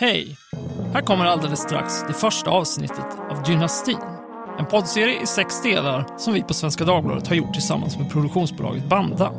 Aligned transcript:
Hej! 0.00 0.36
Här 0.92 1.02
kommer 1.02 1.24
alldeles 1.24 1.60
strax 1.60 2.02
det 2.08 2.12
första 2.12 2.50
avsnittet 2.50 3.06
av 3.30 3.42
Dynastin. 3.42 3.98
En 4.58 4.66
poddserie 4.66 5.22
i 5.22 5.26
sex 5.26 5.62
delar 5.62 6.18
som 6.18 6.34
vi 6.34 6.42
på 6.42 6.54
Svenska 6.54 6.84
Dagbladet 6.84 7.28
har 7.28 7.34
gjort 7.34 7.52
tillsammans 7.52 7.98
med 7.98 8.10
produktionsbolaget 8.10 8.88
Banda. 8.88 9.32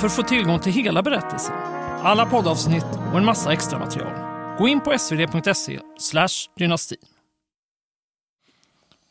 För 0.00 0.06
att 0.06 0.12
få 0.12 0.22
tillgång 0.22 0.60
till 0.60 0.72
hela 0.72 1.02
berättelsen, 1.02 1.54
alla 2.02 2.26
poddavsnitt 2.26 2.86
och 3.12 3.18
en 3.18 3.24
massa 3.24 3.52
extra 3.52 3.78
material. 3.78 4.58
Gå 4.58 4.68
in 4.68 4.80
på 4.80 4.98
svd.se 4.98 5.80
dynastin. 6.56 6.98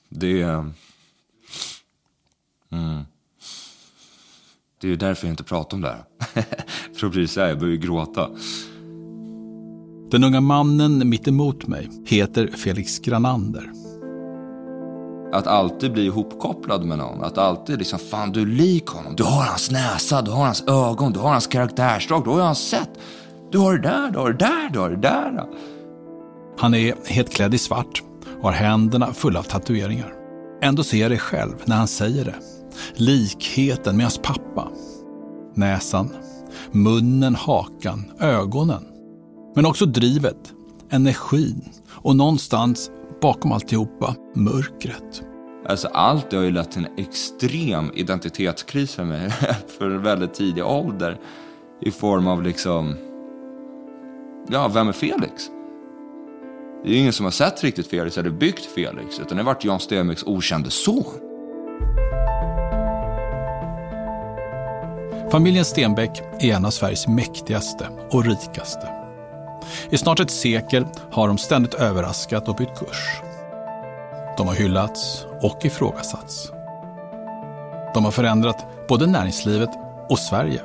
Det 0.10 0.42
är... 0.42 0.74
Mm. 2.72 3.04
Det 4.82 4.88
är 4.88 4.96
därför 4.96 5.28
jag 5.28 5.34
inte 5.34 5.44
pratar 5.44 5.78
om 5.78 5.82
det 5.82 5.90
här. 5.90 6.06
För 6.96 7.08
att 7.08 7.14
bli 7.14 7.28
så 7.28 7.42
här, 7.42 7.48
jag 7.48 7.60
börjar 7.60 7.76
gråta. 7.76 8.30
Den 10.12 10.24
unga 10.24 10.42
mannen 10.42 11.10
mitt 11.10 11.28
emot 11.28 11.68
mig 11.68 11.90
heter 12.06 12.48
Felix 12.48 13.00
Granander. 13.00 13.72
Att 15.34 15.48
alltid 15.48 15.94
bli 15.94 16.06
ihopkopplad 16.06 16.86
med 16.86 16.98
någon. 16.98 17.24
Att 17.24 17.38
alltid 17.38 17.80
liksom, 17.80 18.00
fan 18.00 18.32
du 18.32 18.42
är 18.42 18.46
lik 18.46 18.88
honom. 18.88 19.16
Du 19.16 19.24
har 19.24 19.44
hans 19.44 19.72
näsa, 19.72 20.22
du 20.22 20.32
har 20.32 20.46
hans 20.46 20.64
ögon, 20.68 21.14
du 21.14 21.20
har 21.20 21.30
hans 21.30 21.48
karaktärsdrag, 21.48 22.24
du 22.24 22.30
har 22.30 22.40
hans 22.40 22.70
sätt. 22.70 22.90
Du 23.52 23.58
har 23.58 23.78
det 23.78 23.82
där, 23.82 24.12
du 24.12 24.20
har 24.20 24.32
det 24.32 24.38
där, 24.38 24.70
du 24.74 24.80
har 24.80 24.90
det 24.90 25.02
där. 25.02 25.44
Han 26.58 26.74
är 26.74 26.96
helt 27.06 27.34
klädd 27.34 27.54
i 27.54 27.58
svart 27.58 28.04
och 28.38 28.44
har 28.44 28.52
händerna 28.52 29.14
fulla 29.14 29.40
av 29.40 29.44
tatueringar. 29.44 30.14
Ändå 30.62 30.84
ser 30.84 30.98
jag 30.98 31.12
det 31.12 31.18
själv 31.18 31.56
när 31.66 31.76
han 31.76 31.88
säger 31.88 32.26
det. 32.26 32.36
Likheten 32.94 33.98
med 33.98 34.06
hans 34.06 34.18
pappa. 34.18 34.68
Näsan, 35.56 36.10
munnen, 36.72 37.36
hakan, 37.36 38.12
ögonen. 38.20 38.97
Men 39.58 39.66
också 39.66 39.86
drivet, 39.86 40.54
energin 40.90 41.70
och 41.90 42.16
någonstans 42.16 42.92
bakom 43.22 43.52
alltihopa 43.52 44.16
mörkret. 44.36 45.24
Alltså 45.66 45.88
allt 45.88 46.34
har 46.34 46.42
ju 46.42 46.52
lett 46.52 46.72
till 46.72 46.86
en 46.86 47.06
extrem 47.06 47.92
identitetskris 47.94 48.96
för 48.96 49.04
mig 49.04 49.30
för 49.80 49.90
en 49.90 50.02
väldigt 50.02 50.34
tidig 50.34 50.66
ålder. 50.66 51.20
I 51.82 51.92
form 51.92 52.28
av 52.28 52.44
liksom, 52.44 52.96
ja, 54.50 54.68
vem 54.68 54.88
är 54.88 54.92
Felix? 54.92 55.50
Det 56.84 56.90
är 56.90 56.94
ju 56.94 57.00
ingen 57.00 57.14
som 57.14 57.24
har 57.24 57.32
sett 57.32 57.64
riktigt 57.64 57.88
Felix 57.88 58.18
eller 58.18 58.30
byggt 58.30 58.66
Felix, 58.66 59.20
utan 59.20 59.38
det 59.38 59.44
har 59.44 59.54
varit 59.54 59.66
Jan 59.66 59.80
Stenbecks 59.80 60.24
okände 60.24 60.70
son. 60.70 61.04
Familjen 65.32 65.66
Stenbeck 65.66 66.22
är 66.40 66.54
en 66.54 66.66
av 66.66 66.72
Sveriges 66.72 67.08
mäktigaste 67.08 67.88
och 68.12 68.26
rikaste. 68.26 68.97
I 69.90 69.98
snart 69.98 70.20
ett 70.20 70.32
sekel 70.32 70.86
har 71.12 71.28
de 71.28 71.38
ständigt 71.38 71.74
överraskat 71.74 72.48
och 72.48 72.56
bytt 72.56 72.76
kurs. 72.76 73.22
De 74.38 74.48
har 74.48 74.56
hyllats 74.56 75.26
och 75.42 75.66
ifrågasatts. 75.66 76.52
De 77.94 78.06
har 78.06 78.12
förändrat 78.12 78.66
både 78.88 79.08
näringslivet 79.08 79.70
och 80.10 80.20
Sverige. 80.20 80.62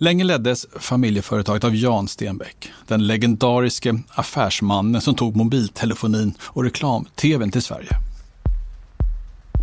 Länge 0.00 0.24
leddes 0.24 0.66
familjeföretaget 0.78 1.64
av 1.64 1.76
Jan 1.76 2.08
Stenbeck, 2.08 2.72
den 2.86 3.06
legendariske 3.06 4.00
affärsmannen 4.08 5.00
som 5.00 5.14
tog 5.14 5.36
mobiltelefonin 5.36 6.34
och 6.40 6.64
reklam-tvn 6.64 7.50
till 7.50 7.62
Sverige. 7.62 8.07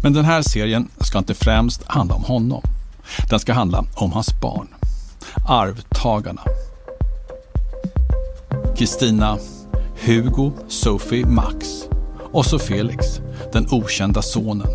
Men 0.05 0.13
den 0.13 0.25
här 0.25 0.41
serien 0.41 0.89
ska 1.01 1.17
inte 1.17 1.33
främst 1.33 1.83
handla 1.87 2.15
om 2.15 2.23
honom. 2.23 2.61
Den 3.29 3.39
ska 3.39 3.53
handla 3.53 3.85
om 3.95 4.11
hans 4.11 4.41
barn. 4.41 4.67
Arvtagarna. 5.47 6.41
Kristina, 8.77 9.37
Hugo, 10.05 10.51
Sophie, 10.67 11.25
Max 11.25 11.67
och 12.31 12.45
så 12.45 12.59
Felix, 12.59 13.05
den 13.53 13.67
okända 13.71 14.21
sonen, 14.21 14.67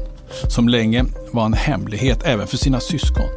som 0.49 0.69
länge 0.69 1.05
var 1.33 1.45
en 1.45 1.53
hemlighet 1.53 2.23
även 2.25 2.47
för 2.47 2.57
sina 2.57 2.81
syskon. 2.81 3.29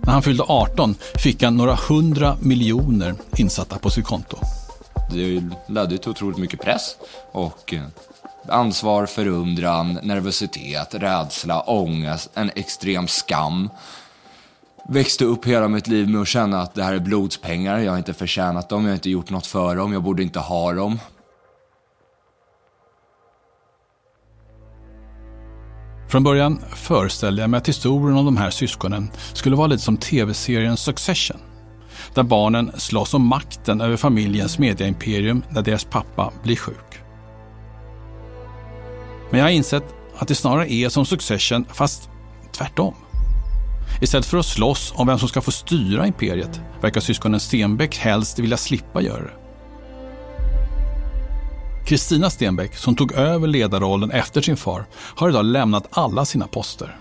När 0.00 0.12
han 0.12 0.22
fyllde 0.22 0.42
18 0.42 0.94
fick 1.14 1.42
han 1.42 1.56
några 1.56 1.74
hundra 1.88 2.36
miljoner 2.40 3.14
insatta 3.36 3.78
på 3.78 3.90
sitt 3.90 4.04
konto. 4.04 4.36
Det 5.10 5.42
ledde 5.66 5.98
till 5.98 6.10
otroligt 6.10 6.38
mycket 6.38 6.60
press 6.60 6.96
och 7.32 7.74
eh, 7.74 7.82
ansvar, 8.50 9.06
förundran, 9.06 9.98
nervositet, 10.02 10.94
rädsla, 10.94 11.60
ångest, 11.60 12.30
en 12.34 12.50
extrem 12.54 13.08
skam. 13.08 13.70
Växte 14.88 15.24
upp 15.24 15.46
hela 15.46 15.68
mitt 15.68 15.86
liv 15.86 16.08
med 16.08 16.20
att 16.20 16.28
känna 16.28 16.62
att 16.62 16.74
det 16.74 16.84
här 16.84 16.94
är 16.94 16.98
blodspengar, 16.98 17.78
jag 17.78 17.92
har 17.92 17.98
inte 17.98 18.14
förtjänat 18.14 18.68
dem, 18.68 18.82
jag 18.82 18.90
har 18.90 18.94
inte 18.94 19.10
gjort 19.10 19.30
något 19.30 19.46
för 19.46 19.76
dem, 19.76 19.92
jag 19.92 20.02
borde 20.02 20.22
inte 20.22 20.38
ha 20.38 20.72
dem. 20.72 20.98
Från 26.08 26.24
början 26.24 26.60
föreställde 26.74 27.42
jag 27.42 27.50
mig 27.50 27.58
att 27.58 27.68
historien 27.68 28.18
om 28.18 28.24
de 28.24 28.36
här 28.36 28.50
syskonen 28.50 29.10
skulle 29.32 29.56
vara 29.56 29.66
lite 29.66 29.82
som 29.82 29.96
tv-serien 29.96 30.76
Succession. 30.76 31.36
Där 32.14 32.22
barnen 32.22 32.72
slåss 32.76 33.14
om 33.14 33.26
makten 33.26 33.80
över 33.80 33.96
familjens 33.96 34.58
mediaimperium 34.58 35.42
när 35.50 35.62
deras 35.62 35.84
pappa 35.84 36.32
blir 36.42 36.56
sjuk. 36.56 37.03
Men 39.34 39.38
jag 39.38 39.46
har 39.46 39.52
insett 39.52 39.84
att 40.16 40.28
det 40.28 40.34
snarare 40.34 40.72
är 40.72 40.88
som 40.88 41.06
Succession 41.06 41.64
fast 41.72 42.08
tvärtom. 42.52 42.94
Istället 44.00 44.26
för 44.26 44.38
att 44.38 44.46
slåss 44.46 44.92
om 44.96 45.06
vem 45.06 45.18
som 45.18 45.28
ska 45.28 45.40
få 45.40 45.50
styra 45.50 46.06
imperiet 46.06 46.60
verkar 46.80 47.00
syskonen 47.00 47.40
Stenbeck 47.40 47.96
helst 47.96 48.38
vilja 48.38 48.56
slippa 48.56 49.02
göra 49.02 49.22
det. 49.22 49.32
Kristina 51.86 52.30
Stenbeck, 52.30 52.76
som 52.76 52.96
tog 52.96 53.12
över 53.12 53.46
ledarrollen 53.46 54.10
efter 54.10 54.40
sin 54.40 54.56
far, 54.56 54.86
har 54.94 55.28
idag 55.28 55.44
lämnat 55.44 55.88
alla 55.90 56.24
sina 56.24 56.46
poster. 56.46 56.96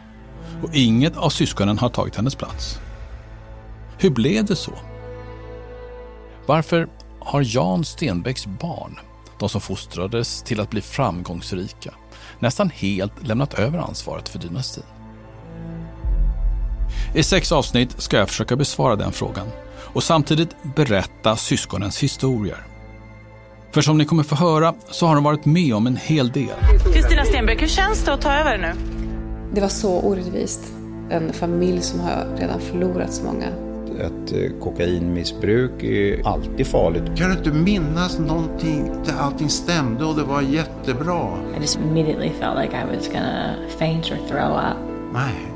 Och 0.63 0.69
inget 0.73 1.17
av 1.17 1.29
syskonen 1.29 1.77
har 1.77 1.89
tagit 1.89 2.15
hennes 2.15 2.35
plats. 2.35 2.79
Hur 3.97 4.09
blev 4.09 4.45
det 4.45 4.55
så? 4.55 4.73
Varför 6.45 6.88
har 7.19 7.55
Jan 7.55 7.85
Stenbecks 7.85 8.45
barn, 8.45 9.00
de 9.39 9.49
som 9.49 9.61
fostrades 9.61 10.44
till 10.44 10.59
att 10.59 10.69
bli 10.69 10.81
framgångsrika, 10.81 11.94
nästan 12.39 12.69
helt 12.69 13.27
lämnat 13.27 13.53
över 13.53 13.79
ansvaret 13.79 14.29
för 14.29 14.39
dynastin? 14.39 14.83
I 17.16 17.23
sex 17.23 17.51
avsnitt 17.51 18.01
ska 18.01 18.17
jag 18.17 18.29
försöka 18.29 18.55
besvara 18.55 18.95
den 18.95 19.11
frågan 19.11 19.47
och 19.94 20.03
samtidigt 20.03 20.49
berätta 20.75 21.35
syskonens 21.35 22.03
historier. 22.03 22.57
För 23.73 23.81
som 23.81 23.97
ni 23.97 24.05
kommer 24.05 24.23
få 24.23 24.35
höra 24.35 24.73
så 24.91 25.07
har 25.07 25.16
de 25.16 25.23
varit 25.23 25.45
med 25.45 25.75
om 25.75 25.88
en 25.88 25.97
hel 25.97 26.31
del. 26.31 26.55
Kristina 26.94 27.25
Stenbeck, 27.25 27.61
hur 27.61 27.67
känns 27.67 28.03
det 28.03 28.13
att 28.13 28.21
ta 28.21 28.33
över 28.33 28.57
nu? 28.57 28.73
Det 29.53 29.61
var 29.61 29.67
så 29.67 30.00
orättvist. 30.00 30.73
En 31.09 31.33
familj 31.33 31.81
som 31.81 32.00
har 32.00 32.38
redan 32.38 32.61
förlorat 32.61 33.13
så 33.13 33.23
många. 33.23 33.72
Ett 33.99 34.33
eh, 34.33 34.59
kokainmissbruk 34.59 35.83
är 35.83 36.27
alltid 36.27 36.67
farligt. 36.67 37.03
Kan 37.17 37.29
du 37.29 37.37
inte 37.37 37.51
minnas 37.51 38.19
någonting 38.19 38.91
där 39.05 39.13
allting 39.19 39.49
stämde 39.49 40.05
och 40.05 40.15
det 40.15 40.23
var 40.23 40.41
jättebra? 40.41 41.37
I 41.57 41.61
just 41.61 41.75
immediately 41.75 42.29
felt 42.29 42.57
like 42.59 42.77
I 42.77 42.95
was 42.95 43.07
gonna 43.07 43.55
faint 43.77 44.11
or 44.11 44.17
throw 44.27 44.57
up. 44.57 44.77
Nej. 45.13 45.53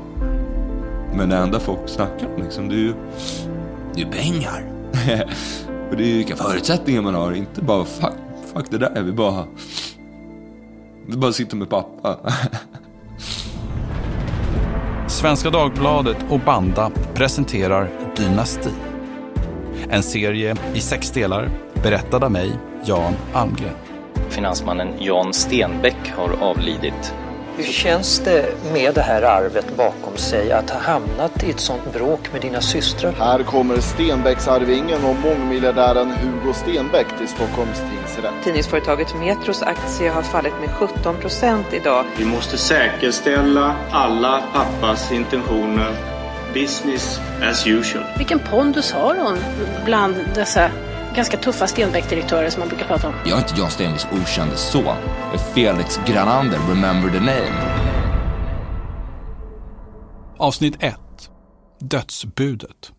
Men 1.14 1.28
det 1.28 1.36
enda 1.36 1.60
folk 1.60 1.88
snackar 1.88 2.26
om 2.36 2.42
liksom, 2.42 2.68
det 2.68 2.74
är 2.74 2.78
ju 2.78 2.94
det 3.94 4.02
är 4.02 4.06
pengar. 4.06 4.64
och 5.90 5.96
det 5.96 6.02
är 6.02 6.06
ju 6.06 6.16
vilka 6.16 6.36
förutsättningar 6.36 7.02
man 7.02 7.14
har, 7.14 7.32
inte 7.32 7.62
bara 7.62 7.84
fuck, 7.84 8.14
fuck 8.54 8.70
det 8.70 8.78
där, 8.78 9.02
vi 9.02 9.12
bara, 9.12 9.44
vi 11.06 11.16
bara 11.16 11.32
sitter 11.32 11.56
med 11.56 11.70
pappa. 11.70 12.16
Svenska 15.06 15.50
Dagbladet 15.50 16.16
och 16.30 16.40
Banda 16.40 16.90
presenterar 17.14 17.90
Dynasti. 18.18 18.70
En 19.90 20.02
serie 20.02 20.56
i 20.74 20.80
sex 20.80 21.10
delar 21.10 21.50
berättad 21.82 22.24
av 22.24 22.32
mig, 22.32 22.50
Jan 22.84 23.14
Almgren. 23.32 23.74
Finansmannen 24.28 24.88
Jan 24.98 25.32
Stenbeck 25.32 26.12
har 26.16 26.30
avlidit. 26.40 27.14
Hur 27.56 27.64
känns 27.64 28.18
det 28.18 28.54
med 28.72 28.94
det 28.94 29.00
här 29.00 29.22
arvet 29.22 29.76
bakom 29.76 30.16
sig 30.16 30.52
att 30.52 30.70
ha 30.70 30.80
hamnat 30.80 31.44
i 31.44 31.50
ett 31.50 31.60
sånt 31.60 31.92
bråk 31.92 32.32
med 32.32 32.40
dina 32.42 32.60
systrar? 32.60 33.12
Här 33.12 33.42
kommer 33.42 33.80
Stenbecksarvingen 33.80 35.04
och 35.04 35.16
mångmiljardären 35.16 36.10
Hugo 36.10 36.52
Stenbeck 36.52 37.06
till 37.18 37.28
Stockholms 37.28 37.80
tingsrätt. 37.80 38.44
Tidningsföretaget 38.44 39.14
Metros 39.14 39.62
aktie 39.62 40.10
har 40.10 40.22
fallit 40.22 40.54
med 40.60 40.70
17 40.70 41.16
procent 41.16 41.66
idag. 41.72 42.04
Vi 42.18 42.24
måste 42.24 42.58
säkerställa 42.58 43.76
alla 43.90 44.42
pappas 44.52 45.12
intentioner. 45.12 46.17
Business 46.60 47.20
as 47.42 47.66
usual. 47.66 48.04
Vilken 48.16 48.38
pondus 48.38 48.92
har 48.92 49.14
hon 49.14 49.38
bland 49.84 50.16
dessa 50.34 50.70
ganska 51.14 51.36
tuffa 51.36 51.66
Stenbeck-direktörer 51.66 52.50
som 52.50 52.60
man 52.60 52.68
brukar 52.68 52.86
prata 52.86 53.08
om. 53.08 53.14
Jag 53.24 53.38
är 53.38 53.38
inte 53.38 53.60
Jan 53.60 53.70
Stenbecks 53.70 54.06
okände 54.12 54.56
son. 54.56 54.84
Jag 54.84 55.34
är 55.34 55.38
Felix 55.38 56.00
Granander, 56.06 56.58
remember 56.68 57.10
the 57.10 57.20
name. 57.20 57.52
Avsnitt 60.38 60.82
1. 60.82 60.94
Dödsbudet. 61.78 62.92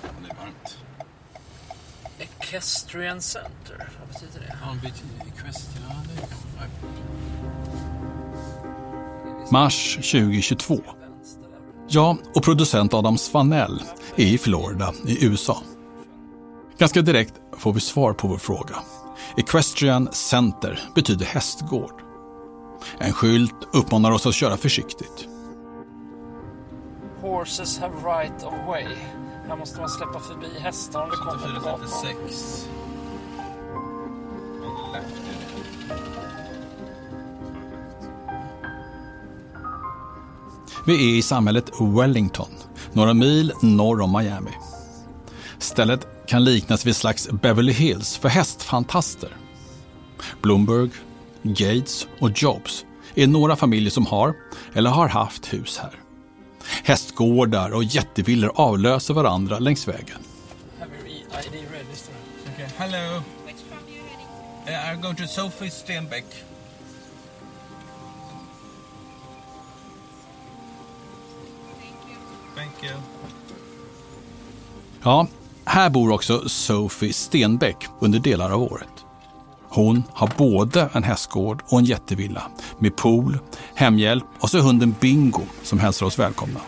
Det 0.00 0.30
är 0.30 0.36
varmt. 0.36 0.78
Equestrian 2.18 3.20
Center, 3.20 3.88
vad 4.00 4.08
betyder 4.08 4.40
det? 4.40 5.28
Equestrian. 5.28 5.88
Mars 9.50 9.94
2022. 9.94 10.80
Jag 11.88 12.16
och 12.34 12.42
producent 12.42 12.94
Adam 12.94 13.18
Svanell 13.18 13.82
är 14.16 14.26
i 14.26 14.38
Florida 14.38 14.92
i 15.06 15.26
USA. 15.26 15.62
Ganska 16.78 17.02
direkt 17.02 17.34
får 17.58 17.72
vi 17.72 17.80
svar 17.80 18.12
på 18.12 18.28
vår 18.28 18.38
fråga. 18.38 18.76
Equestrian 19.36 20.08
Center 20.12 20.80
betyder 20.94 21.26
hästgård. 21.26 22.02
En 22.98 23.12
skylt 23.12 23.68
uppmanar 23.72 24.10
oss 24.10 24.26
att 24.26 24.34
köra 24.34 24.56
försiktigt. 24.56 25.28
Horses 27.20 27.78
have 27.78 27.94
right 27.94 28.44
of 28.44 28.54
way. 28.66 28.86
Här 29.48 29.56
måste 29.56 29.80
man 29.80 29.88
släppa 29.88 30.20
förbi 30.20 30.60
hästar 30.60 31.02
om 31.02 31.10
det 31.10 31.16
kommer 31.16 31.54
på 31.54 31.60
gatan. 31.60 31.88
Vi 40.88 41.12
är 41.12 41.18
i 41.18 41.22
samhället 41.22 41.70
Wellington, 41.80 42.48
några 42.92 43.14
mil 43.14 43.52
norr 43.62 44.00
om 44.00 44.12
Miami. 44.12 44.50
Stället 45.58 46.06
kan 46.26 46.44
liknas 46.44 46.86
vid 46.86 46.96
slags 46.96 47.28
Beverly 47.30 47.72
Hills 47.72 48.16
för 48.16 48.28
hästfantaster. 48.28 49.36
Bloomberg, 50.42 50.90
Gates 51.42 52.06
och 52.20 52.30
Jobs 52.34 52.84
är 53.14 53.26
några 53.26 53.56
familjer 53.56 53.90
som 53.90 54.06
har, 54.06 54.34
eller 54.74 54.90
har 54.90 55.08
haft, 55.08 55.52
hus 55.52 55.78
här. 55.78 55.92
Hästgårdar 56.84 57.70
och 57.70 57.84
jättevillor 57.84 58.52
avlöser 58.54 59.14
varandra 59.14 59.58
längs 59.58 59.88
vägen. 59.88 60.18
Okay, 62.54 62.66
hello. 62.76 63.22
Uh, 64.66 64.72
I'm 64.72 65.00
going 65.02 65.16
to 65.16 65.26
Sophie 65.26 65.70
Stenbeck. 65.70 66.24
Mycket. 72.82 72.96
Ja, 75.02 75.26
här 75.64 75.90
bor 75.90 76.12
också 76.12 76.48
Sophie 76.48 77.12
Stenbeck 77.12 77.86
under 78.00 78.18
delar 78.18 78.50
av 78.50 78.62
året. 78.62 78.88
Hon 79.68 80.02
har 80.12 80.32
både 80.36 80.90
en 80.92 81.02
hästgård 81.02 81.62
och 81.68 81.78
en 81.78 81.84
jättevilla 81.84 82.42
med 82.78 82.96
pool, 82.96 83.38
hemhjälp 83.74 84.24
och 84.40 84.50
så 84.50 84.58
hunden 84.58 84.94
Bingo 85.00 85.42
som 85.62 85.78
hälsar 85.78 86.06
oss 86.06 86.18
välkomna. 86.18 86.60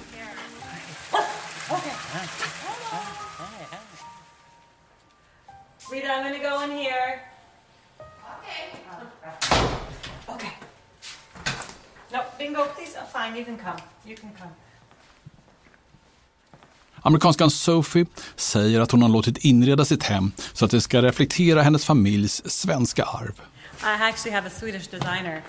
Amerikanskan 17.10 17.50
Sophie 17.50 18.06
säger 18.36 18.80
att 18.80 18.90
hon 18.90 19.02
har 19.02 19.08
låtit 19.08 19.38
inreda 19.38 19.84
sitt 19.84 20.02
hem 20.02 20.32
så 20.52 20.64
att 20.64 20.70
det 20.70 20.80
ska 20.80 21.02
reflektera 21.02 21.62
hennes 21.62 21.84
familjs 21.84 22.42
svenska 22.44 23.04
arv. 23.04 23.40
I 23.82 24.02
actually 24.02 24.34
have 24.34 24.46
a 24.46 24.50
Swedish 24.50 24.90
designer 24.90 25.42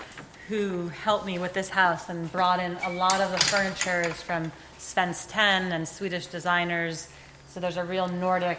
who 0.48 0.90
helped 1.04 1.26
me 1.26 1.38
with 1.38 1.54
this 1.54 1.70
house 1.70 2.12
and 2.12 2.32
brought 2.32 2.60
in 2.60 2.76
a 2.82 2.88
lot 2.88 3.20
of 3.20 3.40
the 3.40 3.46
furniture 3.46 4.14
from 4.14 4.50
Svenskt 4.78 5.30
Tenn 5.32 5.72
and 5.72 5.88
Swedish 5.88 6.26
designers. 6.26 7.08
So 7.54 7.60
there's 7.60 7.80
a 7.80 7.84
real 7.84 8.08
Nordic 8.08 8.58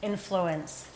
influence. 0.00 0.86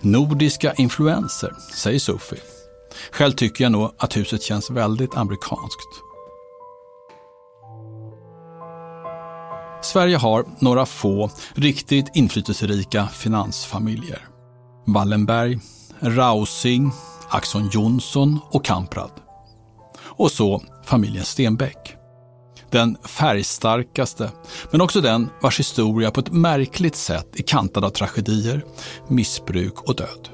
Nordiska 0.00 0.72
influenser, 0.72 1.52
säger 1.74 1.98
Sophie. 1.98 2.40
Själv 3.10 3.32
tycker 3.32 3.64
jag 3.64 3.72
nog 3.72 3.94
att 3.98 4.16
huset 4.16 4.42
känns 4.42 4.70
väldigt 4.70 5.16
amerikanskt. 5.16 6.13
Sverige 9.84 10.16
har 10.16 10.44
några 10.58 10.86
få 10.86 11.30
riktigt 11.54 12.10
inflytelserika 12.14 13.06
finansfamiljer. 13.06 14.18
Wallenberg, 14.86 15.58
Rausing, 16.00 16.92
Axon 17.28 17.68
Johnson 17.72 18.38
och 18.50 18.64
Kamprad. 18.64 19.10
Och 19.98 20.30
så 20.30 20.62
familjen 20.84 21.24
Stenbeck. 21.24 21.96
Den 22.70 22.96
färgstarkaste, 23.04 24.30
men 24.70 24.80
också 24.80 25.00
den 25.00 25.28
vars 25.42 25.58
historia 25.58 26.10
på 26.10 26.20
ett 26.20 26.32
märkligt 26.32 26.96
sätt 26.96 27.38
är 27.38 27.42
kantad 27.42 27.84
av 27.84 27.90
tragedier, 27.90 28.64
missbruk 29.08 29.80
och 29.80 29.96
död. 29.96 30.28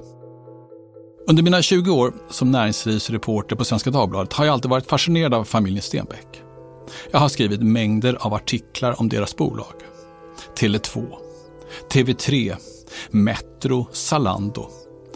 Under 1.29 1.43
mina 1.43 1.63
20 1.63 1.91
år 1.91 2.15
som 2.31 2.51
näringslivsreporter 2.51 3.57
på 3.57 3.65
Svenska 3.65 3.91
Dagbladet 3.91 4.33
har 4.33 4.45
jag 4.45 4.53
alltid 4.53 4.71
varit 4.71 4.87
fascinerad 4.87 5.35
av 5.35 5.45
familjen 5.45 5.83
Stenbeck. 5.83 6.43
Jag 7.11 7.19
har 7.19 7.29
skrivit 7.29 7.63
mängder 7.63 8.15
av 8.21 8.35
artiklar 8.35 9.01
om 9.01 9.09
deras 9.09 9.37
bolag. 9.37 9.75
Tele2, 10.59 11.09
TV3, 11.93 12.57
Metro, 13.11 13.87
Zalando 13.93 14.69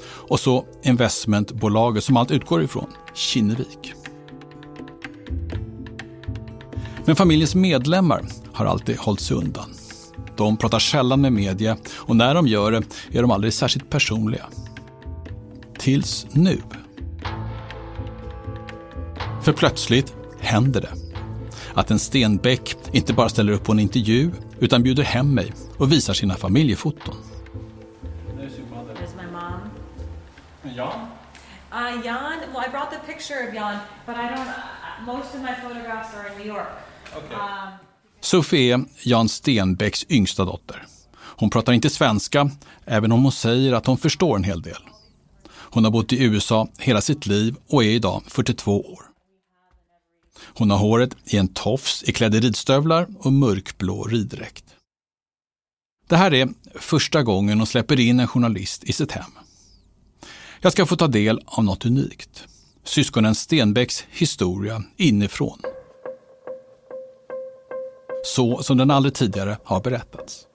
och 0.06 0.40
så 0.40 0.64
investmentbolaget 0.82 2.04
som 2.04 2.16
allt 2.16 2.30
utgår 2.30 2.62
ifrån, 2.62 2.90
Kinnevik. 3.14 3.94
Men 7.04 7.16
familjens 7.16 7.54
medlemmar 7.54 8.24
har 8.52 8.66
alltid 8.66 8.96
hållit 8.96 9.20
sig 9.20 9.36
undan. 9.36 9.74
De 10.36 10.56
pratar 10.56 10.78
sällan 10.78 11.20
med 11.20 11.32
media 11.32 11.76
och 11.94 12.16
när 12.16 12.34
de 12.34 12.46
gör 12.46 12.70
det 12.70 12.82
är 13.18 13.22
de 13.22 13.30
aldrig 13.30 13.52
särskilt 13.52 13.90
personliga. 13.90 14.46
Tills 15.78 16.26
nu. 16.32 16.60
För 19.42 19.52
plötsligt 19.52 20.14
händer 20.40 20.80
det. 20.80 21.03
Att 21.74 21.90
en 21.90 21.98
Stenbeck 21.98 22.76
inte 22.92 23.12
bara 23.12 23.28
ställer 23.28 23.52
upp 23.52 23.64
på 23.64 23.72
en 23.72 23.78
intervju 23.78 24.30
utan 24.60 24.82
bjuder 24.82 25.02
hem 25.02 25.34
mig 25.34 25.52
och 25.78 25.92
visar 25.92 26.14
sina 26.14 26.34
familjefoton. 26.34 27.14
Jan? 30.76 31.06
Uh, 31.72 32.06
Jan, 32.06 32.40
well, 32.52 32.64
I 32.66 32.70
brought 32.70 32.90
the 32.90 33.12
picture 33.12 33.48
of 33.48 33.54
Jan, 33.54 33.78
but 34.06 34.16
I 34.16 34.28
don't, 34.28 34.48
uh, 34.48 35.06
most 35.06 35.34
of 35.34 35.40
my 35.40 35.54
photographs 35.62 36.14
are 36.14 36.32
in 36.32 36.38
New 36.38 36.46
York. 36.46 36.69
Um, 37.14 37.72
Sofie 38.20 38.74
är 38.74 38.84
Jan 39.02 39.28
Stenbecks 39.28 40.06
yngsta 40.08 40.44
dotter. 40.44 40.86
Hon 41.16 41.50
pratar 41.50 41.72
inte 41.72 41.90
svenska, 41.90 42.50
även 42.84 43.12
om 43.12 43.22
hon 43.22 43.32
säger 43.32 43.72
att 43.72 43.86
hon 43.86 43.98
förstår 43.98 44.36
en 44.36 44.44
hel 44.44 44.62
del. 44.62 44.88
Hon 45.46 45.84
har 45.84 45.90
bott 45.90 46.12
i 46.12 46.24
USA 46.24 46.69
hela 46.78 47.00
sitt 47.00 47.26
liv 47.26 47.56
och 47.69 47.84
är 47.84 47.88
idag 47.88 48.22
42 48.26 48.93
år. 48.93 49.13
Hon 50.44 50.70
har 50.70 50.79
håret 50.79 51.17
i 51.24 51.36
en 51.36 51.48
tofs 51.48 52.05
iklädd 52.06 52.34
i 52.34 52.41
ridstövlar 52.41 53.06
och 53.19 53.32
mörkblå 53.32 54.05
riddräkt. 54.05 54.65
Det 56.08 56.17
här 56.17 56.34
är 56.34 56.48
första 56.74 57.22
gången 57.22 57.58
hon 57.58 57.67
släpper 57.67 58.01
in 58.01 58.20
en 58.20 58.29
journalist 58.29 58.84
i 58.84 58.93
sitt 58.93 59.13
hem. 59.13 59.31
Jag 60.60 60.72
ska 60.72 60.86
få 60.86 60.96
ta 60.96 61.06
del 61.06 61.41
av 61.44 61.65
något 61.65 61.86
unikt. 61.86 62.44
Syskonen 62.84 63.34
Stenbecks 63.34 64.05
historia 64.10 64.82
inifrån. 64.96 65.58
Så 68.24 68.63
som 68.63 68.77
den 68.77 68.91
aldrig 68.91 69.15
tidigare 69.15 69.58
har 69.65 69.81
berättats. 69.81 70.46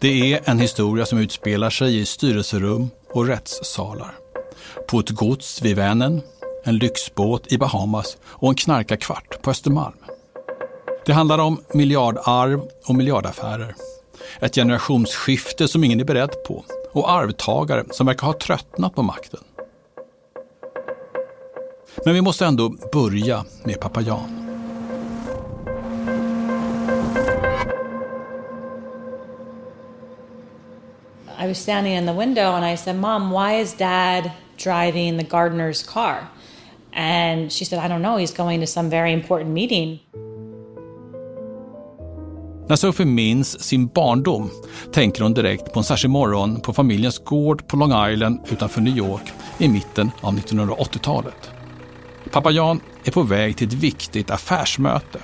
Det 0.00 0.32
är 0.32 0.40
en 0.44 0.58
historia 0.58 1.06
som 1.06 1.18
utspelar 1.18 1.70
sig 1.70 1.98
i 1.98 2.06
styrelserum 2.06 2.88
och 3.12 3.26
rättssalar. 3.26 4.14
På 4.88 5.00
ett 5.00 5.10
gods 5.10 5.62
vid 5.62 5.76
Vänern, 5.76 6.20
en 6.68 6.76
lyxbåt 6.76 7.52
i 7.52 7.58
Bahamas 7.58 8.16
och 8.24 8.48
en 8.48 8.54
knarkarkvart 8.54 9.42
på 9.42 9.50
Östermalm. 9.50 9.96
Det 11.06 11.12
handlar 11.12 11.38
om 11.38 11.60
miljardarv 11.72 12.60
och 12.86 12.94
miljardaffärer. 12.94 13.74
Ett 14.40 14.54
generationsskifte 14.54 15.68
som 15.68 15.84
ingen 15.84 16.00
är 16.00 16.04
beredd 16.04 16.30
på 16.46 16.64
och 16.92 17.10
arvtagare 17.10 17.84
som 17.90 18.06
verkar 18.06 18.26
ha 18.26 18.32
tröttnat 18.32 18.94
på 18.94 19.02
makten. 19.02 19.40
Men 22.04 22.14
vi 22.14 22.20
måste 22.20 22.46
ändå 22.46 22.68
börja 22.92 23.44
med 23.64 23.80
pappa 23.80 24.00
Jan. 24.00 24.34
I 31.40 31.46
was 31.46 31.58
standing 31.58 31.92
in 31.92 32.06
the 32.06 32.12
window 32.12 32.54
and 32.54 32.64
I 32.64 32.76
said, 32.76 32.96
Mom, 32.96 33.30
why 33.30 33.60
is 33.60 33.74
dad 33.74 34.30
driving 34.56 35.18
the 35.18 35.24
gardener's 35.24 35.92
car? 35.92 36.28
And 36.98 37.52
she 37.52 37.64
said, 37.64 37.78
I 37.78 37.88
don't 37.88 38.02
know. 38.02 38.16
He's 38.16 38.36
going 38.36 38.60
to 38.60 38.66
some 38.66 38.90
very 38.90 39.12
important 39.12 39.50
meeting. 39.50 39.98
När 42.68 42.76
Sophie 42.76 43.06
minns 43.06 43.64
sin 43.64 43.86
barndom 43.86 44.50
tänker 44.92 45.22
hon 45.22 45.34
direkt 45.34 45.72
på 45.72 45.78
en 45.80 45.84
särskild 45.84 46.12
morgon 46.12 46.60
på 46.60 46.72
familjens 46.72 47.18
gård 47.18 47.68
på 47.68 47.76
Long 47.76 48.12
Island 48.12 48.40
utanför 48.50 48.80
New 48.80 48.96
York 48.96 49.32
i 49.58 49.68
mitten 49.68 50.10
av 50.20 50.38
1980-talet. 50.38 51.50
Pappa 52.30 52.50
Jan 52.50 52.80
är 53.04 53.10
på 53.10 53.22
väg 53.22 53.56
till 53.56 53.66
ett 53.66 53.72
viktigt 53.72 54.30
affärsmöte. 54.30 55.18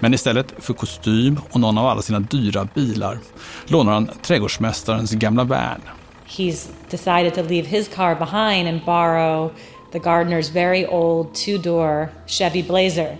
Men 0.00 0.14
istället 0.14 0.54
för 0.58 0.74
kostym 0.74 1.40
och 1.50 1.60
någon 1.60 1.78
av 1.78 1.86
alla 1.86 2.02
sina 2.02 2.20
dyra 2.20 2.68
bilar 2.74 3.18
lånar 3.66 3.92
han 3.92 4.10
trädgårdsmästarens 4.22 5.12
gamla 5.12 5.44
van. 5.44 5.80
He's 6.26 6.68
decided 6.90 7.34
to 7.34 7.42
leave 7.42 7.68
his 7.68 7.88
car 7.88 8.14
behind 8.14 8.68
and 8.68 8.84
borrow 8.84 9.50
the 9.90 9.98
gardener's 9.98 10.48
very 10.48 10.86
old 10.86 11.34
two-door 11.34 12.10
Chevy 12.26 12.62
Blazer. 12.62 13.18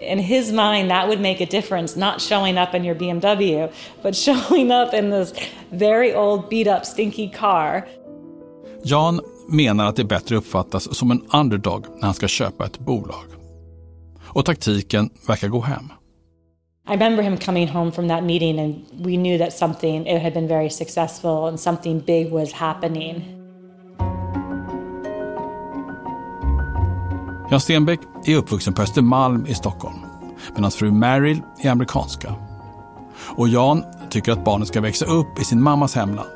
In 0.00 0.18
his 0.18 0.52
mind, 0.52 0.90
that 0.90 1.08
would 1.08 1.20
make 1.20 1.40
a 1.40 1.46
difference, 1.46 1.96
not 1.96 2.20
showing 2.20 2.56
up 2.58 2.74
in 2.74 2.84
your 2.84 2.94
BMW, 2.94 3.72
but 4.02 4.16
showing 4.26 4.70
up 4.70 4.94
in 4.94 5.10
this 5.10 5.32
very 5.72 6.14
old, 6.14 6.48
beat 6.48 6.66
up, 6.66 6.84
stinky 6.84 7.28
car. 7.28 7.86
Jan 8.82 9.20
menar 9.48 9.86
att 9.86 9.96
det 9.96 10.04
bättre 10.04 10.36
uppfattas 10.36 10.96
som 10.96 11.10
en 11.10 11.22
underdog 11.32 11.86
när 11.96 12.04
han 12.04 12.14
ska 12.14 12.28
köpa 12.28 12.64
ett 12.64 12.78
bolag. 12.78 13.24
Och 14.34 14.44
taktiken 14.44 15.10
verkar 15.26 15.48
gå 15.48 15.60
hem. 15.60 15.92
I 16.88 16.92
remember 16.92 17.22
him 17.22 17.36
coming 17.36 17.68
home 17.68 17.92
from 17.92 18.08
that 18.08 18.24
meeting 18.24 18.58
and 18.58 18.84
we 18.92 19.16
knew 19.16 19.38
that 19.38 19.52
something 19.52 20.06
it 20.06 20.22
had 20.22 20.34
been 20.34 20.48
very 20.48 20.70
successful 20.70 21.46
and 21.46 21.60
something 21.60 22.00
big 22.00 22.32
was 22.32 22.52
happening. 22.52 23.39
Jan 27.50 27.60
Stenbeck 27.60 28.00
är 28.24 28.36
uppvuxen 28.36 28.74
på 28.74 28.82
Östermalm 28.82 29.46
i 29.46 29.54
Stockholm. 29.54 29.96
Men 30.54 30.62
hans 30.62 30.76
fru 30.76 30.90
Meryl 30.90 31.42
är 31.58 31.70
amerikanska. 31.70 32.34
Och 33.36 33.48
Jan 33.48 33.84
tycker 34.10 34.32
att 34.32 34.44
barnet 34.44 34.68
ska 34.68 34.80
växa 34.80 35.04
upp 35.04 35.40
i 35.40 35.44
sin 35.44 35.62
mammas 35.62 35.94
hemland. 35.94 36.28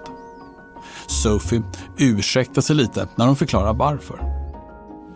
Sophie 1.06 1.62
ursäktar 1.98 2.62
sig 2.62 2.76
lite 2.76 3.08
när 3.16 3.26
hon 3.26 3.36
förklarar 3.36 3.72
varför. 3.72 4.18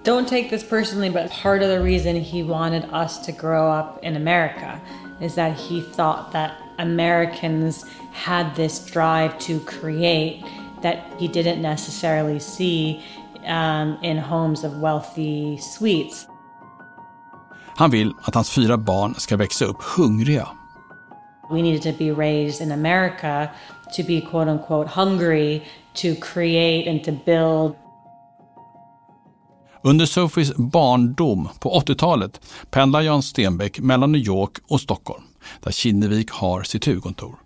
Don't 0.05 0.29
take 0.29 0.49
this 0.51 0.69
personally, 0.71 1.11
but 1.11 1.43
part 1.43 1.63
of 1.63 1.69
the 1.69 1.81
reason 1.81 2.17
he 2.17 2.43
wanted 2.43 2.85
us 2.93 3.27
to 3.27 3.33
grow 3.33 3.81
up 3.81 4.05
in 4.05 4.17
America 4.17 4.81
is 5.21 5.35
that 5.35 5.53
he 5.59 5.81
thought 5.97 6.33
that 6.33 6.51
Americans 6.79 7.85
had 8.13 8.47
this 8.57 8.93
drive 8.93 9.31
to 9.39 9.59
create 9.81 10.45
that 10.83 10.97
he 11.19 11.29
didn't 11.29 11.63
necessarily 11.63 12.41
see 12.41 13.03
um, 13.49 13.97
in 14.03 14.19
homes 14.19 14.65
of 14.65 14.73
wealthy 14.73 15.59
Swedes. 15.59 16.27
Han 17.77 17.91
vill 17.91 18.13
att 18.23 18.35
hans 18.35 18.51
fyra 18.51 18.77
barn 18.77 19.15
ska 19.15 19.37
växa 19.37 19.65
upp 19.65 19.83
hungriga. 19.83 20.49
We 21.51 21.63
needed 21.63 21.83
to 21.83 21.99
be 21.99 22.11
raised 22.11 22.67
in 22.67 22.73
America 22.73 23.49
to 23.97 24.03
be 24.03 24.21
quote 24.21 24.51
unquote 24.51 24.89
hungry, 24.89 25.63
to 25.95 26.15
create 26.15 26.91
and 26.91 27.05
to 27.05 27.13
build. 27.25 27.75
Under 29.83 30.07
Sophies 30.07 30.57
barndom 30.57 31.49
på 31.61 31.81
80-talet 31.81 32.41
pendlar 32.71 33.01
Jan 33.01 33.23
Stenbeck 33.23 33.81
mellan 33.81 34.13
New 34.13 34.23
York 34.23 34.59
och 34.69 34.81
Stockholm, 34.81 35.23
där 35.61 35.71
Kinnevik 35.71 36.31
har 36.31 36.63
sitt 36.63 36.89
huvudkontor. 36.89 37.37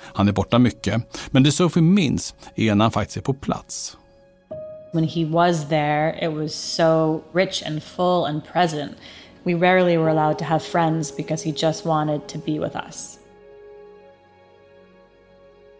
Han 0.00 0.28
är 0.28 0.32
borta 0.32 0.58
mycket, 0.58 1.26
men 1.30 1.42
det 1.42 1.52
Sophie 1.52 1.82
minns 1.82 2.34
är 2.56 2.74
när 2.74 2.84
han 2.84 2.92
faktiskt 2.92 3.16
är 3.16 3.20
på 3.20 3.34
plats. 3.34 3.97
When 4.92 5.04
he 5.04 5.24
was 5.24 5.68
there, 5.68 6.18
it 6.22 6.32
was 6.32 6.54
so 6.54 7.22
rich 7.32 7.62
and 7.66 7.82
full 7.82 8.26
and 8.26 8.44
present. 8.52 8.92
We 9.44 9.54
rarely 9.54 9.98
were 9.98 10.10
allowed 10.10 10.38
to 10.38 10.44
have 10.44 10.60
friends 10.60 11.16
because 11.16 11.44
he 11.44 11.52
just 11.52 11.86
wanted 11.86 12.28
to 12.28 12.38
be 12.38 12.58
with 12.58 12.76
us. 12.88 13.18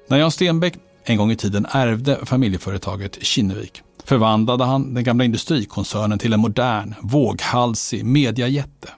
När 0.07 0.19
Jan 0.19 0.31
Stenbeck 0.31 0.75
en 1.05 1.17
gång 1.17 1.31
i 1.31 1.37
tiden 1.37 1.67
ärvde 1.71 2.27
familjeföretaget 2.27 3.25
Kinnevik 3.25 3.83
förvandlade 4.05 4.65
han 4.65 4.95
den 4.95 5.05
gamla 5.05 5.25
industrikoncernen 5.25 6.19
till 6.19 6.33
en 6.33 6.41
modern, 6.41 6.95
våghalsig 7.03 8.05
mediajätte. 8.05 8.88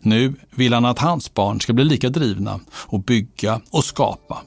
Nu 0.00 0.34
vill 0.50 0.72
han 0.72 0.84
att 0.84 0.98
hans 0.98 1.34
barn 1.34 1.60
ska 1.60 1.72
bli 1.72 1.84
lika 1.84 2.08
drivna 2.08 2.60
och 2.70 3.00
bygga 3.00 3.60
och 3.70 3.84
skapa. 3.84 4.42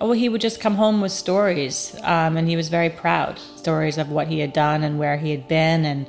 Well, 0.00 0.12
he 0.12 0.28
would 0.28 0.42
just 0.42 0.60
come 0.60 0.74
home 0.74 1.00
with 1.00 1.12
stories, 1.12 1.96
um, 2.02 2.36
and 2.36 2.48
he 2.48 2.56
was 2.56 2.68
very 2.68 2.90
proud. 2.90 3.38
Stories 3.56 3.96
of 3.98 4.10
what 4.10 4.28
he 4.28 4.40
had 4.40 4.52
done 4.52 4.84
and 4.84 4.98
where 4.98 5.16
he 5.16 5.30
had 5.30 5.48
been 5.48 5.84
and 5.84 6.06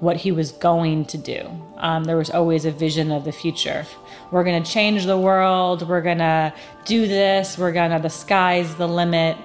what 0.00 0.16
he 0.16 0.32
was 0.32 0.52
going 0.52 1.04
to 1.04 1.18
do. 1.18 1.40
Um, 1.76 2.04
there 2.04 2.16
was 2.16 2.30
always 2.30 2.64
a 2.64 2.70
vision 2.70 3.12
of 3.12 3.24
the 3.24 3.32
future. 3.32 3.86
We're 4.30 4.44
going 4.44 4.62
to 4.62 4.70
change 4.70 5.06
the 5.06 5.18
world. 5.18 5.88
We're 5.88 6.02
going 6.02 6.18
to 6.18 6.52
do 6.84 7.06
this. 7.06 7.58
We're 7.58 7.72
going 7.72 7.90
to, 7.90 7.98
the 7.98 8.10
sky's 8.10 8.74
the 8.76 8.88
limit. 8.88 9.36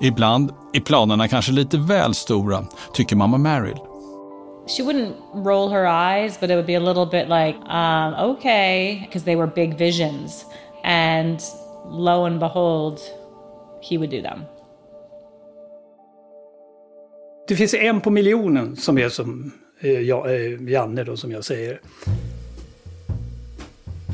Ibland 0.00 0.52
är 0.72 0.80
planerna 0.80 1.28
kanske 1.28 1.52
lite 1.52 1.78
väl 1.78 2.14
stora, 2.14 2.64
tycker 2.92 3.16
mamma 3.16 3.38
Meryl. 3.38 3.86
She 4.66 4.82
wouldn't 4.82 5.16
roll 5.34 5.68
her 5.68 5.86
eyes, 5.86 6.38
but 6.40 6.50
it 6.50 6.56
would 6.56 6.66
be 6.66 6.76
a 6.76 6.80
little 6.80 7.06
bit 7.06 7.28
like, 7.28 7.56
um, 7.68 8.14
okay, 8.14 9.00
because 9.02 9.24
they 9.24 9.36
were 9.36 9.46
big 9.46 9.76
visions. 9.76 10.44
And 10.84 11.42
lo 11.84 12.24
and 12.26 12.40
behold, 12.40 12.98
he 13.90 13.98
would 13.98 14.10
do 14.10 14.22
them. 14.22 14.40
Det 17.48 17.56
finns 17.56 17.74
en 17.74 18.00
på 18.00 18.10
miljonen 18.10 18.76
som 18.76 18.98
är 18.98 19.08
som 19.08 19.52
eh, 19.80 19.90
ja, 19.90 20.30
eh, 20.30 20.62
Janne 20.72 21.04
då, 21.04 21.16
som 21.16 21.30
jag 21.30 21.44
säger. 21.44 21.80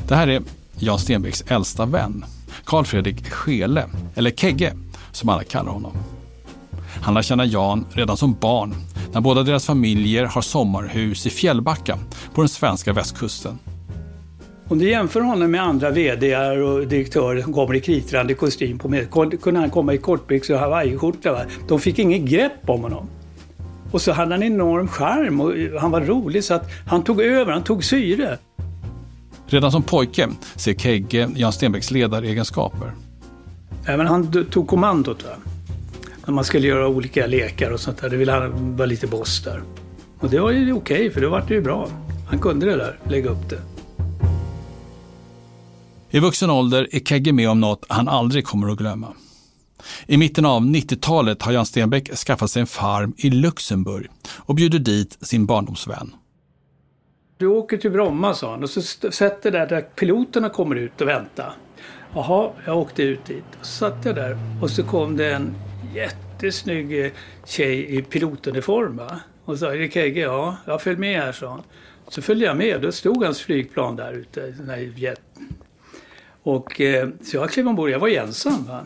Det 0.07 0.15
här 0.15 0.27
är 0.27 0.41
Jan 0.79 0.99
Stenbecks 0.99 1.43
äldsta 1.47 1.85
vän, 1.85 2.25
Carl 2.65 2.85
Fredrik 2.85 3.29
Skele, 3.29 3.85
eller 4.15 4.31
Kegge 4.31 4.73
som 5.11 5.29
alla 5.29 5.43
kallar 5.43 5.71
honom. 5.71 5.91
Han 7.01 7.13
lär 7.13 7.21
känna 7.21 7.45
Jan 7.45 7.85
redan 7.93 8.17
som 8.17 8.33
barn 8.33 8.75
när 9.13 9.21
båda 9.21 9.43
deras 9.43 9.65
familjer 9.65 10.25
har 10.25 10.41
sommarhus 10.41 11.25
i 11.25 11.29
Fjällbacka 11.29 11.99
på 12.33 12.41
den 12.41 12.49
svenska 12.49 12.93
västkusten. 12.93 13.59
Om 14.69 14.79
du 14.79 14.89
jämför 14.89 15.21
honom 15.21 15.51
med 15.51 15.63
andra 15.63 15.89
VD 15.91 16.37
och 16.37 16.87
direktörer 16.87 17.41
som 17.41 17.53
kommer 17.53 17.75
i 17.75 17.79
kritrandig 17.79 18.37
kostym 18.37 18.79
på 18.79 18.89
med, 18.89 19.11
kunde 19.41 19.59
han 19.59 19.69
komma 19.69 19.93
i 19.93 19.97
kortbyxor 19.97 20.53
och 20.53 20.59
hawaiiskjorta. 20.59 21.45
De 21.67 21.79
fick 21.79 21.99
inget 21.99 22.21
grepp 22.21 22.69
om 22.69 22.81
honom. 22.81 23.09
Och 23.91 24.01
så 24.01 24.11
hade 24.11 24.33
han 24.33 24.43
en 24.43 24.53
enorm 24.53 24.87
charm 24.87 25.41
och 25.41 25.79
han 25.81 25.91
var 25.91 26.01
rolig 26.01 26.43
så 26.43 26.53
att 26.53 26.69
han 26.87 27.03
tog 27.03 27.21
över, 27.21 27.51
han 27.51 27.63
tog 27.63 27.83
syre. 27.83 28.37
Redan 29.47 29.71
som 29.71 29.83
pojke 29.83 30.29
ser 30.55 30.73
Kegge 30.73 31.29
Jan 31.35 31.53
Stenbecks 31.53 31.91
ledaregenskaper. 31.91 32.91
Även 33.85 34.07
han 34.07 34.45
tog 34.51 34.67
kommandot. 34.67 35.23
Va? 35.23 35.29
När 36.25 36.33
man 36.33 36.43
skulle 36.43 36.67
göra 36.67 36.87
olika 36.87 37.27
lekar 37.27 37.71
och 37.71 37.79
sånt 37.79 38.01
där, 38.01 38.09
då 38.09 38.17
ville 38.17 38.31
han 38.31 38.75
vara 38.75 38.85
lite 38.85 39.07
boss 39.07 39.43
där. 39.43 39.61
Och 40.19 40.29
det 40.29 40.39
var 40.39 40.51
ju 40.51 40.73
okej, 40.73 40.95
okay, 40.95 41.11
för 41.11 41.21
då 41.21 41.29
var 41.29 41.43
det 41.47 41.53
ju 41.53 41.61
bra. 41.61 41.87
Han 42.29 42.39
kunde 42.39 42.65
det 42.65 42.75
där, 42.75 42.99
lägga 43.09 43.29
upp 43.29 43.49
det. 43.49 43.76
I 46.09 46.19
vuxen 46.19 46.49
ålder 46.49 46.87
är 46.91 46.99
Kegge 46.99 47.33
med 47.33 47.49
om 47.49 47.59
något 47.59 47.85
han 47.89 48.07
aldrig 48.07 48.45
kommer 48.45 48.69
att 48.69 48.77
glömma. 48.77 49.13
I 50.05 50.17
mitten 50.17 50.45
av 50.45 50.61
90-talet 50.61 51.41
har 51.41 51.51
Jan 51.51 51.65
Stenbeck 51.65 52.15
skaffat 52.15 52.51
sig 52.51 52.59
en 52.59 52.67
farm 52.67 53.13
i 53.17 53.29
Luxemburg 53.29 54.09
och 54.37 54.55
bjuder 54.55 54.79
dit 54.79 55.17
sin 55.21 55.45
barndomsvän. 55.45 56.15
Du 57.37 57.47
åker 57.47 57.77
till 57.77 57.91
Bromma, 57.91 58.33
sa 58.33 58.51
han, 58.51 58.63
och 58.63 58.69
så 58.69 58.81
sätter 59.11 59.51
där, 59.51 59.67
där 59.67 59.81
piloterna 59.81 60.49
kommer 60.49 60.75
ut 60.75 61.01
och 61.01 61.07
väntar. 61.07 61.53
Jaha, 62.13 62.51
jag 62.65 62.77
åkte 62.77 63.03
ut 63.03 63.25
dit. 63.25 63.43
Och 63.59 63.65
så 63.65 63.71
satt 63.71 64.05
jag 64.05 64.15
där 64.15 64.37
och 64.61 64.69
så 64.69 64.83
kom 64.83 65.17
det 65.17 65.33
en 65.33 65.55
jättesnygg 65.95 67.05
eh, 67.05 67.11
tjej 67.45 67.97
i 67.97 68.01
pilotuniform. 68.01 68.97
Va? 68.97 69.19
Och 69.45 69.59
sa, 69.59 69.73
är 69.73 69.77
det 69.77 69.93
Kegge? 69.93 70.21
Ja, 70.21 70.57
jag 70.65 70.81
följ 70.81 70.97
med 70.97 71.21
här, 71.21 71.31
sa 71.31 71.47
hon. 71.47 71.61
Så 72.07 72.21
följde 72.21 72.45
jag 72.45 72.57
med. 72.57 72.81
Då 72.81 72.91
stod 72.91 73.23
hans 73.23 73.41
flygplan 73.41 73.95
där 73.95 74.13
ute, 74.13 74.41
den 74.41 74.69
här 74.69 74.77
jet. 74.77 75.21
Och 76.47 76.81
eh, 76.81 77.09
så 77.23 77.37
jag 77.37 77.49
klev 77.49 77.67
ombord. 77.67 77.89
Jag 77.89 77.99
var 77.99 78.07
ju 78.07 78.15
ensam. 78.15 78.65
Va? 78.67 78.83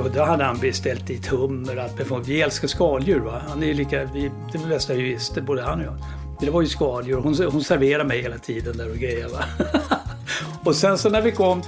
Och 0.00 0.10
då 0.14 0.22
hade 0.22 0.44
han 0.44 0.58
beställt 0.58 1.06
dit 1.06 1.26
hummer, 1.26 1.76
att 1.76 2.28
vi 2.28 2.42
älskar 2.42 2.68
skaldjur. 2.68 3.20
Va? 3.20 3.42
Han 3.48 3.62
är 3.62 3.74
lika, 3.74 4.04
vi, 4.14 4.30
det 4.52 4.58
är 4.58 4.68
bästa 4.68 4.94
jurister, 4.94 5.40
både 5.40 5.62
han 5.62 5.80
och 5.80 5.86
jag. 5.86 5.96
Det 6.40 6.50
var 6.50 6.62
ju 6.62 6.68
skaldjur. 6.68 7.16
Hon, 7.16 7.34
hon 7.52 7.64
serverade 7.64 8.04
mig 8.04 8.22
hela 8.22 8.38
tiden 8.38 8.76
där 8.76 8.90
och 8.90 8.96
grejer. 8.96 9.28
Va? 9.28 9.44
och 10.64 10.76
sen 10.76 10.98
så 10.98 11.10
när 11.10 11.22
vi 11.22 11.32
kom, 11.32 11.62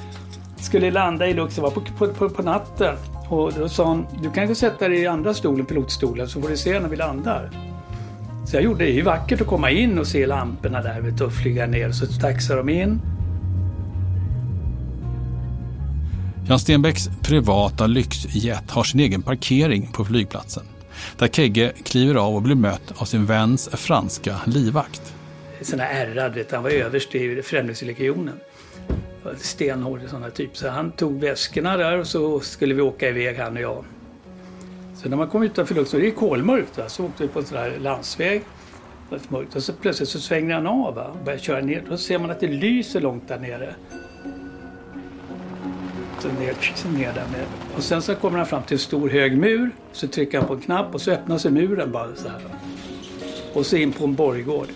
skulle 0.60 0.90
landa 0.90 1.26
i 1.26 1.34
Luxemburg 1.34 1.74
på, 1.74 1.80
på, 1.80 2.14
på, 2.14 2.28
på 2.28 2.42
natten. 2.42 2.96
Och 3.28 3.52
då 3.52 3.68
sa 3.68 3.84
hon, 3.84 4.06
du 4.22 4.30
kan 4.30 4.48
gå 4.48 4.54
sätta 4.54 4.88
dig 4.88 4.98
i 4.98 5.06
andra 5.06 5.34
stolen, 5.34 5.66
pilotstolen, 5.66 6.28
så 6.28 6.40
får 6.40 6.48
du 6.48 6.56
se 6.56 6.80
när 6.80 6.88
vi 6.88 6.96
landar. 6.96 7.71
Så 8.46 8.56
jag 8.56 8.62
gjorde 8.62 8.84
det. 8.84 8.98
Är 8.98 9.02
vackert 9.02 9.40
att 9.40 9.46
komma 9.46 9.70
in 9.70 9.98
och 9.98 10.06
se 10.06 10.26
lamporna 10.26 10.82
där 10.82 11.00
vet 11.00 11.18
du, 11.18 11.24
och 11.24 11.32
flyga 11.32 11.66
ner. 11.66 11.92
Så 11.92 12.06
taxade 12.06 12.58
de 12.58 12.68
in. 12.68 13.00
Jan 16.48 16.58
Stenbecks 16.58 17.10
privata 17.22 17.86
lyxjet 17.86 18.70
har 18.70 18.84
sin 18.84 19.00
egen 19.00 19.22
parkering 19.22 19.92
på 19.92 20.04
flygplatsen. 20.04 20.62
Där 21.18 21.28
Kegge 21.28 21.72
kliver 21.84 22.14
av 22.14 22.34
och 22.34 22.42
blir 22.42 22.54
mött 22.54 22.92
av 22.96 23.04
sin 23.04 23.26
väns 23.26 23.68
franska 23.72 24.40
livvakt. 24.46 25.14
sån 25.62 25.80
här 25.80 26.06
ärrad, 26.06 26.34
vet, 26.34 26.52
han 26.52 26.62
var 26.62 26.70
överst 26.70 27.14
i 27.14 27.42
Främlingslegionen. 27.42 28.34
Stenhård 29.36 30.00
sådana 30.08 30.30
typ. 30.30 30.56
Så 30.56 30.68
han 30.68 30.92
tog 30.92 31.20
väskorna 31.20 31.76
där 31.76 31.98
och 31.98 32.06
så 32.06 32.40
skulle 32.40 32.74
vi 32.74 32.82
åka 32.82 33.08
iväg 33.08 33.38
han 33.38 33.56
och 33.56 33.62
jag. 33.62 33.84
Så 35.02 35.08
när 35.08 35.16
man 35.16 35.28
kom 35.28 35.42
utanför 35.42 35.74
Luxemburg, 35.74 36.10
det 36.10 36.14
är 36.14 36.28
kolmörkt 36.28 36.78
va, 36.78 36.88
så 36.88 37.04
åkte 37.04 37.22
vi 37.22 37.28
på 37.28 37.38
en 37.38 37.46
sån 37.46 37.58
här 37.58 37.78
landsväg. 37.78 38.42
Och 39.54 39.62
så 39.62 39.72
plötsligt 39.72 40.08
så 40.08 40.20
svänger 40.20 40.54
han 40.54 40.66
av 40.66 40.94
va, 40.94 41.04
och 41.04 41.24
börjar 41.24 41.38
köra 41.38 41.60
ner. 41.60 41.84
Då 41.88 41.96
ser 41.96 42.18
man 42.18 42.30
att 42.30 42.40
det 42.40 42.48
lyser 42.48 43.00
långt 43.00 43.28
där 43.28 43.38
nere. 43.38 43.74
Så 46.18 46.28
ner, 46.28 46.54
så 46.74 46.88
ner 46.88 47.12
där 47.12 47.26
med. 47.32 47.46
Och 47.76 47.82
sen 47.82 48.02
så 48.02 48.14
kommer 48.14 48.38
han 48.38 48.46
fram 48.46 48.62
till 48.62 48.74
en 48.74 48.78
stor 48.78 49.08
hög 49.08 49.38
mur. 49.38 49.70
Så 49.92 50.08
trycker 50.08 50.38
han 50.38 50.46
på 50.46 50.54
en 50.54 50.60
knapp 50.60 50.94
och 50.94 51.00
så 51.00 51.10
öppnar 51.10 51.38
sig 51.38 51.50
muren 51.50 51.92
bara 51.92 52.14
så 52.14 52.28
här. 52.28 52.40
Och 53.54 53.66
så 53.66 53.76
in 53.76 53.92
på 53.92 54.04
en 54.04 54.14
borggård. 54.14 54.68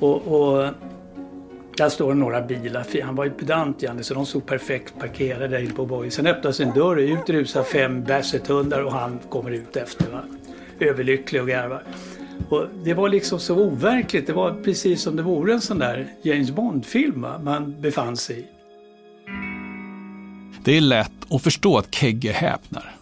Och, 0.00 0.16
och 0.26 0.68
där 1.76 1.88
står 1.88 2.14
några 2.14 2.42
bilar. 2.42 3.02
Han 3.02 3.14
var 3.14 3.24
ju 3.24 3.30
pedant 3.30 3.82
Janne, 3.82 4.02
så 4.02 4.14
de 4.14 4.26
stod 4.26 4.46
perfekt 4.46 4.98
parkerade 4.98 5.48
där 5.48 5.58
inne 5.58 5.72
på 5.72 5.86
bojen. 5.86 6.10
Sen 6.10 6.26
öppnas 6.26 6.60
en 6.60 6.70
dörr 6.70 6.96
och 6.96 7.02
ut 7.02 7.30
rusar 7.30 7.62
fem 7.62 8.04
bassethundar 8.04 8.82
och 8.82 8.92
han 8.92 9.18
kommer 9.28 9.50
ut 9.50 9.76
efter. 9.76 10.10
Va? 10.10 10.22
Överlycklig 10.80 11.42
och 11.42 11.48
garvar. 11.48 11.82
Och 12.48 12.66
det 12.84 12.94
var 12.94 13.08
liksom 13.08 13.40
så 13.40 13.56
overkligt. 13.56 14.26
Det 14.26 14.32
var 14.32 14.54
precis 14.64 15.02
som 15.02 15.16
det 15.16 15.22
vore 15.22 15.52
en 15.52 15.60
sån 15.60 15.78
där 15.78 16.06
James 16.22 16.50
Bond-film 16.50 17.26
man 17.42 17.80
befann 17.80 18.16
sig 18.16 18.38
i. 18.38 18.44
Det 20.64 20.76
är 20.76 20.80
lätt 20.80 21.12
att 21.30 21.42
förstå 21.42 21.78
att 21.78 21.94
Kegge 21.94 22.32
häpnar. 22.32 22.94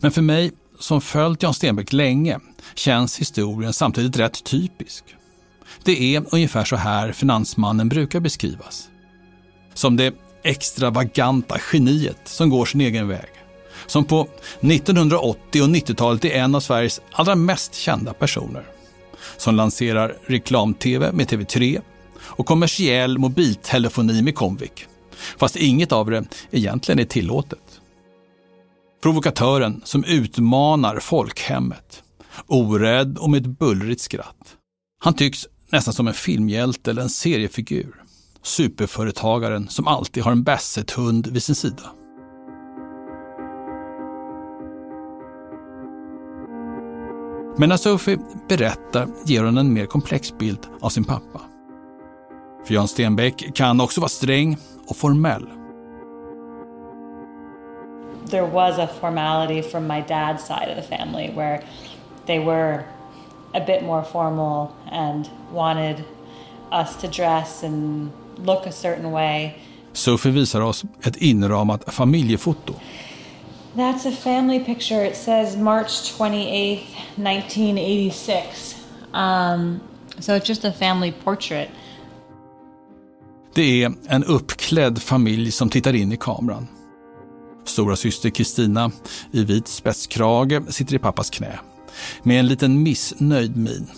Men 0.00 0.10
för 0.10 0.22
mig, 0.22 0.52
som 0.78 1.00
följt 1.00 1.42
Jan 1.42 1.54
Stenbeck 1.54 1.92
länge, 1.92 2.40
känns 2.74 3.20
historien 3.20 3.72
samtidigt 3.72 4.18
rätt 4.18 4.44
typisk. 4.44 5.04
Det 5.82 6.16
är 6.16 6.24
ungefär 6.30 6.64
så 6.64 6.76
här 6.76 7.12
finansmannen 7.12 7.88
brukar 7.88 8.20
beskrivas. 8.20 8.88
Som 9.74 9.96
det 9.96 10.14
extravaganta 10.42 11.58
geniet 11.72 12.20
som 12.24 12.50
går 12.50 12.64
sin 12.64 12.80
egen 12.80 13.08
väg. 13.08 13.28
Som 13.86 14.04
på 14.04 14.28
1980 14.60 15.62
och 15.62 15.68
90-talet 15.68 16.24
är 16.24 16.30
en 16.30 16.54
av 16.54 16.60
Sveriges 16.60 17.00
allra 17.12 17.34
mest 17.34 17.74
kända 17.74 18.12
personer. 18.12 18.64
Som 19.36 19.54
lanserar 19.54 20.16
reklam-tv 20.26 21.12
med 21.12 21.26
TV3 21.26 21.80
och 22.20 22.46
kommersiell 22.46 23.18
mobiltelefoni 23.18 24.22
med 24.22 24.34
Comvik. 24.34 24.86
Fast 25.38 25.56
inget 25.56 25.92
av 25.92 26.10
det 26.10 26.24
egentligen 26.50 26.98
är 26.98 27.04
tillåtet. 27.04 27.80
Provokatören 29.02 29.80
som 29.84 30.04
utmanar 30.04 31.00
folkhemmet. 31.00 32.02
Orädd 32.46 33.18
och 33.18 33.30
med 33.30 33.40
ett 33.40 33.58
bullrigt 33.58 34.00
skratt. 34.00 34.56
Han 35.00 35.14
tycks 35.14 35.46
nästan 35.70 35.94
som 35.94 36.08
en 36.08 36.14
filmhjälte 36.14 36.90
eller 36.90 37.02
en 37.02 37.08
seriefigur. 37.08 38.02
Superföretagaren 38.42 39.68
som 39.68 39.88
alltid 39.88 40.22
har 40.22 40.32
en 40.32 40.42
basset-hund 40.42 41.26
vid 41.26 41.42
sin 41.42 41.54
sida. 41.54 41.82
Men 47.56 47.68
när 47.68 47.76
Sophie 47.76 48.18
berättar 48.48 49.08
ger 49.24 49.44
hon 49.44 49.58
en 49.58 49.72
mer 49.72 49.86
komplex 49.86 50.38
bild 50.38 50.66
av 50.80 50.88
sin 50.88 51.04
pappa. 51.04 51.40
För 52.64 52.74
Jan 52.74 52.88
Stenbeck 52.88 53.54
kan 53.54 53.80
också 53.80 54.00
vara 54.00 54.08
sträng 54.08 54.56
och 54.86 54.96
formell. 54.96 55.46
There 58.30 58.46
was 58.46 58.78
a 58.78 58.88
formality 59.00 59.70
from 59.70 59.86
my 59.86 60.00
dad's 60.08 60.38
side 60.38 60.68
of 60.70 60.84
the 60.84 60.96
family 60.96 61.30
where 61.36 61.62
they 62.26 62.38
were 62.38 62.84
a 63.54 63.60
bit 63.60 63.82
more 63.82 64.04
formal 64.04 64.72
and 64.90 65.28
wanted 65.52 66.04
us 66.72 66.96
to 67.00 67.08
dress 67.08 67.62
and 67.62 68.10
look 68.36 68.66
a 68.66 68.72
certain 68.72 69.12
way. 69.12 69.54
Sophie 69.92 70.30
visar 70.30 70.60
oss 70.60 70.84
ett 71.02 71.16
inramat 71.16 71.94
familjefoto. 71.94 72.74
That's 73.76 74.06
a 74.06 74.12
family 74.12 74.60
picture. 74.60 75.04
It 75.04 75.16
says 75.16 75.56
March 75.56 76.12
28th, 76.18 76.86
1986. 77.16 78.74
Um, 79.12 79.80
so 80.20 80.34
it's 80.34 80.48
just 80.48 80.64
a 80.64 80.72
family 80.72 81.12
portrait. 81.12 81.68
Det 83.54 83.82
är 83.82 83.92
en 84.08 84.24
uppklädd 84.24 85.02
familj 85.02 85.52
som 85.52 85.70
tittar 85.70 85.94
in 85.94 86.12
i 86.12 86.16
kameran. 86.16 86.66
Stora 87.64 87.96
syster 87.96 88.30
Kristina 88.30 88.90
i 89.32 89.44
vit 89.44 89.68
spetskrage 89.68 90.62
sitter 90.72 90.94
i 90.94 90.98
pappas 90.98 91.30
knä 91.30 91.58
med 92.22 92.40
en 92.40 92.46
liten 92.46 92.82
missnöjd 92.82 93.56
min. 93.56 93.90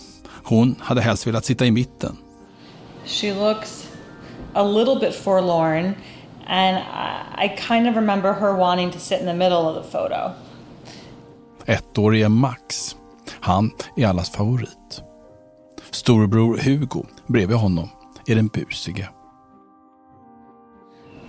Hon 0.45 0.77
hade 0.81 1.01
helst 1.01 1.27
velat 1.27 1.45
sitta 1.45 1.67
i 1.67 1.71
mitten. 1.71 2.17
She 3.05 3.35
looks 3.35 3.89
a 4.55 4.63
little 4.63 5.01
bit 5.01 5.15
forlorn 5.15 5.95
and 6.47 6.77
I 7.39 7.49
kind 7.69 7.89
of 7.89 7.97
remember 7.97 8.33
her 8.33 8.55
wanting 8.55 8.91
to 8.91 8.99
sit 8.99 9.21
in 9.21 9.27
the 9.27 9.35
middle 9.35 9.69
of 9.69 9.85
the 9.85 9.91
photo. 9.91 10.33
Ettårige 11.67 12.29
Max. 12.29 12.97
Han 13.41 13.71
är 13.97 14.07
allas 14.07 14.31
favorit. 14.31 15.03
Storebror 15.91 16.57
Hugo 16.57 17.07
bredvid 17.27 17.57
honom 17.57 17.89
är 18.27 18.35
den 18.35 18.49
busige. 18.49 19.09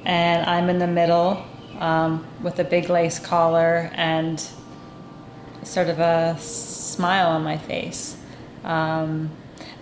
And 0.06 0.46
I'm 0.46 0.70
in 0.70 0.80
the 0.80 0.88
middle 0.88 1.38
um, 1.80 2.26
with 2.44 2.60
a 2.60 2.64
big 2.64 2.90
lace 2.90 3.20
collar 3.20 3.92
and 3.96 4.42
sort 5.64 5.90
of 5.90 6.00
a 6.00 6.36
smile 6.40 7.28
on 7.28 7.44
my 7.44 7.58
face. 7.58 8.18
Um, 8.64 9.30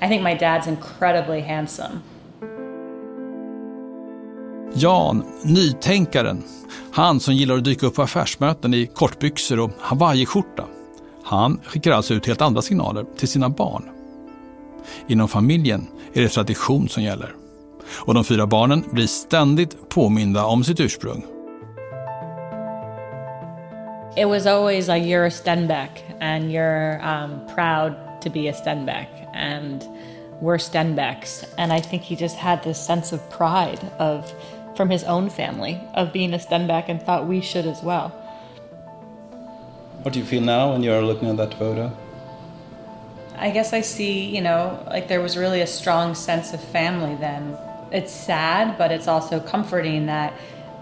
I 0.02 0.08
think 0.08 0.24
my 0.24 0.36
dad's 0.36 0.68
incredibly 0.68 1.42
handsome. 1.42 2.02
Jan, 4.74 5.24
nytänkaren. 5.44 6.44
Han 6.92 7.20
som 7.20 7.34
gillar 7.34 7.58
att 7.58 7.64
dyka 7.64 7.86
upp 7.86 7.96
på 7.96 8.02
affärsmöten 8.02 8.74
i 8.74 8.88
kortbyxor 8.88 9.60
och 9.60 9.72
hawaiiskjorta. 9.80 10.66
Han 11.24 11.60
skickar 11.66 11.92
alltså 11.92 12.14
ut 12.14 12.28
helt 12.28 12.42
andra 12.42 12.62
signaler 12.62 13.06
till 13.18 13.28
sina 13.28 13.50
barn. 13.50 13.84
Inom 15.08 15.28
familjen 15.28 15.88
är 16.14 16.22
det 16.22 16.30
tradition 16.30 16.90
som 16.90 17.04
gäller. 17.04 17.36
Och 17.96 18.14
de 18.14 18.24
fyra 18.24 18.48
barnen 18.48 18.84
blir 18.92 19.08
ständigt 19.08 19.90
påminda 19.90 20.46
om 20.46 20.64
sitt 20.64 20.80
ursprung. 20.80 21.26
It 24.20 24.28
was 24.28 24.46
always 24.46 24.90
like 24.90 25.06
you're 25.06 25.28
a 25.28 25.30
Stenbeck 25.30 25.92
and 26.20 26.52
you're 26.52 27.02
um, 27.02 27.48
proud 27.48 28.22
to 28.22 28.30
be 28.30 28.50
a 28.50 28.54
Stenbeck 28.54 29.08
and 29.34 29.82
we're 30.42 30.58
Stenbecks. 30.58 31.48
And 31.58 31.72
I 31.72 31.80
think 31.80 32.02
he 32.02 32.18
just 32.18 32.36
had 32.36 32.62
this 32.62 32.86
sense 32.86 33.14
of 33.14 33.30
pride 33.30 33.80
of 33.98 34.30
from 34.76 34.90
his 34.90 35.06
own 35.06 35.30
family 35.30 35.80
of 35.94 36.12
being 36.12 36.34
a 36.34 36.38
Stenbeck 36.38 36.90
and 36.90 37.02
thought 37.02 37.28
we 37.28 37.40
should 37.40 37.66
as 37.66 37.82
well. 37.82 38.10
What 40.02 40.14
do 40.14 40.20
you 40.20 40.26
feel 40.26 40.42
now 40.42 40.74
when 40.74 40.84
you're 40.84 41.02
looking 41.02 41.30
at 41.30 41.38
that 41.38 41.54
photo? 41.54 41.90
I 43.38 43.52
guess 43.52 43.72
I 43.72 43.80
see, 43.80 44.26
you 44.36 44.42
know, 44.42 44.84
like 44.88 45.08
there 45.08 45.22
was 45.22 45.38
really 45.38 45.62
a 45.62 45.68
strong 45.68 46.14
sense 46.14 46.54
of 46.54 46.62
family 46.62 47.16
then. 47.16 47.58
It's 47.94 48.12
sad, 48.12 48.78
but 48.78 48.92
it's 48.92 49.08
also 49.08 49.40
comforting 49.40 50.08
that 50.08 50.34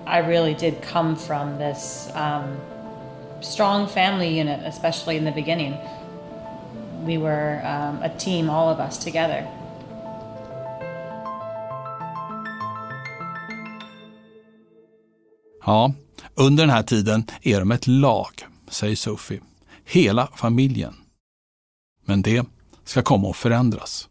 I 0.07 0.19
really 0.19 0.55
did 0.55 0.81
come 0.81 1.15
from 1.15 1.59
this 1.59 2.09
um, 2.15 2.59
strong 3.41 3.87
family 3.87 4.39
unit, 4.39 4.59
especially 4.65 5.17
in 5.17 5.25
the 5.25 5.31
beginning. 5.31 5.73
We 7.05 7.17
were 7.17 7.61
um, 7.63 8.03
a 8.03 8.09
team, 8.17 8.49
all 8.49 8.69
of 8.69 8.79
us 8.79 8.97
together. 8.97 9.47
Ja, 15.65 15.93
under 16.35 16.63
den 16.63 16.69
här 16.69 16.83
tiden 16.83 17.25
är 17.41 17.59
de 17.59 17.71
ett 17.71 17.87
lag, 17.87 18.33
säger 18.69 18.95
Sophie. 18.95 19.41
Hela 19.85 20.27
familjen. 20.27 20.93
Men 22.05 22.21
det 22.21 22.45
ska 22.83 23.01
komma 23.01 23.29
att 23.29 23.35
förändras. 23.35 24.09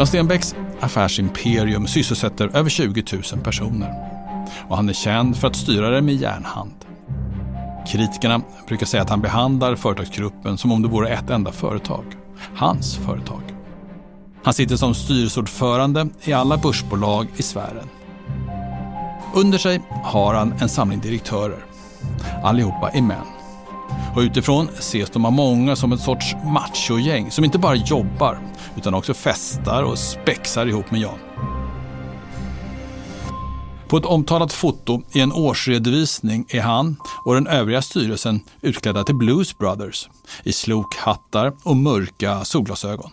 Jan 0.00 0.06
Stenbecks 0.06 0.54
affärsimperium 0.80 1.86
sysselsätter 1.86 2.50
över 2.56 2.70
20 2.70 3.04
000 3.12 3.22
personer. 3.44 3.94
Och 4.68 4.76
han 4.76 4.88
är 4.88 4.92
känd 4.92 5.36
för 5.36 5.48
att 5.48 5.56
styra 5.56 5.90
det 5.90 6.02
med 6.02 6.14
järnhand. 6.14 6.74
Kritikerna 7.88 8.42
brukar 8.68 8.86
säga 8.86 9.02
att 9.02 9.10
han 9.10 9.20
behandlar 9.20 9.74
företagsgruppen 9.74 10.58
som 10.58 10.72
om 10.72 10.82
det 10.82 10.88
vore 10.88 11.08
ett 11.08 11.30
enda 11.30 11.52
företag. 11.52 12.04
Hans 12.56 12.96
företag. 12.96 13.42
Han 14.42 14.54
sitter 14.54 14.76
som 14.76 14.94
styrelseordförande 14.94 16.08
i 16.24 16.32
alla 16.32 16.56
börsbolag 16.56 17.26
i 17.36 17.42
sfären. 17.42 17.88
Under 19.34 19.58
sig 19.58 19.80
har 20.04 20.34
han 20.34 20.54
en 20.60 20.68
samling 20.68 21.00
direktörer. 21.00 21.64
Allihopa 22.42 22.90
är 22.90 23.02
män. 23.02 23.39
Och 24.16 24.20
utifrån 24.20 24.68
ses 24.78 25.10
de 25.10 25.24
av 25.24 25.32
många 25.32 25.76
som 25.76 25.92
ett 25.92 26.00
sorts 26.00 26.34
machogäng 26.44 27.30
som 27.30 27.44
inte 27.44 27.58
bara 27.58 27.74
jobbar 27.74 28.38
utan 28.76 28.94
också 28.94 29.14
festar 29.14 29.82
och 29.82 29.98
spexar 29.98 30.66
ihop 30.66 30.90
med 30.90 31.00
Jan. 31.00 31.18
På 33.88 33.96
ett 33.96 34.06
omtalat 34.06 34.52
foto 34.52 35.02
i 35.14 35.20
en 35.20 35.32
årsredovisning 35.32 36.46
är 36.48 36.60
han 36.60 36.96
och 37.24 37.34
den 37.34 37.46
övriga 37.46 37.82
styrelsen 37.82 38.40
utklädda 38.62 39.04
till 39.04 39.14
Blues 39.14 39.58
Brothers 39.58 40.08
i 40.44 40.52
slokhattar 40.52 41.52
och 41.64 41.76
mörka 41.76 42.44
solglasögon. 42.44 43.10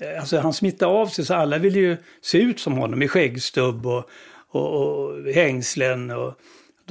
Eh, 0.00 0.20
alltså 0.20 0.38
han 0.38 0.52
smittade 0.52 0.92
av 0.92 1.06
sig 1.06 1.24
så 1.24 1.34
alla 1.34 1.58
ville 1.58 1.78
ju 1.78 1.96
se 2.22 2.38
ut 2.38 2.60
som 2.60 2.72
honom 2.72 3.02
i 3.02 3.08
skäggstubb 3.08 3.86
och, 3.86 4.04
och, 4.52 4.82
och 4.82 5.32
hängslen. 5.34 6.10
Och 6.10 6.34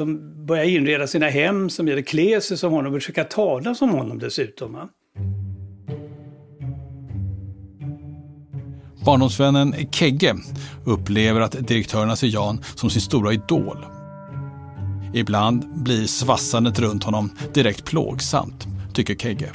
de 0.01 0.45
började 0.45 0.69
inreda 0.69 1.07
sina 1.07 1.29
hem 1.29 1.69
som 1.69 1.87
gällde 1.87 2.03
klä 2.03 2.41
sig 2.41 2.57
som 2.57 2.71
honom 2.71 2.93
och 2.93 3.01
försöka 3.01 3.23
tala 3.23 3.75
som 3.75 3.89
honom 3.89 4.19
dessutom. 4.19 4.73
Va? 4.73 4.89
Barndomsvännen 9.05 9.75
Kegge 9.91 10.35
upplever 10.85 11.41
att 11.41 11.67
direktörerna 11.67 12.15
ser 12.15 12.27
Jan 12.27 12.63
som 12.75 12.89
sin 12.89 13.01
stora 13.01 13.33
idol. 13.33 13.85
Ibland 15.13 15.83
blir 15.83 16.05
svassandet 16.05 16.79
runt 16.79 17.03
honom 17.03 17.29
direkt 17.53 17.85
plågsamt, 17.85 18.67
tycker 18.93 19.15
Kegge. 19.15 19.49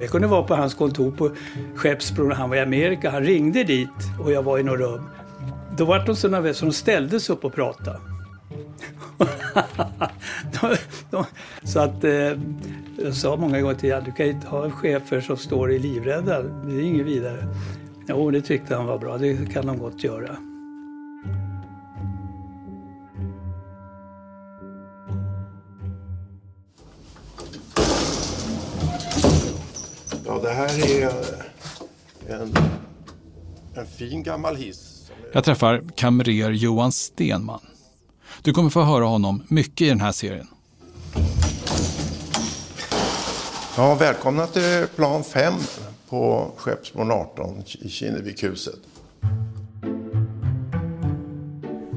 Jag 0.00 0.10
kunde 0.10 0.28
vara 0.28 0.42
på 0.42 0.54
hans 0.54 0.74
kontor 0.74 1.10
på 1.10 1.30
Skeppsbron 1.74 2.28
när 2.28 2.34
han 2.34 2.50
var 2.50 2.56
i 2.56 2.60
Amerika. 2.60 3.10
Han 3.10 3.22
ringde 3.22 3.64
dit 3.64 3.88
och 4.20 4.32
jag 4.32 4.42
var 4.42 4.58
i 4.58 4.62
något 4.62 4.78
rum. 4.78 5.08
Då 5.76 5.84
var 5.84 6.06
de 6.06 6.16
så 6.16 6.28
nervösa 6.28 6.58
så 6.58 6.66
de 6.66 6.72
ställde 6.72 7.20
sig 7.20 7.32
upp 7.32 7.44
och 7.44 7.54
pratade. 7.54 7.98
de, 10.60 10.76
de, 11.10 11.24
så 11.62 11.80
att 11.80 12.04
eh, 12.04 12.12
jag 13.04 13.14
sa 13.14 13.36
många 13.36 13.60
gånger 13.60 13.74
till 13.74 13.92
honom, 13.92 14.04
du 14.04 14.12
kan 14.12 14.26
inte 14.26 14.46
ha 14.46 14.70
chefer 14.70 15.20
som 15.20 15.36
står 15.36 15.72
i 15.72 15.78
livrädda. 15.78 16.42
Det 16.42 16.74
är 16.74 16.80
inget 16.80 17.06
vidare. 17.06 17.48
Jo, 18.08 18.30
det 18.30 18.40
tyckte 18.40 18.76
han 18.76 18.86
var 18.86 18.98
bra. 18.98 19.18
Det 19.18 19.52
kan 19.52 19.66
de 19.66 19.78
gott 19.78 20.04
göra. 20.04 20.36
Ja, 30.26 30.40
det 30.42 30.50
här 30.50 30.90
är 30.90 31.10
en, 32.28 32.54
en 33.74 33.86
fin 33.86 34.22
gammal 34.22 34.56
hiss. 34.56 35.10
Jag 35.32 35.44
träffar 35.44 35.82
kamrer 35.94 36.50
Johan 36.50 36.92
Stenman. 36.92 37.60
Du 38.46 38.52
kommer 38.52 38.70
få 38.70 38.82
höra 38.82 39.04
honom 39.04 39.42
mycket 39.48 39.80
i 39.80 39.88
den 39.88 40.00
här 40.00 40.12
serien. 40.12 40.46
Ja, 43.76 43.94
välkomna 43.94 44.46
till 44.46 44.86
plan 44.96 45.24
5 45.24 45.54
på 46.08 46.50
Skeppsbron 46.56 47.10
18 47.10 47.62
i 47.80 47.88
Kinnevikshuset. 47.88 48.78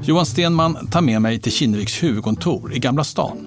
Johan 0.02 0.26
Stenman 0.26 0.86
tar 0.86 1.00
med 1.00 1.22
mig 1.22 1.40
till 1.40 1.52
Kinneviks 1.52 2.02
huvudkontor 2.02 2.74
i 2.74 2.78
Gamla 2.78 3.04
stan. 3.04 3.46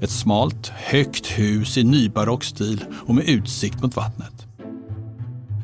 Ett 0.00 0.10
smalt, 0.10 0.68
högt 0.68 1.26
hus 1.26 1.78
i 1.78 1.84
nybarock 1.84 2.44
stil 2.44 2.84
och 3.06 3.14
med 3.14 3.28
utsikt 3.28 3.82
mot 3.82 3.96
vattnet. 3.96 4.46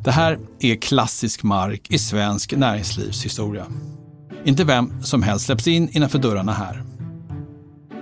Det 0.05 0.11
här 0.11 0.39
är 0.61 0.77
klassisk 0.77 1.43
mark 1.43 1.91
i 1.91 1.99
svensk 1.99 2.57
näringslivshistoria. 2.57 3.67
Inte 4.45 4.65
vem 4.65 5.03
som 5.03 5.23
helst 5.23 5.47
släpps 5.47 5.67
in 5.67 5.89
innanför 5.93 6.19
dörrarna 6.19 6.53
här. 6.53 6.83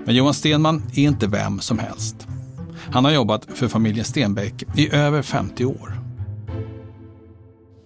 Men 0.05 0.15
Johan 0.15 0.35
Stenman 0.35 0.83
är 0.95 1.03
inte 1.03 1.27
vem 1.27 1.61
som 1.61 1.79
helst. 1.79 2.17
Han 2.93 3.05
har 3.05 3.13
jobbat 3.13 3.45
för 3.45 3.69
familjen 3.69 4.05
Stenbeck 4.05 4.65
i 4.77 4.95
över 4.95 5.23
50 5.23 5.65
år. 5.65 5.99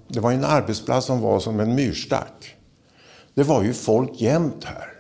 Det 0.09 0.21
var 0.21 0.33
en 0.33 0.45
arbetsplats 0.45 1.07
som 1.07 1.21
var 1.21 1.41
som 1.41 1.61
en 1.61 1.75
myrstack. 1.75 2.55
Det 3.35 3.43
var 3.43 3.63
ju 3.63 3.73
folk 3.73 4.21
jämt 4.21 4.65
här. 4.65 4.93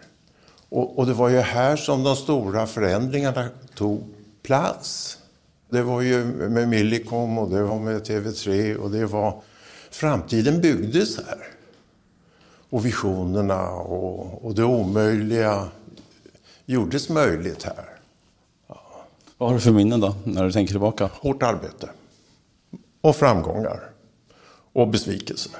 Och, 0.68 0.98
och, 0.98 1.06
det 1.06 1.12
var 1.12 1.28
ju 1.28 1.38
här 1.38 1.76
som 1.76 2.02
de 2.02 2.16
stora 2.16 2.66
förändringarna 2.66 3.48
tog 3.74 4.14
plats. 4.42 5.18
Det 5.70 5.82
var 5.82 6.00
ju 6.00 6.24
med 6.24 6.68
Millicom 6.68 7.38
och 7.38 7.50
det 7.50 7.62
var 7.62 7.78
med 7.78 8.02
TV3 8.02 8.74
och 8.74 8.90
det 8.90 9.06
var... 9.06 9.42
Framtiden 9.90 10.60
byggdes 10.60 11.16
här. 11.16 11.59
Och 12.70 12.86
visionerna 12.86 13.70
och, 13.70 14.44
och 14.44 14.54
det 14.54 14.64
omöjliga 14.64 15.68
gjordes 16.66 17.08
möjligt 17.08 17.62
här. 17.62 17.84
Ja. 18.68 18.80
Vad 19.38 19.48
har 19.48 19.56
du 19.56 19.60
för 19.60 19.72
minnen 19.72 20.00
då, 20.00 20.14
när 20.24 20.44
du 20.44 20.52
tänker 20.52 20.72
tillbaka? 20.72 21.10
Hårt 21.14 21.42
arbete. 21.42 21.90
Och 23.00 23.16
framgångar. 23.16 23.80
Och 24.72 24.88
besvikelser. 24.88 25.52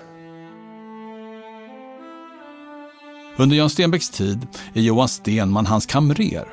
Under 3.37 3.57
Jan 3.57 3.71
Stenbecks 3.71 4.11
tid 4.11 4.47
är 4.75 4.81
Johan 4.81 5.09
Stenman 5.09 5.67
hans 5.67 5.87
kamrer. 5.87 6.49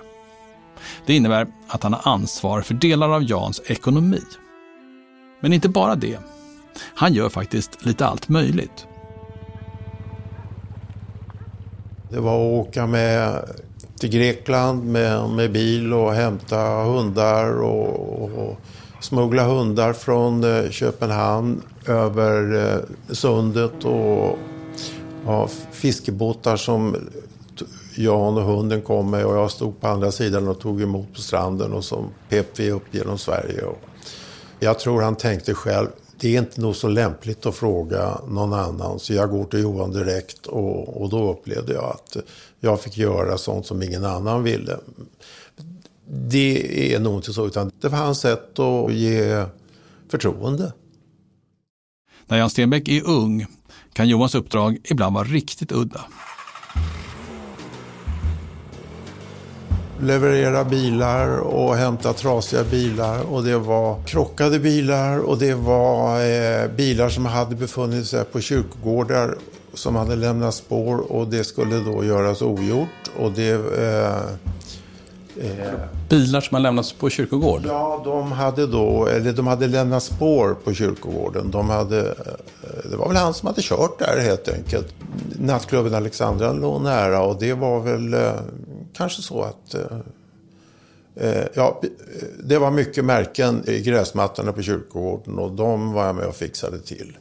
Det 1.05 1.15
innebär 1.15 1.47
att 1.67 1.83
han 1.83 1.93
har 1.93 2.13
ansvar 2.13 2.61
för 2.61 2.73
delar 2.73 3.09
av 3.09 3.23
Jans 3.23 3.61
ekonomi. 3.65 4.21
Men 5.39 5.53
inte 5.53 5.69
bara 5.69 5.95
det. 5.95 6.19
Han 6.81 7.13
gör 7.13 7.29
faktiskt 7.29 7.85
lite 7.85 8.05
allt 8.05 8.29
möjligt. 8.29 8.87
Det 12.09 12.19
var 12.19 12.35
att 12.35 12.67
åka 12.67 12.87
med 12.87 13.49
till 13.99 14.09
Grekland 14.09 14.85
med, 14.85 15.29
med 15.29 15.51
bil 15.51 15.93
och 15.93 16.13
hämta 16.13 16.83
hundar 16.83 17.61
och, 17.61 18.39
och 18.39 18.57
smuggla 18.99 19.43
hundar 19.43 19.93
från 19.93 20.43
eh, 20.43 20.69
Köpenhamn 20.69 21.61
över 21.85 22.65
eh, 22.73 23.13
sundet 23.15 23.85
och 23.85 24.37
ja, 25.25 25.47
fiskebåtar 25.71 26.57
som 26.57 26.95
Jan 27.95 28.37
och 28.37 28.43
hunden 28.43 28.81
kom 28.81 29.11
med 29.11 29.25
och 29.25 29.35
jag 29.35 29.51
stod 29.51 29.81
på 29.81 29.87
andra 29.87 30.11
sidan 30.11 30.47
och 30.47 30.59
tog 30.59 30.81
emot 30.81 31.13
på 31.13 31.21
stranden 31.21 31.73
och 31.73 31.83
så 31.83 32.05
pep 32.29 32.59
vi 32.59 32.71
upp 32.71 32.83
genom 32.91 33.17
Sverige. 33.17 33.61
Och 33.61 33.79
jag 34.59 34.79
tror 34.79 35.01
han 35.01 35.15
tänkte 35.15 35.53
själv, 35.53 35.87
det 36.19 36.35
är 36.35 36.39
inte 36.39 36.61
nog 36.61 36.75
så 36.75 36.87
lämpligt 36.87 37.45
att 37.45 37.55
fråga 37.55 38.21
någon 38.27 38.53
annan 38.53 38.99
så 38.99 39.13
jag 39.13 39.29
går 39.29 39.45
till 39.45 39.59
Johan 39.59 39.91
direkt 39.91 40.45
och, 40.45 41.01
och 41.01 41.09
då 41.09 41.31
upplevde 41.31 41.73
jag 41.73 41.83
att 41.83 42.17
jag 42.59 42.81
fick 42.81 42.97
göra 42.97 43.37
sånt 43.37 43.65
som 43.65 43.83
ingen 43.83 44.05
annan 44.05 44.43
ville. 44.43 44.77
Det 46.09 46.93
är 46.93 46.99
nog 46.99 47.15
inte 47.15 47.33
så, 47.33 47.47
utan 47.47 47.71
det 47.81 47.89
var 47.89 47.97
hans 47.97 48.19
sätt 48.19 48.59
att 48.59 48.93
ge 48.93 49.45
förtroende. 50.09 50.73
När 52.27 52.37
Jan 52.37 52.49
Stenbeck 52.49 52.87
är 52.87 53.07
ung 53.07 53.45
kan 53.93 54.09
Johans 54.09 54.35
uppdrag 54.35 54.77
ibland 54.83 55.15
vara 55.15 55.23
riktigt 55.23 55.71
udda. 55.71 56.05
Leverera 60.01 60.63
bilar 60.63 61.39
och 61.39 61.75
hämta 61.75 62.13
trasiga 62.13 62.63
bilar 62.63 63.19
och 63.31 63.43
det 63.43 63.57
var 63.57 64.03
krockade 64.05 64.59
bilar 64.59 65.19
och 65.19 65.37
det 65.37 65.53
var 65.53 66.19
eh, 66.19 66.67
bilar 66.67 67.09
som 67.09 67.25
hade 67.25 67.55
befunnit 67.55 68.07
sig 68.07 68.23
på 68.25 68.41
kyrkogårdar 68.41 69.35
som 69.73 69.95
hade 69.95 70.15
lämnat 70.15 70.53
spår 70.53 71.11
och 71.11 71.27
det 71.27 71.43
skulle 71.43 71.75
då 71.75 72.03
göras 72.03 72.41
ogjort 72.41 73.09
och 73.19 73.31
det 73.31 73.51
eh, 73.51 74.21
Eh, 75.41 75.73
Bilar 76.09 76.41
som 76.41 76.55
har 76.55 76.61
lämnats 76.61 76.93
på 76.93 77.09
kyrkogård? 77.09 77.61
Ja, 77.65 78.01
de 78.03 78.31
hade 78.31 78.67
då, 78.67 79.07
eller 79.07 79.33
de 79.33 79.47
hade 79.47 79.67
lämnat 79.67 80.03
spår 80.03 80.55
på 80.63 80.73
kyrkogården. 80.73 81.51
De 81.51 81.69
hade, 81.69 81.99
eh, 81.99 82.89
det 82.91 82.97
var 82.97 83.07
väl 83.07 83.17
han 83.17 83.33
som 83.33 83.47
hade 83.47 83.61
kört 83.61 83.99
där 83.99 84.19
helt 84.19 84.49
enkelt. 84.49 84.87
Nattklubben 85.39 85.93
Alexandra 85.95 86.53
låg 86.53 86.81
nära 86.81 87.21
och 87.21 87.39
det 87.39 87.53
var 87.53 87.79
väl 87.79 88.13
eh, 88.13 88.31
kanske 88.97 89.21
så 89.21 89.41
att 89.41 89.73
eh, 91.15 91.45
ja, 91.53 91.81
det 92.43 92.57
var 92.57 92.71
mycket 92.71 93.05
märken 93.05 93.69
i 93.69 93.81
gräsmattorna 93.81 94.53
på 94.53 94.61
kyrkogården 94.61 95.39
och 95.39 95.51
de 95.51 95.93
var 95.93 96.05
jag 96.05 96.15
med 96.15 96.25
och 96.25 96.35
fixade 96.35 96.79
till. 96.79 97.17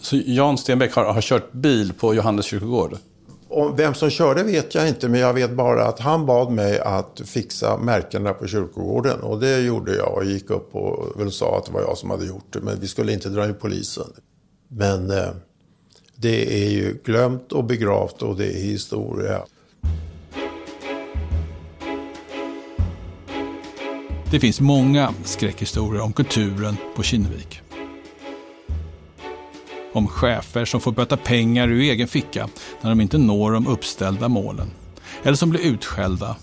Så 0.00 0.16
Jan 0.26 0.58
Stenbeck 0.58 0.94
har, 0.94 1.04
har 1.04 1.20
kört 1.20 1.52
bil 1.52 1.92
på 1.92 2.14
Johannes 2.14 2.46
kyrkogård? 2.46 2.98
Och 3.48 3.78
vem 3.78 3.94
som 3.94 4.10
körde 4.10 4.42
vet 4.42 4.74
jag 4.74 4.88
inte, 4.88 5.08
men 5.08 5.20
jag 5.20 5.34
vet 5.34 5.50
bara 5.50 5.86
att 5.86 6.00
han 6.00 6.26
bad 6.26 6.52
mig 6.52 6.80
att 6.80 7.20
fixa 7.24 7.78
märkena 7.78 8.34
på 8.34 8.46
kyrkogården. 8.46 9.20
Och 9.20 9.40
det 9.40 9.60
gjorde 9.60 9.96
jag 9.96 10.14
och 10.14 10.24
gick 10.24 10.50
upp 10.50 10.74
och 10.74 11.20
väl 11.20 11.32
sa 11.32 11.58
att 11.58 11.66
det 11.66 11.72
var 11.72 11.80
jag 11.80 11.98
som 11.98 12.10
hade 12.10 12.26
gjort 12.26 12.52
det. 12.52 12.60
Men 12.60 12.80
vi 12.80 12.88
skulle 12.88 13.12
inte 13.12 13.28
dra 13.28 13.44
in 13.44 13.54
polisen. 13.60 14.12
Men 14.68 15.10
eh, 15.10 15.28
det 16.16 16.64
är 16.64 16.70
ju 16.70 16.98
glömt 17.04 17.52
och 17.52 17.64
begravt 17.64 18.22
och 18.22 18.36
det 18.36 18.46
är 18.46 18.62
historia. 18.62 19.42
Det 24.30 24.40
finns 24.40 24.60
många 24.60 25.14
skräckhistorier 25.24 26.02
om 26.02 26.12
kulturen 26.12 26.76
på 26.96 27.02
Kinnevik 27.02 27.62
om 29.96 30.08
chefer 30.08 30.64
som 30.64 30.80
får 30.80 30.92
böta 30.92 31.16
pengar 31.16 31.68
ur 31.68 31.80
egen 31.80 32.08
ficka 32.08 32.48
när 32.80 32.90
de 32.90 33.00
inte 33.00 33.18
når 33.18 33.52
de 33.52 33.66
uppställda 33.66 34.28
målen. 34.28 34.70
Eller 35.22 35.34
som 35.34 35.50
blir 35.50 35.66
utskällda, 35.66 36.36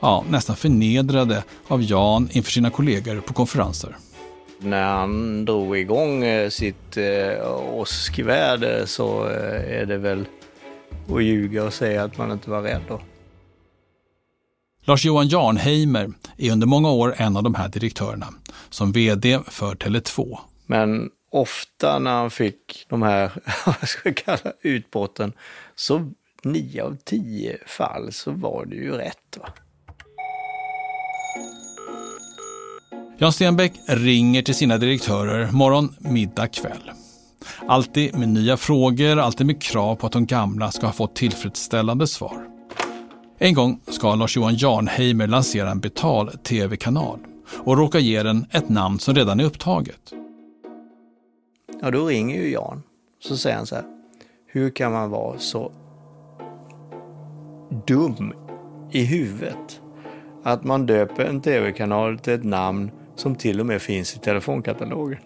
ja, 0.00 0.24
nästan 0.30 0.56
förnedrade 0.56 1.44
av 1.68 1.82
Jan 1.82 2.28
inför 2.32 2.50
sina 2.50 2.70
kollegor 2.70 3.20
på 3.20 3.32
konferenser. 3.32 3.96
När 4.58 4.84
han 4.84 5.44
drog 5.44 5.78
igång 5.78 6.24
eh, 6.24 6.48
sitt 6.48 6.96
eh, 6.96 7.74
åskväder 7.74 8.86
så 8.86 9.28
eh, 9.28 9.80
är 9.80 9.86
det 9.86 9.98
väl 9.98 10.24
att 11.08 11.22
ljuga 11.22 11.64
och 11.64 11.74
säga 11.74 12.04
att 12.04 12.18
man 12.18 12.32
inte 12.32 12.50
var 12.50 12.62
rädd. 12.62 12.82
Då. 12.88 13.00
Lars-Johan 14.82 15.28
Jarnheimer 15.28 16.12
är 16.36 16.52
under 16.52 16.66
många 16.66 16.90
år 16.90 17.14
en 17.16 17.36
av 17.36 17.42
de 17.42 17.54
här 17.54 17.68
direktörerna, 17.68 18.26
som 18.70 18.92
vd 18.92 19.40
för 19.46 19.74
Tele2. 19.74 20.38
Men 20.66 21.10
ofta 21.30 21.98
när 21.98 22.10
han 22.10 22.30
fick 22.30 22.86
de 22.88 23.02
här, 23.02 23.32
vad 23.66 23.88
ska 23.88 24.08
jag 24.08 24.16
kalla 24.16 24.52
utbrotten, 24.62 25.32
så 25.74 26.10
nio 26.42 26.84
av 26.84 26.96
tio 27.04 27.58
fall 27.66 28.12
så 28.12 28.30
var 28.30 28.64
det 28.64 28.76
ju 28.76 28.92
rätt. 28.92 29.38
Va? 29.40 29.48
Jan 33.18 33.32
Stenbeck 33.32 33.72
ringer 33.86 34.42
till 34.42 34.54
sina 34.54 34.78
direktörer 34.78 35.50
morgon, 35.50 35.94
middag, 35.98 36.46
kväll. 36.46 36.90
Alltid 37.68 38.18
med 38.18 38.28
nya 38.28 38.56
frågor, 38.56 39.18
alltid 39.18 39.46
med 39.46 39.62
krav 39.62 39.96
på 39.96 40.06
att 40.06 40.12
de 40.12 40.26
gamla 40.26 40.70
ska 40.70 40.86
ha 40.86 40.92
fått 40.92 41.16
tillfredsställande 41.16 42.06
svar. 42.06 42.49
En 43.42 43.54
gång 43.54 43.80
ska 43.86 44.14
Lars-Johan 44.14 44.54
Jarnheimer 44.54 45.26
lansera 45.26 45.70
en 45.70 45.80
betal-tv-kanal 45.80 47.18
och 47.64 47.78
råkar 47.78 47.98
ge 47.98 48.22
den 48.22 48.46
ett 48.50 48.68
namn 48.68 48.98
som 48.98 49.14
redan 49.14 49.40
är 49.40 49.44
upptaget. 49.44 50.12
Ja, 51.82 51.90
då 51.90 52.06
ringer 52.06 52.42
ju 52.42 52.50
Jan. 52.52 52.82
Så 53.18 53.36
säger 53.36 53.56
han 53.56 53.66
så 53.66 53.74
här. 53.74 53.84
Hur 54.46 54.70
kan 54.70 54.92
man 54.92 55.10
vara 55.10 55.38
så 55.38 55.72
dum 57.86 58.32
i 58.90 59.04
huvudet 59.04 59.80
att 60.42 60.64
man 60.64 60.86
döper 60.86 61.24
en 61.24 61.40
tv-kanal 61.40 62.18
till 62.18 62.32
ett 62.32 62.44
namn 62.44 62.90
som 63.16 63.34
till 63.34 63.60
och 63.60 63.66
med 63.66 63.82
finns 63.82 64.16
i 64.16 64.18
telefonkatalogen? 64.18 65.20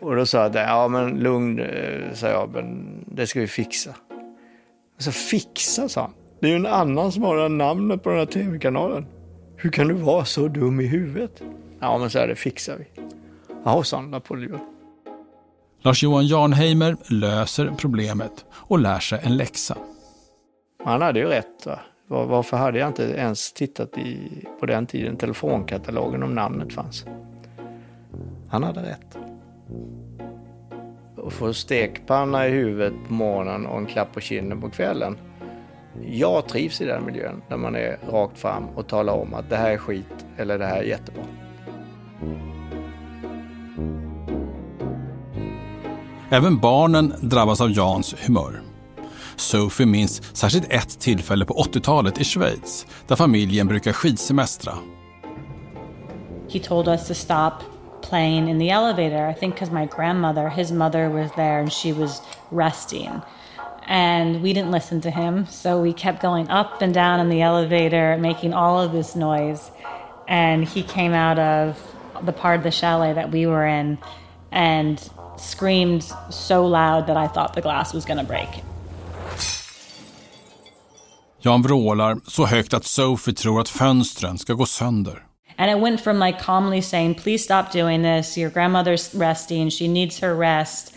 Och 0.00 0.16
då 0.16 0.26
sa 0.26 0.38
jag, 0.38 0.54
ja 0.54 0.88
men 0.88 1.10
lugn, 1.10 1.58
eh, 1.58 2.14
sa 2.14 2.28
jag, 2.28 2.50
men 2.52 3.04
det 3.06 3.26
ska 3.26 3.40
vi 3.40 3.46
fixa. 3.46 3.94
Så 4.98 5.12
fixa, 5.12 5.88
sa 5.88 6.00
han. 6.00 6.12
Det 6.40 6.46
är 6.46 6.50
ju 6.50 6.56
en 6.56 6.66
annan 6.66 7.12
som 7.12 7.22
har 7.22 7.48
namnet 7.48 8.02
på 8.02 8.08
den 8.10 8.18
här 8.18 8.26
tv-kanalen. 8.26 9.06
Hur 9.56 9.70
kan 9.70 9.88
du 9.88 9.94
vara 9.94 10.24
så 10.24 10.48
dum 10.48 10.80
i 10.80 10.86
huvudet? 10.86 11.42
Ja, 11.80 11.98
men 11.98 12.10
så 12.10 12.18
här, 12.18 12.28
det 12.28 12.34
fixar 12.34 12.76
vi. 12.76 13.02
Ja, 13.64 13.82
sa 13.82 13.96
han 13.96 14.10
det. 14.10 14.60
Lars-Johan 15.82 16.26
Jarnheimer 16.26 16.96
löser 17.08 17.72
problemet 17.78 18.44
och 18.52 18.78
lär 18.78 18.98
sig 18.98 19.20
en 19.22 19.36
läxa. 19.36 19.76
Han 20.84 21.02
hade 21.02 21.20
ju 21.20 21.26
rätt. 21.26 21.66
Va? 21.66 21.78
Varför 22.06 22.56
hade 22.56 22.78
jag 22.78 22.88
inte 22.88 23.02
ens 23.02 23.52
tittat 23.52 23.98
i, 23.98 24.44
på 24.60 24.66
den 24.66 24.86
tiden, 24.86 25.16
telefonkatalogen 25.16 26.22
om 26.22 26.34
namnet 26.34 26.72
fanns? 26.72 27.06
Han 28.48 28.62
hade 28.62 28.80
rätt. 28.82 29.18
Att 31.26 31.32
få 31.32 31.52
stekpanna 31.52 32.48
i 32.48 32.50
huvudet 32.50 32.94
på 33.08 33.12
morgonen 33.12 33.66
och 33.66 33.78
en 33.78 33.86
klapp 33.86 34.12
på 34.12 34.20
kinden 34.20 34.60
på 34.60 34.70
kvällen. 34.70 35.18
Jag 36.02 36.48
trivs 36.48 36.80
i 36.80 36.84
den 36.84 37.04
miljön 37.04 37.42
där 37.48 37.56
man 37.56 37.76
är 37.76 37.98
rakt 38.10 38.38
fram 38.38 38.68
och 38.68 38.88
talar 38.88 39.12
om 39.12 39.34
att 39.34 39.50
det 39.50 39.56
här 39.56 39.70
är 39.70 39.78
skit 39.78 40.26
eller 40.36 40.58
det 40.58 40.66
här 40.66 40.76
är 40.76 40.82
jättebra. 40.82 41.24
Även 46.30 46.58
barnen 46.58 47.14
drabbas 47.20 47.60
av 47.60 47.70
Jans 47.70 48.14
humör. 48.26 48.60
Sophie 49.36 49.86
minns 49.86 50.36
särskilt 50.36 50.72
ett 50.72 51.00
tillfälle 51.00 51.44
på 51.44 51.54
80-talet 51.54 52.18
i 52.18 52.24
Schweiz 52.24 52.86
där 53.06 53.16
familjen 53.16 53.66
brukar 53.66 53.92
skidsemestra. 53.92 54.72
He 56.52 56.58
told 56.58 56.88
us 56.88 57.08
to 57.08 57.14
stop 57.14 57.52
playing 58.08 58.48
in 58.48 58.58
the 58.58 58.70
elevator. 58.70 59.30
I 59.30 59.34
think 59.34 59.54
because 59.54 59.72
my 59.72 59.88
grandmother, 59.96 60.48
his 60.48 60.72
mother 60.72 61.08
was 61.08 61.32
there 61.32 61.60
and 61.60 61.72
she 61.72 61.92
was 61.92 62.22
resting. 62.48 63.10
And 63.90 64.40
we 64.40 64.52
didn't 64.52 64.70
listen 64.70 65.00
to 65.00 65.10
him, 65.10 65.46
so 65.46 65.80
we 65.82 65.92
kept 65.92 66.22
going 66.22 66.48
up 66.48 66.80
and 66.80 66.94
down 66.94 67.18
in 67.18 67.28
the 67.28 67.42
elevator, 67.42 68.16
making 68.18 68.54
all 68.54 68.80
of 68.80 68.92
this 68.92 69.16
noise. 69.16 69.68
And 70.28 70.64
he 70.64 70.84
came 70.84 71.12
out 71.12 71.40
of 71.40 71.76
the 72.24 72.32
part 72.32 72.58
of 72.58 72.62
the 72.62 72.70
chalet 72.70 73.14
that 73.14 73.32
we 73.32 73.46
were 73.46 73.66
in 73.66 73.98
and 74.52 75.10
screamed 75.36 76.04
so 76.30 76.66
loud 76.66 77.08
that 77.08 77.16
I 77.16 77.26
thought 77.26 77.54
the 77.54 77.62
glass 77.62 77.92
was 77.92 78.04
going 78.04 78.18
to 78.18 78.24
break. 78.24 78.62
Jan 81.40 81.62
vrålar 81.62 82.20
så 82.26 82.46
högt 82.46 82.74
att 82.74 82.84
Sophie 82.84 83.34
tror 83.34 83.60
att 83.60 83.68
fönstren 83.68 84.38
ska 84.38 84.54
gå 84.54 84.66
sönder. 84.66 85.22
And 85.58 85.70
it 85.70 85.78
went 85.80 86.00
from 86.00 86.20
like 86.20 86.38
calmly 86.38 86.80
saying, 86.80 87.14
please 87.14 87.44
stop 87.44 87.72
doing 87.72 88.02
this. 88.02 88.38
Your 88.38 88.50
grandmother's 88.50 89.14
resting. 89.14 89.70
She 89.70 89.88
needs 89.88 90.20
her 90.20 90.34
rest 90.34 90.94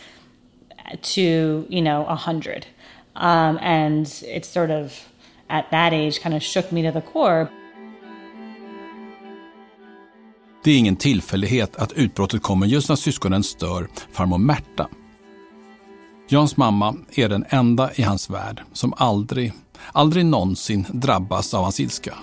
to, 1.16 1.66
you 1.70 1.82
know, 1.82 2.06
a 2.08 2.16
hundred. 2.16 2.66
Um, 3.16 3.58
and 3.62 4.08
it 4.24 4.46
sort 4.46 4.72
of, 4.72 4.92
at 5.50 5.66
that 5.72 5.94
age, 5.94 6.20
kind 6.20 6.36
of 6.36 6.42
shook 6.42 6.72
me 6.72 6.84
to 6.84 6.92
the 6.92 7.02
core. 7.02 7.48
Det 10.64 10.72
är 10.72 10.78
ingen 10.78 10.96
tillfällighet 10.96 11.76
att 11.76 11.94
utbrottet 11.94 12.44
kommer 12.44 12.68
just 12.68 12.90
när 12.90 12.96
syskonen 12.96 13.44
stör 13.44 13.88
farmor 14.12 14.38
Märta. 14.38 14.88
Jans 16.28 16.58
mamma 16.58 16.96
är 17.16 17.30
den 17.30 17.46
enda 17.50 17.92
i 17.96 18.02
hans 18.02 18.30
värld 18.30 18.62
som 18.74 18.94
aldrig, 18.98 19.54
aldrig 19.92 20.26
någonsin 20.26 20.86
drabbas 20.90 21.54
av 21.54 21.64
hans 21.64 21.80
ilska. 21.80 22.14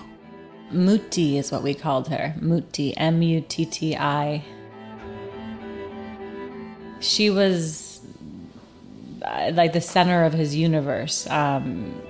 Muti 0.71 1.37
is 1.37 1.51
what 1.51 1.65
we 1.65 1.73
called 1.73 2.07
her. 2.07 2.33
Muti, 2.41 2.93
M-U-T-T-I. 2.97 4.41
She 7.01 7.29
was 7.29 7.90
like 9.21 9.73
the 9.73 9.81
center 9.81 10.23
of 10.23 10.33
his 10.33 10.55
universe. 10.55 11.27
Um, 11.29 12.01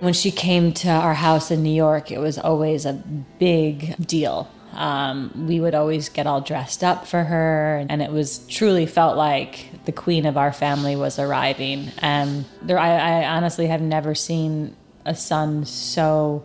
when 0.00 0.14
she 0.14 0.30
came 0.30 0.72
to 0.72 0.88
our 0.88 1.14
house 1.14 1.50
in 1.50 1.62
New 1.62 1.74
York, 1.74 2.10
it 2.10 2.18
was 2.18 2.38
always 2.38 2.86
a 2.86 2.94
big 3.38 3.96
deal. 4.06 4.50
Um, 4.72 5.46
we 5.48 5.60
would 5.60 5.74
always 5.74 6.08
get 6.08 6.26
all 6.26 6.40
dressed 6.40 6.82
up 6.82 7.06
for 7.06 7.24
her, 7.24 7.84
and 7.88 8.00
it 8.00 8.10
was 8.10 8.38
truly 8.46 8.86
felt 8.86 9.16
like 9.16 9.66
the 9.84 9.92
queen 9.92 10.26
of 10.26 10.36
our 10.36 10.52
family 10.52 10.96
was 10.96 11.18
arriving. 11.18 11.90
And 11.98 12.44
there, 12.62 12.78
I, 12.78 13.22
I 13.22 13.26
honestly 13.26 13.66
have 13.66 13.82
never 13.82 14.14
seen 14.14 14.76
a 15.04 15.14
son 15.14 15.64
so 15.64 16.44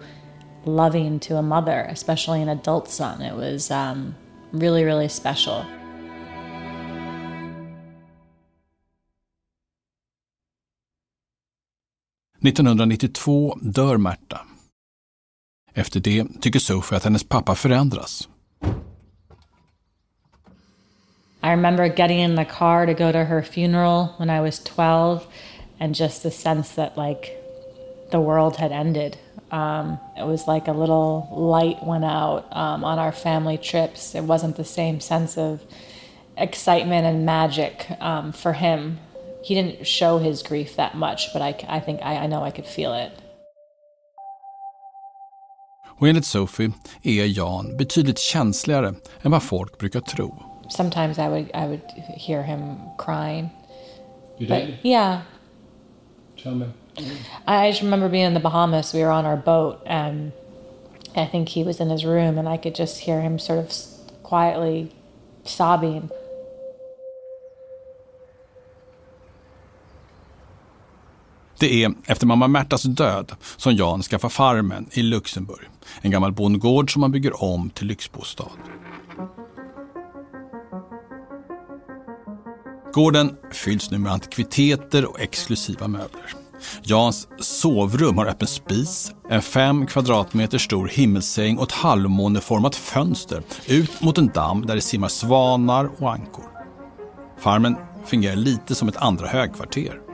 loving 0.65 1.19
to 1.21 1.37
a 1.37 1.41
mother, 1.41 1.85
especially 1.89 2.41
an 2.41 2.49
adult 2.49 2.89
son. 2.89 3.21
It 3.21 3.35
was 3.35 3.69
um, 3.71 4.15
really, 4.51 4.83
really 4.83 5.07
special. 5.07 5.65
–1992 12.45 13.57
dör 13.61 13.97
Märta. 13.97 14.41
Efter 15.73 15.99
det 15.99 16.25
tycker 16.41 16.59
Sophie 16.59 16.97
att 16.97 17.03
hennes 17.03 17.23
pappa 17.23 17.55
förändras. 17.55 18.29
I 21.43 21.49
remember 21.49 21.85
getting 21.85 22.19
in 22.19 22.35
the 22.35 22.45
car 22.45 22.85
to 22.85 22.93
go 22.93 23.11
to 23.11 23.23
her 23.23 23.41
funeral 23.41 24.07
when 24.17 24.29
I 24.29 24.41
was 24.41 24.63
12 24.63 25.19
and 25.79 25.95
just 25.95 26.23
the 26.23 26.31
sense 26.31 26.75
that 26.75 26.97
like 26.97 27.31
the 28.11 28.19
world 28.19 28.57
had 28.57 28.71
ended. 28.71 29.17
Um, 29.51 29.97
it 30.17 30.25
was 30.25 30.47
like 30.47 30.67
a 30.67 30.73
little 30.73 31.27
light 31.31 31.83
went 31.83 32.05
out 32.05 32.45
um, 32.51 32.83
on 32.83 32.99
our 32.99 33.11
family 33.11 33.57
trips. 33.57 34.15
It 34.15 34.23
wasn't 34.23 34.55
the 34.55 34.63
same 34.63 34.99
sense 34.99 35.37
of 35.37 35.61
excitement 36.37 37.05
and 37.05 37.25
magic 37.25 37.87
um, 38.01 38.31
for 38.31 38.53
him. 38.53 38.97
He 39.47 39.55
didn't 39.55 39.87
show 39.87 40.17
his 40.17 40.43
grief 40.43 40.75
that 40.75 40.95
much, 40.95 41.33
but 41.33 41.41
I, 41.41 41.55
I 41.77 41.79
think 41.79 41.99
I, 42.01 42.23
I 42.23 42.27
know 42.27 42.43
I 42.43 42.51
could 42.51 42.65
feel 42.65 42.93
it. 42.93 43.11
Och 45.99 46.07
enligt 46.07 46.25
Sophie 46.25 46.71
är 47.03 47.25
Jan 47.25 47.77
betydligt 47.77 48.19
känsligare 48.19 48.93
än 49.21 49.31
vad 49.31 49.43
folk 49.43 49.77
brukar 49.77 49.99
tro. 50.01 50.35
Sometimes 50.69 51.17
I 51.17 51.27
would 51.29 51.49
I 51.53 51.67
would 51.67 51.81
hear 52.17 52.43
him 52.43 52.77
crying. 52.97 53.49
You 54.37 54.47
But, 54.47 54.63
yeah, 54.83 55.21
Tell 56.37 56.55
me. 56.55 56.67
I 57.47 57.69
just 57.69 57.81
remember 57.81 58.09
being 58.09 58.25
in 58.25 58.33
the 58.33 58.39
Bahamas. 58.39 58.93
We 58.93 59.01
were 59.01 59.11
on 59.11 59.25
our 59.25 59.37
boat, 59.37 59.81
and 59.85 60.31
I 61.15 61.25
think 61.25 61.49
he 61.49 61.63
was 61.63 61.79
in 61.79 61.89
his 61.89 62.05
room, 62.05 62.37
and 62.37 62.47
I 62.47 62.57
could 62.57 62.75
just 62.75 62.99
hear 62.99 63.21
him 63.21 63.39
sort 63.39 63.59
of 63.59 63.73
quietly 64.23 64.91
sobbing. 65.43 66.09
Det 71.59 71.83
är 71.83 71.93
efter 72.05 72.27
mamma 72.27 72.47
Märtas 72.47 72.83
död 72.83 73.31
som 73.57 73.75
Jan 73.75 74.01
skaffar 74.01 74.29
farmen 74.29 74.89
i 74.91 75.01
Luxemburg. 75.01 75.69
En 76.01 76.11
gammal 76.11 76.31
bondgård 76.31 76.93
som 76.93 76.99
man 77.01 77.11
bygger 77.11 77.43
om 77.43 77.69
till 77.69 77.87
lyxbostad. 77.87 78.51
Gården 82.93 83.35
fylls 83.51 83.91
nu 83.91 83.97
med 83.97 84.11
antikviteter 84.11 85.05
och 85.05 85.19
exklusiva 85.19 85.87
möbler. 85.87 86.33
Jans 86.83 87.27
sovrum 87.39 88.17
har 88.17 88.25
öppen 88.25 88.47
spis, 88.47 89.11
en 89.29 89.41
fem 89.41 89.87
kvadratmeter 89.87 90.57
stor 90.57 90.87
himmelsäng 90.87 91.57
och 91.57 91.63
ett 91.63 91.71
halvmåneformat 91.71 92.75
fönster 92.75 93.43
ut 93.67 94.01
mot 94.01 94.17
en 94.17 94.27
damm 94.27 94.65
där 94.65 94.75
det 94.75 94.81
simmar 94.81 95.07
svanar 95.07 95.89
och 95.97 96.11
ankor. 96.11 96.45
Farmen 97.39 97.75
fungerar 98.05 98.35
lite 98.35 98.75
som 98.75 98.87
ett 98.87 98.97
andra 98.97 99.27
högkvarter. 99.27 100.04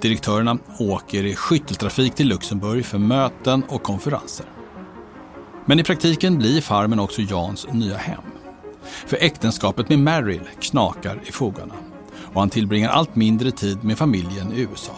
Direktörerna 0.00 0.58
åker 0.78 1.24
i 1.24 1.34
skytteltrafik 1.34 2.14
till 2.14 2.28
Luxemburg 2.28 2.86
för 2.86 2.98
möten 2.98 3.62
och 3.68 3.82
konferenser. 3.82 4.46
Men 5.66 5.80
i 5.80 5.84
praktiken 5.84 6.38
blir 6.38 6.60
farmen 6.60 7.00
också 7.00 7.22
Jans 7.22 7.66
nya 7.72 7.96
hem. 7.96 8.22
För 9.06 9.16
äktenskapet 9.20 9.88
med 9.88 9.98
Merrill 9.98 10.48
knakar 10.60 11.20
i 11.26 11.32
fogarna 11.32 11.74
och 12.32 12.40
han 12.40 12.50
tillbringar 12.50 12.90
allt 12.90 13.16
mindre 13.16 13.50
tid 13.50 13.84
med 13.84 13.98
familjen 13.98 14.52
i 14.52 14.60
USA. 14.60 14.92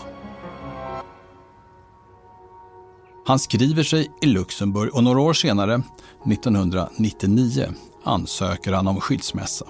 Han 3.27 3.39
skriver 3.39 3.83
sig 3.83 4.11
i 4.21 4.27
Luxemburg 4.27 4.95
och 4.95 5.05
några 5.05 5.21
år 5.21 5.33
senare, 5.33 5.83
1999, 6.27 7.67
ansöker 8.05 8.73
han 8.73 8.89
om 8.89 9.01
skilsmässa. 9.01 9.67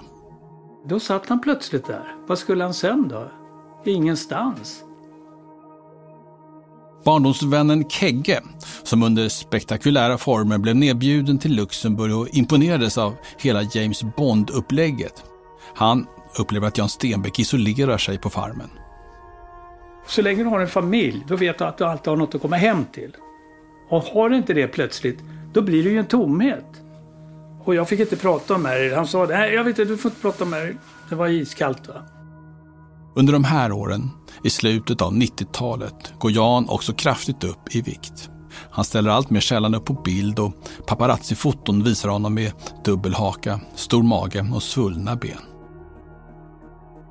Då 0.85 0.99
satt 0.99 1.29
han 1.29 1.41
plötsligt 1.41 1.85
där. 1.85 2.15
Vad 2.27 2.39
skulle 2.39 2.63
han 2.63 2.73
sen 2.73 3.07
då? 3.07 3.31
Ingenstans. 3.85 4.83
Barndomsvännen 7.05 7.89
Kegge, 7.89 8.41
som 8.83 9.03
under 9.03 9.29
spektakulära 9.29 10.17
former 10.17 10.57
blev 10.57 10.75
nedbjuden 10.75 11.39
till 11.39 11.55
Luxemburg 11.55 12.15
och 12.15 12.27
imponerades 12.31 12.97
av 12.97 13.15
hela 13.37 13.61
James 13.61 14.03
Bond-upplägget. 14.03 15.23
Han 15.75 16.07
upplever 16.39 16.67
att 16.67 16.77
Jan 16.77 16.89
Stenbeck 16.89 17.39
isolerar 17.39 17.97
sig 17.97 18.17
på 18.17 18.29
farmen. 18.29 18.69
Så 20.07 20.21
länge 20.21 20.43
du 20.43 20.49
har 20.49 20.59
en 20.59 20.67
familj, 20.67 21.23
då 21.27 21.35
vet 21.35 21.57
du 21.57 21.63
att 21.63 21.77
du 21.77 21.85
alltid 21.85 22.07
har 22.07 22.17
något 22.17 22.35
att 22.35 22.41
komma 22.41 22.55
hem 22.55 22.85
till. 22.93 23.15
Och 23.89 24.03
har 24.03 24.29
du 24.29 24.37
inte 24.37 24.53
det 24.53 24.67
plötsligt, 24.67 25.19
då 25.53 25.61
blir 25.61 25.83
det 25.83 25.89
ju 25.89 25.99
en 25.99 26.05
tomhet. 26.05 26.65
Och 27.63 27.75
jag 27.75 27.89
fick 27.89 27.99
inte 27.99 28.15
prata 28.15 28.55
om 28.55 28.63
det. 28.63 28.95
Han 28.95 29.07
sa, 29.07 29.25
nej 29.25 29.53
jag 29.53 29.63
vet 29.63 29.79
inte, 29.79 29.91
du 29.91 29.97
får 29.97 30.11
inte 30.11 30.21
prata 30.21 30.43
om 30.43 30.51
det. 30.51 30.75
Det 31.09 31.15
var 31.15 31.27
iskallt 31.27 31.87
va. 31.87 32.12
Under 33.15 33.33
de 33.33 33.43
här 33.43 33.71
åren, 33.71 34.09
i 34.43 34.49
slutet 34.49 35.01
av 35.01 35.13
90-talet, 35.13 36.13
går 36.19 36.31
Jan 36.31 36.69
också 36.69 36.93
kraftigt 36.93 37.43
upp 37.43 37.75
i 37.75 37.81
vikt. 37.81 38.29
Han 38.69 38.85
ställer 38.85 39.09
allt 39.09 39.29
mer 39.29 39.39
sällan 39.39 39.75
upp 39.75 39.85
på 39.85 39.93
bild 39.93 40.39
och 40.39 40.53
paparazzi-foton 40.87 41.83
visar 41.83 42.09
honom 42.09 42.33
med 42.33 42.51
dubbelhaka, 42.85 43.59
stor 43.75 44.03
mage 44.03 44.45
och 44.55 44.63
svullna 44.63 45.15
ben. 45.15 45.37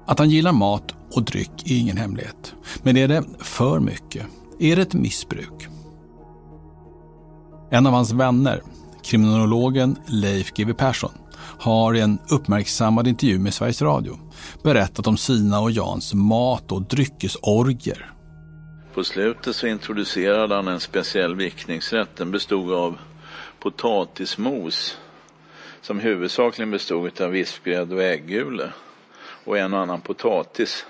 Att 0.07 0.19
han 0.19 0.31
gillar 0.31 0.53
mat 0.53 0.95
och 1.15 1.23
dryck 1.23 1.71
är 1.71 1.79
ingen 1.79 1.97
hemlighet. 1.97 2.55
Men 2.83 2.97
är 2.97 3.09
det 3.09 3.25
för 3.39 3.81
mycket? 3.81 4.27
Är 4.59 4.77
det 4.77 4.83
ett 4.83 4.95
missbruk? 4.95 5.69
En 7.71 7.87
av 7.87 7.93
hans 7.93 8.13
vänner, 8.13 8.63
kriminologen 9.03 9.97
Leif 10.07 10.53
GW 10.53 10.75
Persson, 10.75 11.13
har 11.59 11.95
i 11.95 12.01
en 12.01 12.19
uppmärksammad 12.31 13.09
intervju 13.09 13.39
med 13.39 13.55
Sveriges 13.55 13.83
Radio 13.83 14.19
berättat 14.63 15.07
om 15.07 15.17
sina 15.17 15.61
och 15.61 15.71
Jans 15.71 16.15
mat 16.15 16.73
och 16.73 16.83
dryckesorger. 16.83 18.13
På 18.95 19.05
slutet 19.05 19.57
så 19.57 19.67
introducerade 19.67 20.55
han 20.55 20.69
en 20.69 20.81
speciell 20.81 21.35
vickningsrätt. 21.35 22.17
Den 22.17 22.31
bestod 22.31 22.73
av 22.73 22.99
potatismos 23.59 24.99
som 25.81 26.01
huvudsakligen 26.01 26.71
bestod 26.71 27.21
av 27.21 27.31
vispgrädde 27.31 27.95
och 27.95 28.03
äggulor 28.03 28.73
och 29.45 29.59
en 29.59 29.75
och 29.75 29.81
annan 29.81 30.01
potatis. 30.01 30.87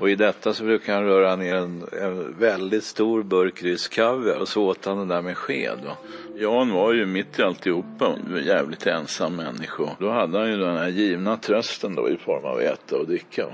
Och 0.00 0.10
i 0.10 0.14
detta 0.14 0.54
så 0.54 0.64
brukar 0.64 0.94
han 0.94 1.04
röra 1.04 1.36
ner 1.36 1.54
en, 1.54 1.84
en 2.02 2.38
väldigt 2.38 2.84
stor 2.84 3.22
burk 3.22 3.62
rysk 3.62 3.92
kaviar 3.92 4.36
och 4.36 4.48
så 4.48 4.64
åt 4.64 4.84
han 4.84 4.98
den 4.98 5.08
där 5.08 5.22
med 5.22 5.36
sked. 5.36 5.78
Då. 5.84 5.96
Jan 6.38 6.72
var 6.72 6.92
ju 6.92 7.06
mitt 7.06 7.38
i 7.38 7.42
alltihopa 7.42 8.16
en 8.16 8.44
jävligt 8.44 8.86
ensam 8.86 9.36
människa. 9.36 9.96
Då 10.00 10.10
hade 10.10 10.38
han 10.38 10.50
ju 10.50 10.56
den 10.56 10.76
här 10.76 10.88
givna 10.88 11.36
trösten 11.36 11.94
då 11.94 12.10
i 12.10 12.16
form 12.16 12.44
av 12.44 12.60
äta 12.60 12.96
och 12.96 13.06
dricka. 13.06 13.46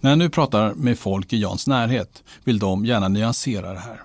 När 0.00 0.10
jag 0.10 0.18
nu 0.18 0.30
pratar 0.30 0.74
med 0.74 0.98
folk 0.98 1.32
i 1.32 1.36
Jans 1.36 1.66
närhet 1.66 2.24
vill 2.44 2.58
de 2.58 2.84
gärna 2.84 3.08
nyansera 3.08 3.72
det 3.72 3.78
här. 3.78 4.02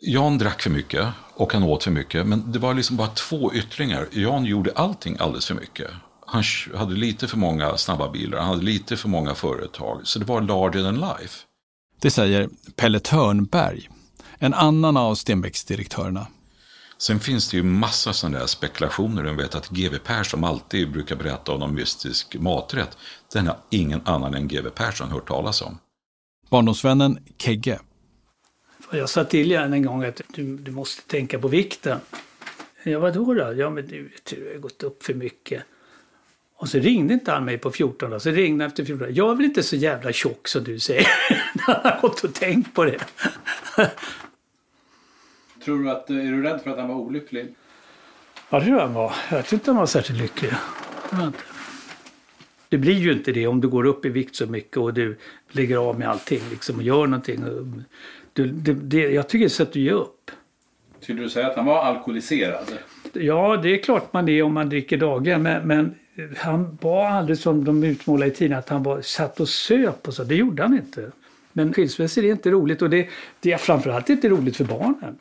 Jan 0.00 0.38
drack 0.38 0.62
för 0.62 0.70
mycket 0.70 1.06
och 1.34 1.52
han 1.52 1.62
åt 1.62 1.84
för 1.84 1.90
mycket, 1.90 2.26
men 2.26 2.52
det 2.52 2.58
var 2.58 2.74
liksom 2.74 2.96
bara 2.96 3.08
två 3.08 3.54
yttringar. 3.54 4.06
Jan 4.10 4.44
gjorde 4.44 4.72
allting 4.74 5.16
alldeles 5.20 5.46
för 5.46 5.54
mycket. 5.54 5.90
Han 6.26 6.42
hade 6.74 6.94
lite 6.94 7.28
för 7.28 7.38
många 7.38 7.76
snabba 7.76 8.10
bilar, 8.10 8.38
han 8.38 8.48
hade 8.48 8.62
lite 8.62 8.96
för 8.96 9.08
många 9.08 9.34
företag. 9.34 10.00
Så 10.04 10.18
det 10.18 10.24
var 10.24 10.40
larger 10.40 10.82
than 10.82 10.94
life. 10.94 11.38
Det 12.00 12.10
säger 12.10 12.48
Pelle 12.76 13.00
Törnberg, 13.00 13.88
en 14.38 14.54
annan 14.54 14.96
av 14.96 15.14
Stenbecks 15.14 15.64
direktörerna. 15.64 16.26
Sen 17.02 17.20
finns 17.20 17.50
det 17.50 17.56
ju 17.56 17.62
massa 17.62 18.12
sådana 18.12 18.38
där 18.38 18.46
spekulationer. 18.46 19.24
Jag 19.24 19.34
vet 19.34 19.54
att 19.54 19.68
GW 19.68 19.98
Persson 19.98 20.44
alltid 20.44 20.92
brukar 20.92 21.16
berätta 21.16 21.52
om 21.52 21.60
någon 21.60 21.74
mystisk 21.74 22.34
maträtt. 22.34 22.96
Den 23.32 23.46
har 23.46 23.56
ingen 23.70 24.00
annan 24.04 24.34
än 24.34 24.48
GW 24.48 24.70
Persson 24.70 25.10
hört 25.10 25.28
talas 25.28 25.62
om. 25.62 25.78
Barndomsvännen 26.50 27.18
Kegge. 27.38 27.80
Jag 28.90 29.08
sa 29.08 29.24
till 29.24 29.50
Jan 29.50 29.72
en 29.72 29.82
gång 29.82 30.04
att 30.04 30.20
du, 30.34 30.56
du 30.56 30.70
måste 30.70 31.02
tänka 31.02 31.38
på 31.38 31.48
vikten. 31.48 31.98
Ja, 32.82 32.98
vadå 32.98 33.34
då? 33.34 33.54
Ja, 33.56 33.70
men 33.70 33.86
du, 33.86 34.12
du 34.30 34.50
har 34.52 34.60
gått 34.60 34.82
upp 34.82 35.02
för 35.02 35.14
mycket. 35.14 35.62
Och 36.56 36.68
så 36.68 36.78
ringde 36.78 37.14
inte 37.14 37.32
han 37.32 37.44
mig 37.44 37.58
på 37.58 37.70
14 37.70 38.10
dagar. 38.10 38.18
Så 38.18 38.30
ringde 38.30 38.64
han 38.64 38.70
efter 38.70 38.84
14 38.84 38.98
dagar. 38.98 39.12
Jag 39.16 39.30
är 39.30 39.34
väl 39.34 39.44
inte 39.44 39.62
så 39.62 39.76
jävla 39.76 40.12
tjock 40.12 40.48
som 40.48 40.64
du 40.64 40.78
säger. 40.78 41.06
han 41.60 41.92
har 41.92 42.00
gått 42.00 42.24
och 42.24 42.34
tänkt 42.34 42.74
på 42.74 42.84
det. 42.84 42.98
Tror 45.64 45.82
du 45.82 45.90
att, 45.90 46.10
är 46.10 46.14
du 46.14 46.42
rädd 46.42 46.60
för 46.60 46.70
att 46.70 46.78
han 46.78 46.88
var 46.88 46.96
olycklig? 46.96 47.54
Ja, 48.50 48.58
det 48.58 48.64
tror 48.64 48.78
jag 48.78 48.86
han 48.86 48.94
var. 48.94 49.12
Jag 49.30 49.44
inte 49.52 49.70
han 49.70 49.76
var 49.76 49.86
särskilt 49.86 50.20
lycklig. 50.20 50.50
Det 52.68 52.78
blir 52.78 52.94
ju 52.94 53.12
inte 53.12 53.32
det 53.32 53.46
om 53.46 53.60
du 53.60 53.68
går 53.68 53.84
upp 53.84 54.04
i 54.04 54.08
vikt 54.08 54.36
så 54.36 54.46
mycket 54.46 54.76
och 54.76 54.94
du 54.94 55.18
lägger 55.50 55.76
av 55.76 55.98
med 55.98 56.08
allting 56.08 56.40
liksom, 56.50 56.76
och 56.76 56.82
gör 56.82 57.06
någonting. 57.06 57.44
Du, 58.32 58.46
det, 58.46 58.72
det, 58.72 58.98
jag 58.98 59.28
tycker 59.28 59.48
så 59.48 59.62
att 59.62 59.72
du 59.72 59.80
ger 59.80 59.92
upp. 59.92 60.30
Skulle 61.00 61.22
du 61.22 61.30
säga 61.30 61.46
att 61.46 61.56
han 61.56 61.66
var 61.66 61.84
alkoholiserad? 61.84 62.78
Ja, 63.12 63.56
det 63.56 63.68
är 63.68 63.82
klart 63.82 64.12
man 64.12 64.28
är 64.28 64.42
om 64.42 64.54
man 64.54 64.68
dricker 64.68 64.96
dagligen. 64.96 65.42
Men, 65.42 65.66
men 65.66 65.94
han 66.36 66.78
var 66.80 67.06
aldrig 67.06 67.38
som 67.38 67.64
de 67.64 67.84
utmålade 67.84 68.30
i 68.30 68.34
tidningen 68.34 68.58
att 68.58 68.68
han 68.68 68.82
var, 68.82 69.00
satt 69.00 69.40
och 69.40 69.48
söp 69.48 70.08
och 70.08 70.14
så. 70.14 70.24
Det 70.24 70.34
gjorde 70.34 70.62
han 70.62 70.74
inte. 70.74 71.12
Men 71.52 71.72
skilsmässor 71.72 72.24
är 72.24 72.30
inte 72.30 72.50
roligt 72.50 72.82
och 72.82 72.90
det, 72.90 73.08
det 73.40 73.52
är 73.52 73.58
framförallt 73.58 74.10
inte 74.10 74.28
roligt 74.28 74.56
för 74.56 74.64
barnen. 74.64 75.18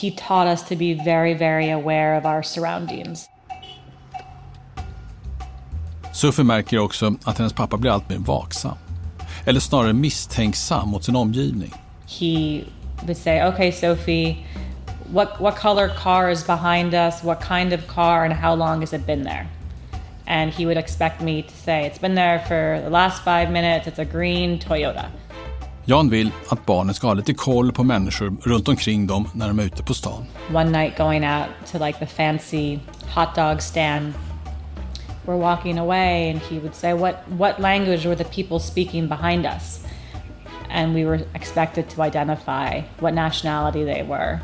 He 0.00 0.10
taught 0.10 0.46
us 0.46 0.62
to 0.68 0.76
be 0.76 0.92
very, 0.94 1.34
very 1.34 1.70
aware 1.70 2.16
of 2.16 2.26
our 2.26 2.42
surroundings. 2.42 3.28
Sofie 6.12 6.44
märker 6.44 6.78
också 6.78 7.14
att 7.24 7.38
hennes 7.38 7.52
pappa 7.52 7.76
blir 7.76 7.90
allt 7.90 8.08
mer 8.08 8.18
vaksam. 8.18 8.76
Eller 9.44 9.60
snarare 9.60 9.92
misstänksam 9.92 10.88
mot 10.88 11.04
sin 11.04 11.16
omgivning. 11.16 11.72
He 12.06 12.64
would 13.06 13.16
say, 13.16 13.42
okay, 13.42 13.72
Sophie, 13.72 14.46
what, 15.12 15.40
what 15.40 15.56
color 15.56 15.88
car 15.88 16.30
is 16.30 16.46
behind 16.46 16.94
us? 16.94 17.22
What 17.22 17.40
kind 17.40 17.72
of 17.72 17.86
car 17.86 18.24
and 18.24 18.34
how 18.34 18.54
long 18.54 18.80
has 18.80 18.92
it 18.92 19.06
been 19.06 19.22
there? 19.22 19.46
And 20.26 20.52
he 20.52 20.66
would 20.66 20.76
expect 20.76 21.22
me 21.22 21.42
to 21.42 21.54
say, 21.54 21.86
it's 21.86 21.98
been 21.98 22.14
there 22.14 22.40
for 22.48 22.80
the 22.84 22.90
last 22.90 23.22
five 23.24 23.50
minutes, 23.50 23.86
it's 23.86 23.98
a 23.98 24.04
green 24.04 24.58
Toyota. 24.58 25.08
Jan 25.88 26.10
vill 26.10 26.30
att 26.48 26.66
barnen 26.66 26.94
ska 26.94 27.06
ha 27.06 27.14
lite 27.14 27.34
koll 27.34 27.72
på 27.72 27.84
människor 27.84 28.36
runt 28.42 28.68
omkring 28.68 29.06
dem 29.06 29.28
när 29.32 29.48
de 29.48 29.58
är 29.58 29.64
ute 29.64 29.82
på 29.82 29.94
stan. 29.94 30.24
One 30.54 30.70
night 30.70 30.98
going 30.98 31.24
out 31.24 31.46
to 31.72 31.84
like 31.86 31.98
the 31.98 32.06
fancy 32.06 32.78
hot 33.14 33.34
dog 33.34 33.62
stand 33.62 34.14
we're 35.26 35.38
walking 35.38 35.78
away 35.78 36.30
and 36.30 36.40
he 36.40 36.58
would 36.58 36.74
say 36.74 36.94
what 36.94 37.14
what 37.28 37.60
language 37.60 38.06
were 38.06 38.16
the 38.16 38.24
people 38.24 38.60
speaking 38.60 39.08
behind 39.08 39.46
us 39.46 39.84
and 40.70 40.94
we 40.94 41.04
were 41.04 41.20
expected 41.34 41.88
to 41.88 42.02
identify 42.02 42.82
what 43.00 43.14
nationality 43.14 43.84
they 43.84 44.02
were 44.02 44.40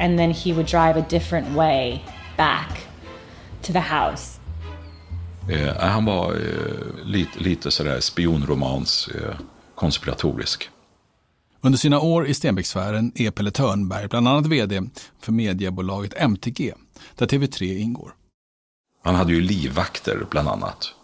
and 0.00 0.18
then 0.18 0.30
he 0.30 0.52
would 0.52 0.66
drive 0.66 0.96
a 0.96 1.06
different 1.10 1.56
way 1.56 2.02
back 2.36 2.80
to 3.62 3.72
the 3.72 3.80
house 3.80 4.40
eh, 5.48 5.76
han 5.76 6.04
var 6.04 6.32
eh, 6.32 7.04
lite, 7.04 7.40
lite 7.40 7.70
sådär 7.70 8.00
spionromans 8.00 9.08
eh, 9.14 9.34
konspiratorisk. 9.74 10.70
Under 11.64 11.78
sina 11.78 12.00
år 12.00 12.26
i 12.26 12.34
Stenbecksfären 12.34 13.12
är 13.14 13.30
Pelle 13.30 13.50
Törnberg 13.50 14.08
bland 14.08 14.28
annat 14.28 14.46
vd 14.46 14.82
för 15.20 15.32
mediebolaget 15.32 16.14
MTG, 16.16 16.74
där 17.14 17.26
TV3 17.26 17.78
ingår. 17.78 18.14
Han 19.02 19.14
hade 19.14 19.32
ju 19.32 19.40
livvakter 19.40 20.26
bland 20.30 20.48
annat. 20.48 20.94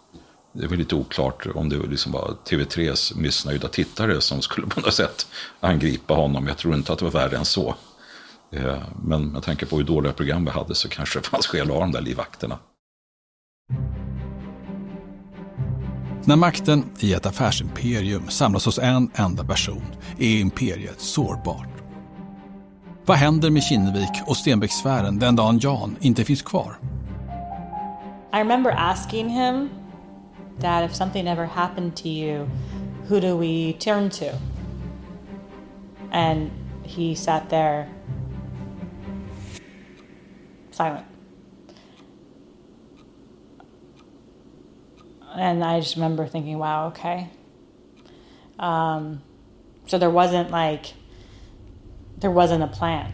Det 0.53 0.67
var 0.67 0.75
lite 0.75 0.95
oklart 0.95 1.47
om 1.55 1.69
det 1.69 1.77
liksom 1.77 2.11
var 2.11 2.35
TV3s 2.49 3.17
missnöjda 3.17 3.67
tittare 3.67 4.21
som 4.21 4.41
skulle 4.41 4.67
på 4.67 4.81
något 4.81 4.93
sätt 4.93 5.27
angripa 5.59 6.13
honom. 6.13 6.47
Jag 6.47 6.57
tror 6.57 6.75
inte 6.75 6.93
att 6.93 6.99
det 6.99 7.05
var 7.05 7.11
värre 7.11 7.37
än 7.37 7.45
så. 7.45 7.75
Eh, 8.51 8.83
men 9.03 9.27
med 9.27 9.43
tanke 9.43 9.65
på 9.65 9.77
hur 9.77 9.83
dåliga 9.83 10.13
program 10.13 10.45
vi 10.45 10.51
hade 10.51 10.75
så 10.75 10.89
kanske 10.89 11.19
det 11.19 11.27
fanns 11.27 11.47
skäl 11.47 11.61
att 11.61 11.73
ha 11.73 11.79
de 11.79 11.91
där 11.91 12.01
livvakterna. 12.01 12.57
När 16.25 16.35
makten 16.35 16.83
i 16.99 17.13
ett 17.13 17.25
affärsimperium 17.25 18.29
samlas 18.29 18.65
hos 18.65 18.79
en 18.79 19.11
enda 19.15 19.43
person 19.43 19.83
är 20.19 20.39
imperiet 20.39 20.99
sårbart. 20.99 21.67
Vad 23.05 23.17
händer 23.17 23.49
med 23.49 23.63
Kinnevik 23.63 24.21
och 24.25 24.37
Stenbecksfären 24.37 25.19
den 25.19 25.35
dagen 25.35 25.59
Jan 25.59 25.97
inte 26.01 26.23
finns 26.23 26.41
kvar? 26.41 26.77
I 28.33 28.37
remember 28.37 28.71
asking 28.77 29.29
him, 29.29 29.69
that 30.59 30.89
if 30.89 30.95
something 30.95 31.27
ever 31.27 31.45
happened 31.45 31.95
to 31.95 32.07
you, 32.07 32.47
who 33.07 33.19
do 33.19 33.37
we 33.37 33.73
turn 33.73 34.09
to? 34.09 34.25
And 36.11 36.49
he 36.83 37.15
sat 37.15 37.49
there 37.49 37.89
silent. 40.71 41.10
And 45.35 45.63
I 45.63 45.79
just 45.79 45.95
remember 45.95 46.27
thinking, 46.27 46.57
wow, 46.57 46.87
okay. 46.87 47.29
Um, 48.59 49.21
so 49.87 49.97
there 49.97 50.09
wasn't 50.09 50.51
like, 50.51 50.93
there 52.19 52.31
wasn't 52.31 52.63
a 52.63 52.67
plan. 52.67 53.11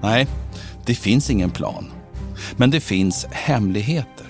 Nej, 0.00 0.26
det 0.86 0.94
finns 0.94 1.30
ingen 1.30 1.50
plan. 1.50 1.90
Men 2.56 2.70
det 2.70 2.80
finns 2.80 3.26
hemligheter. 3.30 4.26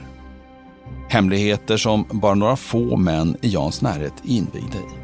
Hemligheter 1.09 1.77
som 1.77 2.07
bara 2.11 2.35
några 2.35 2.57
få 2.57 2.97
män 2.97 3.37
i 3.43 3.49
Jans 3.49 3.83
närhet 3.83 4.13
är 4.25 4.29
invigda 4.29 4.79
i. 4.79 4.98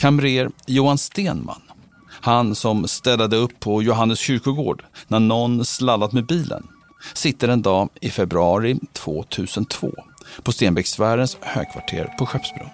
Kamrer 0.00 0.50
Johan 0.66 0.98
Stenman, 0.98 1.62
han 2.08 2.54
som 2.54 2.88
städade 2.88 3.36
upp 3.36 3.60
på 3.60 3.82
Johannes 3.82 4.18
kyrkogård 4.18 4.84
när 5.08 5.20
någon 5.20 5.64
sladdat 5.64 6.12
med 6.12 6.26
bilen, 6.26 6.66
sitter 7.14 7.48
en 7.48 7.62
dag 7.62 7.88
i 8.00 8.10
februari 8.10 8.80
2002 8.92 9.94
på 10.42 10.52
Stenbecksfärens 10.52 11.36
högkvarter 11.40 12.14
på 12.18 12.26
Skeppsbron. 12.26 12.68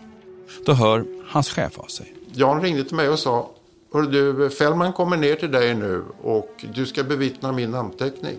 Då 0.66 0.72
hör 0.72 1.04
hans 1.28 1.48
chef 1.48 1.78
av 1.78 1.86
sig. 1.86 2.14
Jan 2.32 2.62
ringde 2.62 2.84
till 2.84 2.96
mig 2.96 3.08
och 3.08 3.18
sa, 3.18 3.50
Hör 3.92 4.02
du, 4.02 4.50
Fällman 4.50 4.92
kommer 4.92 5.16
ner 5.16 5.34
till 5.34 5.50
dig 5.50 5.74
nu 5.74 6.04
och 6.22 6.64
du 6.74 6.86
ska 6.86 7.04
bevittna 7.04 7.52
min 7.52 7.70
namnteckning. 7.70 8.36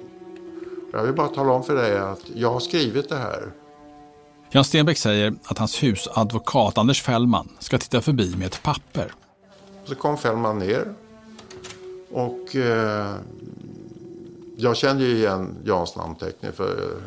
Jag 0.93 1.03
vill 1.03 1.13
bara 1.13 1.27
tala 1.27 1.51
om 1.51 1.63
för 1.63 1.75
dig 1.75 1.97
att 1.97 2.21
jag 2.35 2.53
har 2.53 2.59
skrivit 2.59 3.09
det 3.09 3.17
här. 3.17 3.51
Jan 4.51 4.63
Stenbeck 4.63 4.97
säger 4.97 5.33
att 5.43 5.57
hans 5.57 5.83
husadvokat 5.83 6.77
Anders 6.77 7.01
Fällman 7.01 7.49
ska 7.59 7.77
titta 7.77 8.01
förbi 8.01 8.35
med 8.35 8.47
ett 8.47 8.63
papper. 8.63 9.11
Så 9.85 9.95
kom 9.95 10.17
Fällman 10.17 10.59
ner 10.59 10.93
och 12.11 12.55
eh, 12.55 13.15
jag 14.57 14.77
kände 14.77 15.03
ju 15.03 15.15
igen 15.17 15.55
Jans 15.65 15.95
namnteckning 15.95 16.51
för 16.51 16.97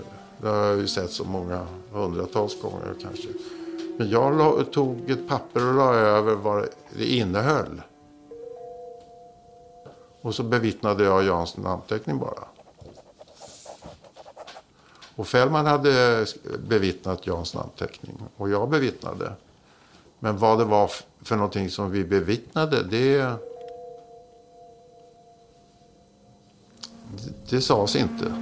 det 0.41 0.49
har 0.49 0.57
jag 0.57 0.79
ju 0.79 0.87
sett 0.87 1.11
så 1.11 1.25
många 1.25 1.67
hundratals 1.93 2.63
gånger 2.63 2.95
kanske. 3.03 3.29
Men 3.99 4.11
jag 4.11 4.73
tog 4.73 5.11
ett 5.11 5.29
papper 5.29 5.69
och 5.69 5.75
la 5.75 5.95
över 5.95 6.35
vad 6.35 6.69
det 6.99 7.07
innehöll. 7.07 7.83
Och 10.23 10.35
så 10.35 10.43
bevittnade 10.43 11.05
jag 11.05 11.25
Jans 11.25 11.57
namnteckning 11.57 12.19
bara. 12.19 12.45
Och 15.21 15.29
Fällman 15.29 15.67
hade 15.67 16.27
bevittnat 16.69 17.27
Jans 17.27 17.55
namnteckning 17.55 18.23
och 18.37 18.51
jag 18.51 18.71
bevittnade. 18.71 19.33
Men 20.19 20.39
vad 20.39 20.59
det 20.59 20.65
var 20.65 20.91
för 21.23 21.37
någonting 21.37 21.71
som 21.71 21.91
vi 21.91 22.05
bevittnade, 22.05 22.83
det... 22.83 23.17
Det, 27.17 27.51
det 27.51 27.61
sades 27.61 27.97
inte. 27.97 28.33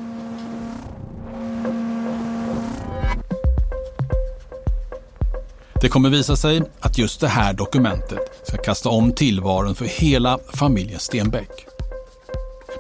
Det 5.81 5.89
kommer 5.89 6.11
visa 6.11 6.37
sig 6.37 6.62
att 6.81 6.99
just 6.99 7.20
det 7.20 7.29
här 7.29 7.53
dokumentet 7.53 8.47
ska 8.47 8.57
kasta 8.57 8.89
om 8.89 9.12
tillvaron 9.12 9.74
för 9.74 9.85
hela 9.85 10.39
familjen 10.55 11.01
Stenbeck. 11.01 11.66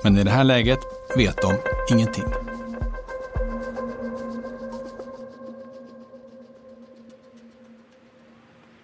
Men 0.04 0.18
i 0.18 0.24
det 0.24 0.30
här 0.30 0.44
läget 0.44 0.80
vet 1.16 1.42
de 1.42 1.54
ingenting. 1.90 2.47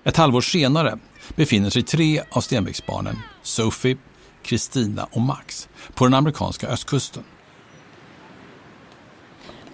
Ett 0.06 0.16
halvår 0.16 0.40
senare 0.40 0.98
befinner 1.36 1.70
sig 1.70 1.82
tre 1.82 2.22
av 2.30 2.40
Stenbecksbarnen, 2.40 3.16
Sophie, 3.42 3.96
Kristina 4.42 5.08
och 5.12 5.20
Max, 5.20 5.68
på 5.94 6.04
den 6.04 6.14
amerikanska 6.14 6.68
östkusten. 6.68 7.24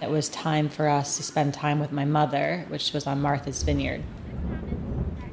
It 0.01 0.09
was 0.09 0.29
time 0.29 0.69
for 0.69 0.85
us 0.85 1.17
to 1.17 1.23
spend 1.23 1.53
time 1.53 1.75
with 1.81 1.93
my 1.93 2.05
mother, 2.05 2.63
which 2.71 2.93
was 2.93 3.07
on 3.07 3.21
Martha's 3.21 3.65
Vineyard. 3.65 4.01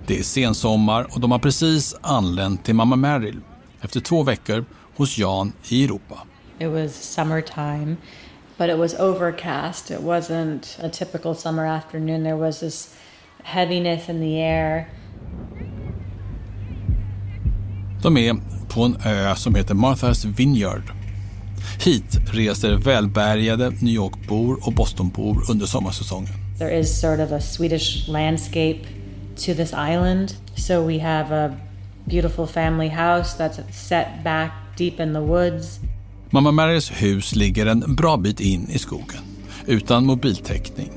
Det 0.07 0.19
är 0.19 0.23
sensommar 0.23 1.07
och 1.15 1.21
de 1.21 1.31
har 1.31 1.39
precis 1.39 1.95
anlänt 2.01 2.65
till 2.65 2.75
mamma 2.75 2.97
Meryl 2.97 3.41
efter 3.81 4.01
två 4.01 4.23
veckor 4.23 4.65
hos 4.97 5.19
Jan 5.19 5.53
i 5.69 5.85
Europa. 5.85 6.19
It 6.59 6.69
was 6.69 6.95
summertime, 6.95 7.97
but 8.57 8.69
it 8.69 8.79
was 8.79 8.95
overcast. 8.95 9.91
It 9.91 10.01
wasn't 10.01 10.87
a 10.87 10.91
typical 10.93 11.35
summer 11.35 11.67
afternoon. 11.67 12.25
There 12.25 12.37
was 12.37 12.61
this 12.61 12.95
heaviness 13.45 14.09
in 14.09 14.21
the 14.21 14.43
air. 14.43 14.89
De 18.03 18.17
är 18.17 18.37
på 18.69 18.83
en 18.83 18.97
ö 19.05 19.35
som 19.37 19.55
heter 19.55 19.75
Martha's 19.75 20.27
Vineyard. 20.37 20.83
Hit 21.85 22.21
reser 22.33 22.75
välbärgade 22.75 23.71
New 23.71 23.95
York-bor 23.95 24.67
och 24.67 24.73
Boston-bor 24.73 25.51
under 25.51 25.67
sommarsäsongen. 25.67 26.33
There 26.59 26.79
is 26.79 27.01
sort 27.01 27.21
of 27.21 27.33
a 27.33 27.41
Swedish 27.41 28.09
landscape 28.09 28.79
to 29.37 29.55
this 29.55 29.73
island. 29.73 30.35
So 30.57 30.87
we 30.87 30.99
have 30.99 31.47
a 31.47 31.57
beautiful 32.05 32.47
family 32.47 32.89
house 32.89 33.37
that's 33.39 33.61
set 33.73 34.07
back 34.25 34.51
deep 34.77 35.01
in 35.01 35.13
the 35.13 35.21
woods. 35.21 35.81
Mamma 36.31 36.51
Marys 36.51 36.91
hus 36.91 37.35
ligger 37.35 37.67
en 37.67 37.95
bra 37.95 38.17
bit 38.17 38.41
in 38.41 38.71
i 38.71 38.79
skogen, 38.79 39.21
utan 39.67 40.07
mobiltäckning. 40.07 40.93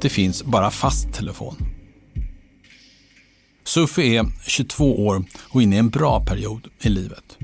Det 0.00 0.08
finns 0.08 0.44
bara 0.44 0.70
fast 0.70 1.12
telefon. 1.12 1.56
Sofie 3.74 4.18
är 4.18 4.26
22 4.46 5.06
år 5.06 5.24
och 5.50 5.62
inne 5.62 5.76
i 5.76 5.78
en 5.78 5.90
bra 5.90 6.20
period 6.20 6.68
i 6.80 6.88
livet. 6.88 7.38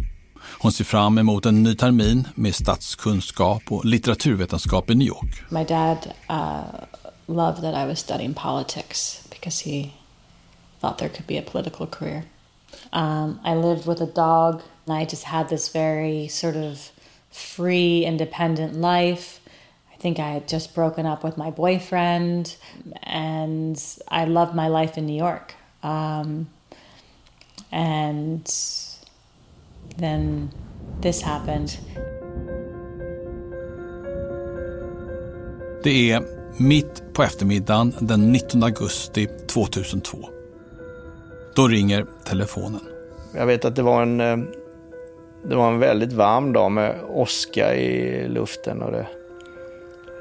Hon 0.60 0.72
ser 0.72 0.84
fram 0.84 1.18
emot 1.18 1.46
en 1.46 1.62
ny 1.62 1.74
termin 1.74 2.28
med 2.34 2.54
statskunskap 2.54 3.72
och 3.72 3.84
litteraturvetenskap 3.84 4.90
i 4.90 4.94
New 4.94 5.08
York. 5.08 5.42
My 5.48 5.64
dad 5.64 6.12
uh, 6.28 6.62
loved 7.26 7.62
that 7.62 7.74
I 7.74 7.88
was 7.88 7.98
studying 7.98 8.34
politics 8.34 9.28
because 9.30 9.70
he 9.70 9.90
thought 10.80 10.98
there 10.98 11.08
could 11.08 11.26
be 11.26 11.38
a 11.38 11.42
political 11.52 11.86
career. 11.86 12.22
Um, 12.92 13.40
I 13.44 13.54
lived 13.54 13.86
with 13.86 14.00
a 14.00 14.12
dog 14.14 14.60
and 14.86 15.02
I 15.02 15.04
just 15.04 15.24
had 15.24 15.48
this 15.48 15.72
very 15.72 16.28
sort 16.28 16.56
of 16.56 16.90
free, 17.30 18.04
independent 18.04 18.74
life. 18.74 19.40
I 19.94 19.96
think 20.02 20.18
I 20.18 20.32
had 20.32 20.48
just 20.48 20.74
broken 20.74 21.06
up 21.06 21.24
with 21.24 21.36
my 21.36 21.50
boyfriend 21.50 22.56
and 23.02 23.76
I 24.08 24.26
loved 24.26 24.54
my 24.54 24.68
life 24.68 24.98
in 24.98 25.06
New 25.06 25.18
York. 25.18 25.54
Um, 25.82 26.46
and 27.70 28.50
then 29.96 30.50
this 31.02 31.22
happened. 31.22 31.70
Det 35.82 36.12
är 36.12 36.22
mitt 36.56 37.12
på 37.12 37.22
eftermiddagen 37.22 37.94
den 38.00 38.32
19 38.32 38.62
augusti 38.62 39.26
2002. 39.26 40.18
Då 41.54 41.68
ringer 41.68 42.06
telefonen. 42.24 42.80
Jag 43.34 43.46
vet 43.46 43.64
att 43.64 43.76
det 43.76 43.82
var 43.82 44.02
en, 44.02 44.20
eh, 44.20 44.36
det 45.48 45.54
var 45.56 45.68
en 45.68 45.78
väldigt 45.78 46.12
varm 46.12 46.52
dag 46.52 46.72
med 46.72 46.94
åska 47.08 47.74
i 47.74 48.28
luften 48.28 48.82
och 48.82 48.92
det 48.92 49.06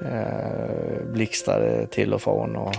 eh, 0.05 1.13
blixtrade 1.13 1.87
till 1.87 2.13
och 2.13 2.21
från. 2.21 2.55
Och... 2.55 2.75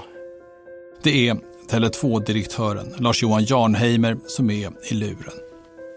Det 1.03 1.29
är 1.29 1.37
Tele2-direktören 1.71 2.95
Lars-Johan 2.99 3.45
Jarnheimer 3.45 4.17
som 4.27 4.51
är 4.51 4.71
i 4.91 4.95
luren. 4.95 5.35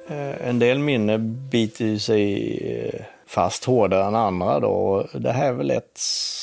Eh, 0.10 0.48
en 0.48 0.60
del 0.60 0.80
minne 0.80 1.18
biter 1.20 1.98
sig 1.98 2.58
eh, 2.94 3.06
fast 3.28 3.66
hårdare 3.66 4.06
än 4.06 4.16
andra 4.16 4.60
då. 4.60 5.08
Det 5.14 5.32
här 5.32 5.48
är 5.48 5.54
väl 5.54 5.72
ett 5.72 5.98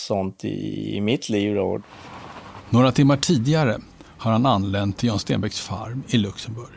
sånt 0.06 0.44
i, 0.44 0.96
i 0.96 1.00
mitt 1.00 1.28
liv 1.28 1.54
då. 1.54 1.80
Några 2.70 2.92
timmar 2.92 3.16
tidigare 3.16 3.78
har 4.18 4.32
han 4.32 4.46
anlänt 4.46 4.98
till 4.98 5.08
Jan 5.08 5.18
Stenbecks 5.18 5.60
farm 5.60 6.02
i 6.08 6.16
Luxemburg. 6.16 6.72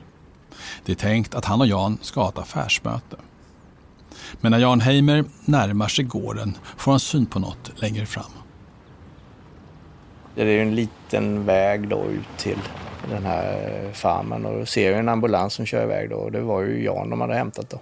Det 0.86 0.92
är 0.92 0.96
tänkt 0.96 1.36
att 1.36 1.46
han 1.46 1.62
och 1.62 1.68
Jan 1.68 1.98
ska 2.02 2.22
ha 2.22 2.30
ett 2.30 2.38
affärsmöte. 2.38 3.16
Men 4.42 4.52
när 4.52 4.60
Jan 4.60 4.82
Heimer 4.82 5.26
närmar 5.46 5.88
sig 5.88 6.06
gården 6.06 6.58
får 6.78 6.92
han 6.92 7.00
syn 7.00 7.26
på 7.26 7.40
något 7.40 7.72
längre 7.82 8.06
fram. 8.06 8.43
Det 10.36 10.42
är 10.42 10.62
en 10.62 10.76
liten 10.76 11.46
väg 11.46 11.88
då 11.88 12.06
ut 12.06 12.38
till 12.38 12.60
den 13.10 13.26
här 13.26 13.90
farmen 13.94 14.46
och 14.46 14.60
då 14.60 14.66
ser 14.66 14.92
jag 14.92 15.00
en 15.00 15.10
ambulans 15.10 15.54
som 15.54 15.66
kör 15.66 15.84
iväg 15.84 16.10
då 16.10 16.16
och 16.16 16.32
det 16.32 16.42
var 16.42 16.62
ju 16.62 16.84
Jan 16.84 17.10
de 17.10 17.22
hade 17.22 17.34
hämtat 17.34 17.70
då. 17.70 17.80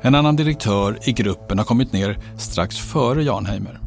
En 0.00 0.14
annan 0.14 0.36
direktör 0.36 0.98
i 1.08 1.12
gruppen 1.12 1.58
har 1.58 1.64
kommit 1.64 1.92
ner 1.92 2.18
strax 2.38 2.78
före 2.78 3.22
Janheimer. 3.22 3.80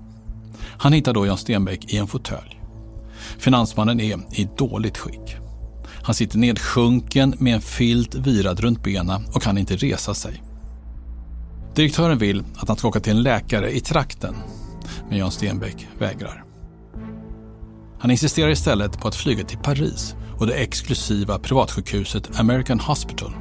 Han 0.78 0.93
hittar 0.93 1.14
då 1.14 1.26
Jan 1.26 1.38
Stenbeck 1.38 1.93
i 1.93 1.97
en 1.97 2.07
fåtölj. 2.07 2.62
Finansmannen 3.39 3.99
är 3.99 4.39
i 4.39 4.49
dåligt 4.57 4.97
skick. 4.97 5.36
Han 6.03 6.16
sitter 6.16 6.38
nedsjunken 6.38 7.34
med 7.39 7.53
en 7.53 7.62
filt 7.62 8.16
virad 8.16 8.59
runt 8.59 8.84
benen 8.84 9.26
och 9.36 9.41
kan 9.41 9.57
inte 9.57 9.76
resa 9.76 10.14
sig. 10.14 10.41
Direktören 11.76 12.17
vill 12.17 12.43
att 12.55 12.67
han 12.67 12.78
ska 12.78 12.88
åka 12.88 12.99
till 12.99 13.11
en 13.11 13.24
läkare 13.24 13.72
i 13.72 13.80
trakten, 13.80 14.36
men 15.09 15.17
Jan 15.17 15.32
Stenbeck 15.32 15.88
vägrar. 15.99 16.43
Han 17.99 18.11
insisterar 18.11 18.49
istället 18.49 18.99
på 18.99 19.07
att 19.07 19.15
flyga 19.15 19.43
till 19.43 19.57
Paris 19.57 20.15
och 20.38 20.47
det 20.47 20.53
exklusiva 20.53 21.39
privatsjukhuset 21.39 22.39
American 22.39 22.80
Hospital. 22.80 23.32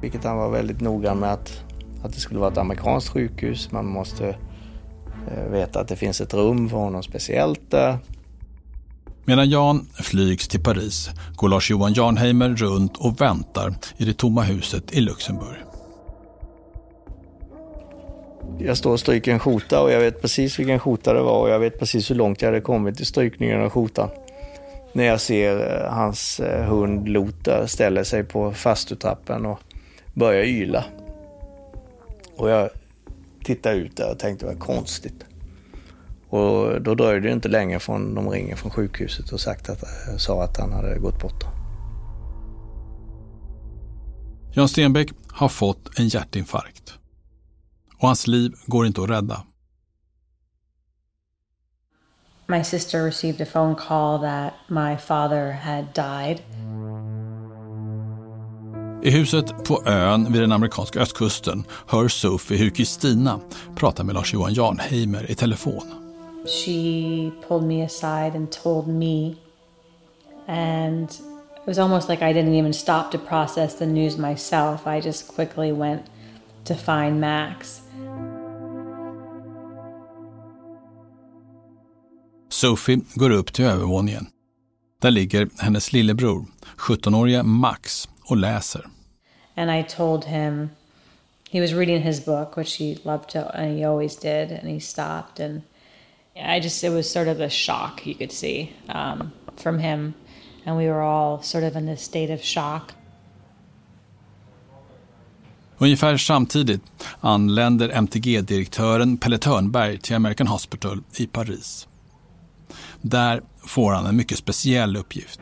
Vilket 0.00 0.24
han 0.24 0.36
var 0.36 0.50
väldigt 0.50 0.80
noga 0.80 1.14
med 1.14 1.32
att, 1.32 1.62
att 2.02 2.12
det 2.12 2.20
skulle 2.20 2.40
vara 2.40 2.52
ett 2.52 2.58
amerikanskt 2.58 3.08
sjukhus. 3.08 3.70
Man 3.72 3.86
måste 3.86 4.28
eh, 5.30 5.50
veta 5.50 5.80
att 5.80 5.88
det 5.88 5.96
finns 5.96 6.20
ett 6.20 6.34
rum 6.34 6.68
för 6.68 6.76
honom 6.76 7.02
speciellt 7.02 7.70
där. 7.70 7.98
Medan 9.24 9.50
Jan 9.50 9.88
flygs 9.94 10.48
till 10.48 10.62
Paris 10.62 11.10
går 11.36 11.48
Lars-Johan 11.48 11.92
Jarnheimer 11.92 12.48
runt 12.48 12.96
och 12.96 13.20
väntar 13.20 13.74
i 13.96 14.04
det 14.04 14.14
tomma 14.14 14.42
huset 14.42 14.92
i 14.92 15.00
Luxemburg. 15.00 15.58
Jag 18.58 18.76
står 18.76 18.92
och 18.92 19.00
stryker 19.00 19.32
en 19.32 19.38
skjorta 19.38 19.80
och 19.80 19.92
jag 19.92 20.00
vet 20.00 20.20
precis 20.20 20.58
vilken 20.58 20.78
skjorta 20.78 21.12
det 21.12 21.22
var 21.22 21.40
och 21.40 21.48
jag 21.48 21.58
vet 21.58 21.78
precis 21.78 22.10
hur 22.10 22.14
långt 22.14 22.42
jag 22.42 22.48
hade 22.48 22.60
kommit 22.60 23.00
i 23.00 23.04
strykningen 23.04 23.60
av 23.60 23.70
skjortan. 23.70 24.08
När 24.92 25.04
jag 25.04 25.20
ser 25.20 25.82
eh, 25.84 25.92
hans 25.92 26.40
eh, 26.40 26.64
hund 26.64 27.08
Lota 27.08 27.66
ställa 27.66 28.04
sig 28.04 28.24
på 28.24 28.52
fastutrappen 28.52 29.46
och 29.46 29.60
börja 30.14 30.44
yla. 30.44 30.84
Och 32.36 32.50
jag 32.50 32.70
tittar 33.44 33.74
ut 33.74 33.96
där 33.96 34.10
och 34.10 34.18
tänkte 34.18 34.46
vad 34.46 34.58
konstigt. 34.58 35.24
Och 36.28 36.82
då 36.82 36.94
dröjde 36.94 37.28
det 37.28 37.32
inte 37.32 37.48
länge 37.48 37.78
från 37.78 38.14
de 38.14 38.30
ringer 38.30 38.56
från 38.56 38.70
sjukhuset 38.70 39.32
och 39.32 39.40
sagt 39.40 39.68
att, 39.68 39.82
eh, 39.82 40.16
sa 40.16 40.44
att 40.44 40.56
han 40.56 40.72
hade 40.72 40.98
gått 40.98 41.22
bort. 41.22 41.44
Jan 44.52 44.68
Stenbeck 44.68 45.10
har 45.28 45.48
fått 45.48 45.98
en 45.98 46.08
hjärtinfarkt. 46.08 46.98
Och 48.04 48.08
hans 48.08 48.26
liv 48.26 48.52
går 48.66 48.86
inte 48.86 49.02
att 49.02 49.10
rädda. 49.10 49.42
My 52.46 52.64
sister 52.64 53.04
received 53.04 53.40
a 53.40 53.50
phone 53.52 53.74
call 53.74 54.20
that 54.20 54.52
my 54.68 54.96
father 54.96 55.52
had 55.52 55.84
died. 55.94 56.42
I 59.02 59.10
huset 59.10 59.64
på 59.64 59.82
ön 59.86 60.32
vid 60.32 60.42
den 60.42 60.52
amerikanska 60.52 61.00
östkusten 61.00 61.64
hör 61.86 62.08
Sophie 62.08 62.58
hur 62.58 62.70
Kristina 62.70 63.40
pratar 63.76 64.04
med 64.04 64.14
Lars-Johan 64.14 64.54
Jarnheimer 64.54 65.30
i 65.30 65.34
telefon. 65.34 65.82
she 66.46 67.32
pulled 67.48 67.64
me 67.64 67.82
aside 67.82 68.34
and 68.34 68.52
told 68.52 68.88
me. 68.88 69.36
And 70.46 71.10
it 71.56 71.66
was 71.66 71.78
almost 71.78 72.08
like 72.08 72.22
I 72.22 72.34
didn't 72.34 72.54
even 72.54 72.72
stop 72.72 73.10
to 73.12 73.18
process 73.18 73.74
the 73.74 73.86
news 73.86 74.18
myself. 74.18 74.86
I 74.86 75.00
just 75.00 75.28
quickly 75.34 75.72
went 75.72 76.02
to 76.64 76.74
find 76.74 77.20
Max. 77.20 77.83
Sophie 82.54 83.00
går 83.14 83.30
upp 83.30 83.52
till 83.52 83.64
övervåningen. 83.64 84.26
Där 85.02 85.10
ligger 85.10 85.48
hennes 85.58 85.92
lillebror, 85.92 86.46
17-åriga 86.76 87.42
Max, 87.42 88.08
och 88.24 88.36
läser. 88.36 88.86
And 89.56 89.70
I 89.70 89.84
told 89.96 90.24
him 90.24 90.70
he 91.50 91.60
was 91.60 91.72
reading 91.72 92.02
his 92.02 92.24
book, 92.24 92.56
which 92.56 92.78
he 92.78 92.96
loved 93.04 93.28
to, 93.28 93.38
and 93.38 93.78
he 93.78 93.84
always 93.84 94.16
did, 94.16 94.52
and 94.52 94.68
he 94.68 94.80
stopped 94.80 95.40
and 95.40 95.62
I 96.36 96.60
just, 96.60 96.84
it 96.84 96.90
was 96.90 97.12
sort 97.12 97.28
of 97.28 97.40
a 97.40 97.50
shock 97.50 98.06
you 98.06 98.14
could 98.14 98.32
see 98.32 98.72
um, 98.88 99.30
from 99.56 99.78
him. 99.78 100.14
And 100.66 100.76
we 100.76 100.86
were 100.86 101.02
all 101.02 101.42
sort 101.42 101.64
of 101.64 101.76
in 101.76 101.86
this 101.86 102.02
state 102.02 102.34
of 102.34 102.42
shock. 102.42 102.92
Ungefär 105.78 106.16
samtidigt 106.16 106.82
anländer 107.20 107.88
MTG-direktören 107.88 109.16
Pelle 109.16 109.38
Törnberg 109.38 109.98
till 109.98 110.16
American 110.16 110.46
Hospital 110.46 111.02
i 111.16 111.26
Paris. 111.26 111.88
Där 113.06 113.42
får 113.56 113.92
han 113.92 114.06
en 114.06 114.16
mycket 114.16 114.38
speciell 114.38 114.96
uppgift. 114.96 115.40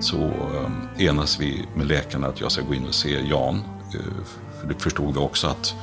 Så 0.00 0.16
ehm, 0.16 0.88
enas 0.98 1.40
vi 1.40 1.64
med 1.76 1.86
läkarna 1.86 2.26
att 2.26 2.40
jag 2.40 2.52
ska 2.52 2.62
gå 2.62 2.74
in 2.74 2.86
och 2.86 2.94
se 2.94 3.20
Jan. 3.28 3.56
Eh, 3.94 4.24
för 4.60 4.68
det 4.68 4.82
förstod 4.82 5.14
vi 5.14 5.20
också 5.20 5.46
att 5.46 5.74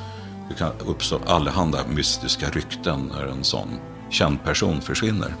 det 0.48 0.54
kan 0.54 0.72
uppstå 0.86 1.20
allehanda 1.26 1.78
mystiska 1.88 2.50
rykten 2.50 3.12
när 3.14 3.26
en 3.26 3.44
sån 3.44 3.68
känd 4.10 4.44
person 4.44 4.80
försvinner. 4.80 5.34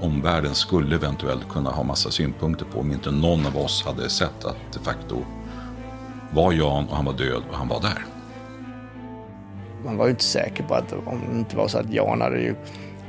Omvärlden 0.00 0.54
skulle 0.54 0.94
eventuellt 0.94 1.48
kunna 1.48 1.70
ha 1.70 1.82
massa 1.82 2.10
synpunkter 2.10 2.64
på 2.64 2.80
om 2.80 2.92
inte 2.92 3.10
någon 3.10 3.46
av 3.46 3.56
oss 3.56 3.84
hade 3.86 4.10
sett 4.10 4.44
att 4.44 4.72
de 4.72 4.78
facto 4.78 5.24
var 6.32 6.52
Jan 6.52 6.88
och 6.88 6.96
han 6.96 7.04
var 7.04 7.12
död 7.12 7.42
och 7.50 7.56
han 7.56 7.68
var 7.68 7.80
där. 7.80 8.19
Man 9.84 9.96
var 9.96 10.04
ju 10.04 10.10
inte 10.10 10.24
säker 10.24 10.64
på 10.64 10.74
att 10.74 10.92
om 10.92 11.20
det 11.32 11.38
inte 11.38 11.56
var 11.56 11.68
så 11.68 11.78
att 11.78 11.92
Jan 11.92 12.20
hade 12.20 12.40
ju 12.40 12.54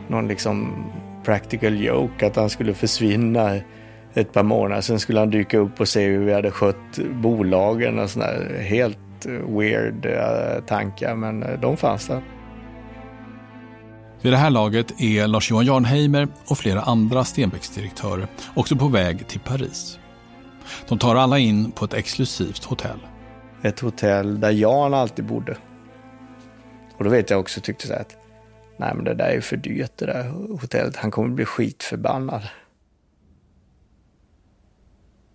någon 0.08 0.28
liksom 0.28 0.86
practical 1.24 1.80
joke 1.80 2.28
att 2.28 2.36
han 2.36 2.50
skulle 2.50 2.74
försvinna 2.74 3.60
ett 4.14 4.34
par 4.34 4.44
månader. 4.44 4.82
Sen 4.82 5.00
skulle 5.00 5.20
han 5.20 5.30
dyka 5.30 5.58
upp 5.58 5.80
och 5.80 5.88
se 5.88 6.06
hur 6.06 6.26
vi 6.26 6.34
hade 6.34 6.52
skött 6.52 7.00
bolagen 7.12 8.00
och 8.00 8.10
sådär. 8.10 8.58
Helt 8.62 9.26
weird 9.48 10.06
eh, 10.06 10.64
tankar, 10.66 11.16
men 11.16 11.44
eh, 11.44 11.60
de 11.60 11.78
fanns 11.78 12.08
där. 12.08 12.22
Vid 14.22 14.34
det 14.34 14.38
här 14.38 14.50
laget 14.50 15.02
är 15.02 15.28
Lars-Johan 15.28 15.66
Jarnheimer 15.66 16.28
och 16.48 16.58
flera 16.58 16.82
andra 16.82 17.24
Stenbecks-direktörer 17.24 18.28
också 18.56 18.76
på 18.76 18.88
väg 18.88 19.28
till 19.28 19.40
Paris. 19.40 20.00
De 20.88 20.98
tar 20.98 21.16
alla 21.16 21.40
in 21.40 21.72
på 21.72 21.86
ett 21.86 21.94
exklusivt 21.94 22.64
hotell. 22.64 23.00
Ett 23.64 23.80
hotell 23.80 24.40
där 24.40 24.52
Jan 24.52 24.94
alltid 24.94 25.26
bodde. 25.26 25.58
Och 27.02 27.06
då 27.06 27.12
vet 27.12 27.30
jag 27.30 27.40
också 27.40 27.62
tyckte 27.62 27.88
så 27.88 27.94
att 27.94 28.18
nej 28.78 28.92
men 28.96 29.06
det 29.06 29.14
där 29.14 29.30
är 29.30 29.42
för 29.42 29.58
dyrt 29.58 29.92
det 29.96 30.06
där 30.06 30.30
hotellet. 30.30 30.96
Han 30.96 31.12
kommer 31.12 31.30
bli 31.30 31.46
skitförbannad. 31.46 32.42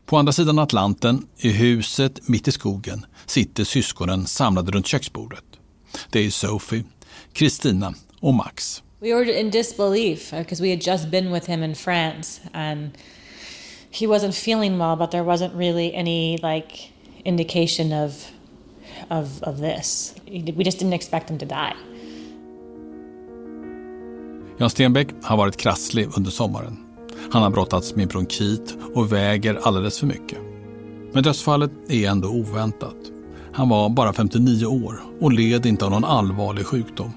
På 0.05 0.17
andra 0.17 0.33
sidan 0.33 0.59
Atlanten, 0.59 1.27
i 1.37 1.53
huset 1.53 2.29
mitt 2.29 2.49
i 2.49 2.53
skogen, 2.53 3.07
sitter 3.27 3.65
syskonen 3.65 4.27
samlade 4.27 4.71
runt 4.71 4.87
köksbordet. 4.87 5.45
Det 6.11 6.21
är 6.21 6.31
Sophie, 6.31 6.85
Kristina 7.33 7.95
och 8.21 8.35
Max. 8.35 8.83
We 9.01 9.15
were 9.15 9.41
in 9.41 9.51
disbelief 9.51 10.31
because 10.31 10.63
we 10.63 10.71
had 10.71 10.83
just 10.83 11.11
been 11.11 11.33
with 11.33 11.51
him 11.51 11.63
in 11.63 11.75
France 11.75 12.41
and 12.53 12.91
he 13.91 14.07
wasn't 14.07 14.35
feeling 14.35 14.79
well 14.79 14.97
but 14.97 15.11
there 15.11 15.25
wasn't 15.25 15.55
really 15.55 15.97
any 15.97 16.39
like 16.39 16.93
indication 17.25 18.05
of 18.05 18.36
of 19.09 19.43
of 19.43 19.59
this. 19.61 20.15
We 20.27 20.65
just 20.65 20.79
didn't 20.79 20.95
expect 20.95 21.31
him 21.31 21.39
to 21.39 21.47
die. 21.47 21.75
Jan 24.59 24.71
Stenbeck 24.71 25.09
har 25.23 25.37
varit 25.37 25.57
krasslig 25.57 26.09
under 26.17 26.31
sommaren. 26.31 26.77
Han 27.33 27.43
har 27.43 27.51
brottats 27.51 27.97
med 27.97 28.09
bronkit 28.09 28.77
och 28.95 29.13
väger 29.13 29.61
alldeles 29.63 29.99
för 29.99 30.07
mycket. 30.07 30.39
Men 31.13 31.23
dödsfallet 31.23 31.71
är 31.89 32.09
ändå 32.09 32.29
oväntat. 32.29 32.97
Han 33.53 33.69
var 33.69 33.89
bara 33.89 34.13
59 34.13 34.67
år 34.67 35.01
och 35.21 35.33
led 35.33 35.67
inte 35.67 35.85
av 35.85 35.91
någon 35.91 36.05
allvarlig 36.05 36.67
sjukdom. 36.67 37.13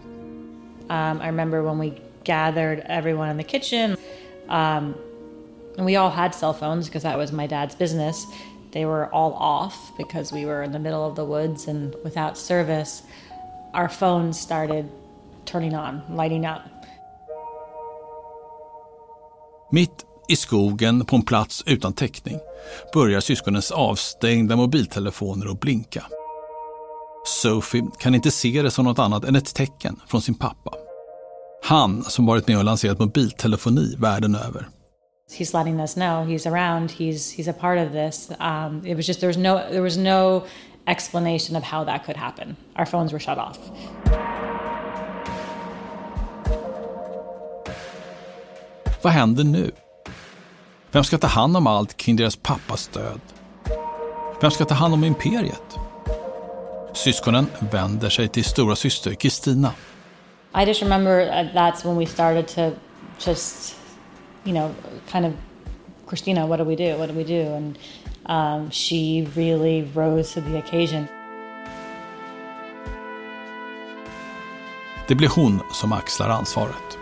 Um, 0.90 1.22
I 1.22 1.26
remember 1.26 1.62
when 1.62 1.80
we 1.80 1.92
gathered 2.24 2.84
everyone 2.88 3.32
in 3.32 3.38
the 3.38 3.44
kitchen. 3.60 3.92
Um, 4.50 4.96
and 5.78 5.86
we 5.86 5.96
all 5.96 6.10
had 6.10 6.36
cell 6.36 6.54
phones 6.54 6.88
because 6.88 7.04
that 7.04 7.18
was 7.18 7.32
my 7.32 7.48
dad's 7.48 7.78
business. 7.78 8.26
They 8.74 8.86
were 8.86 9.10
all 9.12 9.34
off 9.34 9.76
because 9.98 10.36
we 10.36 10.46
were 10.46 10.64
in 10.64 10.72
the 10.72 10.80
middle 10.80 11.04
of 11.10 11.16
the 11.16 11.26
woods 11.26 11.68
and 11.68 11.96
without 12.04 12.38
service. 12.38 13.04
Our 13.74 13.90
phones 13.90 14.40
started 14.40 14.86
turning 15.46 15.76
on, 15.76 16.02
lighting 16.16 16.46
up. 16.46 16.62
Mitt 19.72 20.06
i 20.30 20.36
skogen 20.36 21.06
på 21.06 21.16
en 21.16 21.22
plats 21.22 21.64
utan 21.66 21.94
täckning 21.94 22.40
börjar 22.94 23.20
syskonens 23.20 23.72
avstängda 23.72 24.56
mobiltelefoner 24.56 25.52
att 25.52 25.60
blinka. 25.60 26.06
Sophie 27.26 27.88
kan 28.00 28.16
inte 28.16 28.32
se 28.32 28.62
det 28.62 28.72
som 28.72 28.86
något 28.86 29.00
annat 29.00 29.24
än 29.24 29.36
ett 29.36 29.56
tecken 29.56 30.00
från 30.08 30.22
sin 30.22 30.36
pappa. 30.36 30.72
Han 31.64 32.04
som 32.04 32.26
varit 32.26 32.48
med 32.48 32.58
och 32.58 32.64
lanserat 32.64 33.00
mobiltelefoni 33.00 33.96
världen 33.98 34.36
över. 34.36 34.68
He's 35.32 35.54
letting 35.54 35.80
us 35.80 35.96
know 35.96 36.26
he's 36.26 36.46
around, 36.46 36.92
he's, 36.92 37.30
he's 37.30 37.48
a 37.48 37.54
part 37.54 37.78
of 37.78 37.92
this. 37.92 38.32
Um, 38.40 38.82
it 38.86 38.96
was 38.96 39.06
just, 39.06 39.20
there 39.20 39.30
was, 39.30 39.38
no, 39.38 39.70
there 39.72 39.82
was 39.82 39.98
no 39.98 40.46
explanation 40.88 41.56
of 41.56 41.64
how 41.64 41.84
that 41.84 42.04
could 42.04 42.18
happen. 42.18 42.58
Our 42.76 42.86
phones 42.86 43.14
were 43.14 43.20
shut 43.20 43.38
off. 43.38 43.60
Vad 49.02 49.14
händer 49.14 49.44
nu? 49.44 49.72
Vem 50.92 51.04
ska 51.04 51.18
ta 51.18 51.28
hand 51.28 51.58
om 51.58 51.68
allt 51.68 51.98
kring 51.98 52.16
deras 52.16 52.36
pappas 52.36 52.88
död? 52.88 53.22
Vem 54.42 54.52
ska 54.52 54.66
ta 54.66 54.74
hand 54.76 54.94
om 54.94 55.04
imperiet? 55.04 55.80
Syskonen 56.94 57.48
vänder 57.72 58.10
sig 58.10 58.28
till 58.28 58.44
stora 58.44 58.76
syster 58.76 59.14
Kristina. 59.14 59.74
I 60.54 60.66
just 60.66 60.82
remember 60.82 61.22
uh, 61.22 61.54
that's 61.54 61.86
when 61.86 61.98
we 61.98 62.06
started 62.06 62.48
to 62.48 62.72
just, 63.20 63.76
you 64.50 64.56
know, 64.56 64.74
kind 65.08 65.28
of, 65.28 65.36
Christina, 66.08 66.48
what 66.48 66.58
do 66.58 66.64
we 66.64 66.76
do? 66.76 66.98
What 66.98 67.08
do 67.10 67.14
we 67.14 67.24
do? 67.24 67.42
And 67.42 67.78
um, 68.26 68.72
she 68.72 69.28
really 69.36 69.84
rose 69.94 70.34
to 70.34 70.42
the 70.42 70.58
occasion. 70.58 71.08
Det 75.08 75.16
blir 75.16 75.30
hon 75.30 75.62
som 75.72 75.94
axlar 75.94 76.30
ansvaret. 76.30 76.98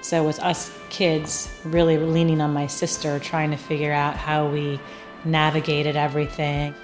So 0.00 0.22
it 0.22 0.26
was 0.26 0.38
us 0.40 0.72
kids 0.90 1.48
really 1.64 1.98
leaning 1.98 2.40
on 2.40 2.52
my 2.52 2.66
sister, 2.66 3.20
trying 3.20 3.52
to 3.52 3.56
figure 3.56 3.92
out 3.92 4.16
how 4.16 4.48
we 4.48 4.80
navigated 5.24 5.96
everything 5.96 6.74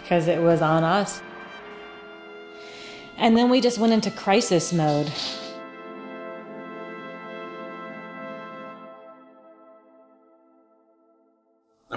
because 0.00 0.28
it 0.28 0.40
was 0.40 0.62
on 0.62 0.84
us. 0.84 1.20
And 3.16 3.36
then 3.36 3.50
we 3.50 3.60
just 3.60 3.78
went 3.78 3.92
into 3.92 4.10
crisis 4.12 4.72
mode. 4.72 5.10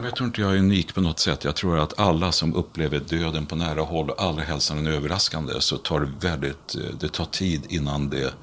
Jag 0.03 0.15
tror 0.15 0.27
inte 0.27 0.41
jag 0.41 0.53
är 0.53 0.57
unik 0.57 0.95
på 0.95 1.01
något 1.01 1.19
sätt. 1.19 1.43
Jag 1.43 1.55
tror 1.55 1.79
att 1.79 1.99
alla 1.99 2.31
som 2.31 2.55
upplever 2.55 2.99
döden 2.99 3.45
på 3.45 3.55
nära 3.55 3.81
håll, 3.81 4.11
allra 4.17 4.43
helst 4.43 4.69
när 4.69 4.77
den 4.77 4.87
är 4.87 4.91
överraskande, 4.97 5.53
så 5.59 5.77
tar 5.77 5.99
det 5.99 6.27
väldigt, 6.27 6.75
eh, 6.75 6.95
det 6.99 7.11
tar 7.11 7.25
tid 7.25 7.61
innan, 7.69 8.09
det, 8.09 8.33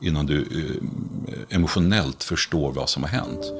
innan 0.00 0.26
du 0.26 0.40
eh, 0.40 1.56
emotionellt 1.56 2.24
förstår 2.24 2.72
vad 2.72 2.88
som 2.88 3.02
har 3.02 3.10
hänt. 3.10 3.52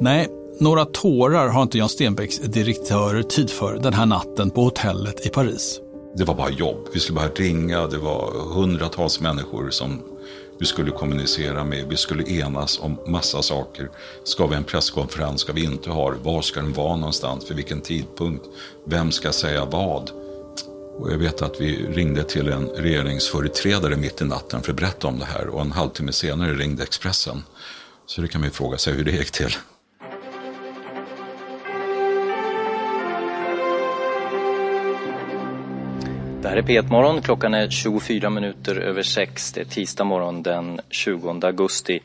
Nej, 0.00 0.28
några 0.60 0.84
tårar 0.84 1.48
har 1.48 1.62
inte 1.62 1.78
Jan 1.78 1.88
Stenbecks 1.88 2.38
direktörer 2.38 3.22
tid 3.22 3.50
för 3.50 3.74
den 3.74 3.92
här 3.94 4.06
natten 4.06 4.50
på 4.50 4.64
hotellet 4.64 5.26
i 5.26 5.28
Paris. 5.28 5.80
Det 6.16 6.24
var 6.24 6.34
bara 6.34 6.50
jobb. 6.50 6.88
Vi 6.92 7.00
skulle 7.00 7.16
bara 7.16 7.28
ringa. 7.28 7.86
Det 7.86 7.98
var 7.98 8.54
hundratals 8.54 9.20
människor 9.20 9.70
som 9.70 10.02
vi 10.58 10.66
skulle 10.66 10.90
kommunicera 10.90 11.64
med. 11.64 11.86
Vi 11.88 11.96
skulle 11.96 12.30
enas 12.30 12.78
om 12.78 12.98
massa 13.06 13.42
saker. 13.42 13.90
Ska 14.24 14.46
vi 14.46 14.50
ha 14.50 14.56
en 14.56 14.64
presskonferens? 14.64 15.40
Ska 15.40 15.52
vi 15.52 15.64
inte 15.64 15.90
ha 15.90 16.10
det? 16.10 16.16
Var 16.22 16.42
ska 16.42 16.60
den 16.60 16.72
vara 16.72 16.96
någonstans? 16.96 17.46
För 17.46 17.54
vilken 17.54 17.80
tidpunkt? 17.80 18.44
Vem 18.86 19.12
ska 19.12 19.32
säga 19.32 19.64
vad? 19.64 20.10
Och 20.98 21.12
jag 21.12 21.18
vet 21.18 21.42
att 21.42 21.60
vi 21.60 21.86
ringde 21.86 22.24
till 22.24 22.48
en 22.48 22.66
regeringsföreträdare 22.66 23.96
mitt 23.96 24.20
i 24.20 24.24
natten 24.24 24.62
för 24.62 24.70
att 24.70 24.76
berätta 24.76 25.08
om 25.08 25.18
det 25.18 25.24
här. 25.24 25.48
Och 25.48 25.60
en 25.60 25.72
halvtimme 25.72 26.12
senare 26.12 26.54
ringde 26.54 26.82
Expressen. 26.82 27.42
Så 28.06 28.20
det 28.20 28.28
kan 28.28 28.40
man 28.40 28.48
ju 28.48 28.54
fråga 28.54 28.78
sig 28.78 28.94
hur 28.94 29.04
det 29.04 29.12
gick 29.12 29.30
till. 29.30 29.56
Det 36.44 36.50
här 36.50 36.56
är 36.56 36.62
P1 36.62 36.90
Morgon. 36.90 37.22
Klockan 37.22 37.54
är 37.54 37.70
24 37.70 38.30
minuter 38.30 38.76
över 38.76 39.02
6. 39.02 39.52
Det 39.52 39.60
är 39.60 39.64
tisdag 39.64 40.04
morgon 40.04 40.42
den 40.42 40.80
20 40.90 41.40
augusti. 41.42 42.00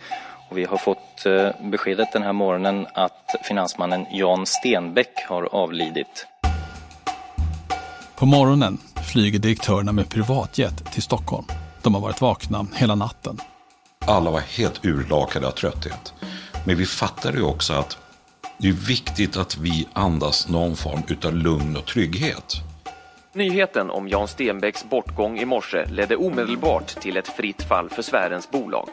Och 0.49 0.57
vi 0.57 0.65
har 0.65 0.77
fått 0.77 1.25
eh, 1.25 1.69
beskedet 1.71 2.07
den 2.13 2.23
här 2.23 2.33
morgonen 2.33 2.87
att 2.93 3.35
finansmannen 3.43 4.05
Jan 4.11 4.45
Stenbeck 4.45 5.25
har 5.27 5.55
avlidit. 5.55 6.27
På 8.15 8.25
morgonen 8.25 8.77
flyger 9.03 9.39
direktörerna 9.39 9.91
med 9.91 10.09
privatjet 10.09 10.91
till 10.93 11.03
Stockholm. 11.03 11.45
De 11.81 11.93
har 11.93 12.01
varit 12.01 12.21
vakna 12.21 12.67
hela 12.75 12.95
natten. 12.95 13.37
Alla 14.05 14.31
var 14.31 14.39
helt 14.39 14.85
urlakade 14.85 15.47
av 15.47 15.51
trötthet. 15.51 16.13
Men 16.65 16.77
vi 16.77 16.85
fattade 16.85 17.37
ju 17.37 17.43
också 17.43 17.73
att 17.73 17.97
det 18.57 18.67
är 18.67 18.87
viktigt 18.87 19.37
att 19.37 19.57
vi 19.57 19.87
andas 19.93 20.49
någon 20.49 20.75
form 20.75 21.03
av 21.25 21.33
lugn 21.33 21.77
och 21.77 21.85
trygghet. 21.85 22.63
Nyheten 23.33 23.89
om 23.89 24.07
Jan 24.07 24.27
Stenbecks 24.27 24.85
bortgång 24.89 25.39
i 25.39 25.45
morse 25.45 25.85
ledde 25.85 26.15
omedelbart 26.15 26.87
till 26.87 27.17
ett 27.17 27.27
fritt 27.27 27.63
fall 27.63 27.89
för 27.89 28.01
sfärens 28.01 28.51
bolag. 28.51 28.89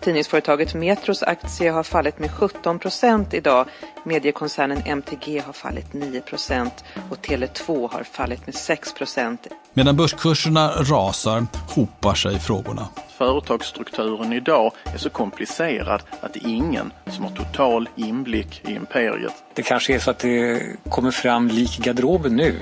Tidningsföretaget 0.00 0.74
Metros 0.74 1.22
aktie 1.22 1.70
har 1.70 1.82
fallit 1.82 2.18
med 2.18 2.30
17 2.30 2.78
procent 2.78 3.34
idag. 3.34 3.66
Mediekoncernen 4.04 4.82
MTG 4.86 5.38
har 5.38 5.52
fallit 5.52 5.92
9 5.92 6.20
procent 6.20 6.84
och 7.10 7.16
Tele2 7.16 7.92
har 7.92 8.02
fallit 8.02 8.46
med 8.46 8.54
6 8.54 8.94
procent. 8.94 9.46
Medan 9.72 9.96
börskurserna 9.96 10.68
rasar 10.68 11.46
hopar 11.68 12.14
sig 12.14 12.38
frågorna. 12.38 12.88
Företagsstrukturen 13.18 14.32
idag 14.32 14.72
är 14.94 14.98
så 14.98 15.10
komplicerad 15.10 16.02
att 16.20 16.34
det 16.34 16.40
är 16.40 16.48
ingen 16.48 16.92
som 17.06 17.24
har 17.24 17.36
total 17.36 17.88
inblick 17.96 18.62
i 18.68 18.72
imperiet. 18.74 19.32
Det 19.54 19.62
kanske 19.62 19.94
är 19.94 19.98
så 19.98 20.10
att 20.10 20.18
det 20.18 20.62
kommer 20.88 21.10
fram 21.10 21.48
lik 21.48 21.78
garderoben 21.78 22.36
nu. 22.36 22.60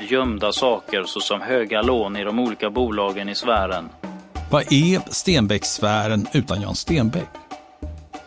Gömda 0.00 0.52
saker 0.52 1.04
såsom 1.04 1.40
höga 1.40 1.82
lån 1.82 2.16
i 2.16 2.24
de 2.24 2.38
olika 2.38 2.70
bolagen 2.70 3.28
i 3.28 3.34
sfären. 3.34 3.88
Vad 4.50 4.72
är 4.72 5.12
Stenbeck-sfären 5.12 6.26
utan 6.32 6.62
Jan 6.62 6.74
Stenbeck? 6.74 7.28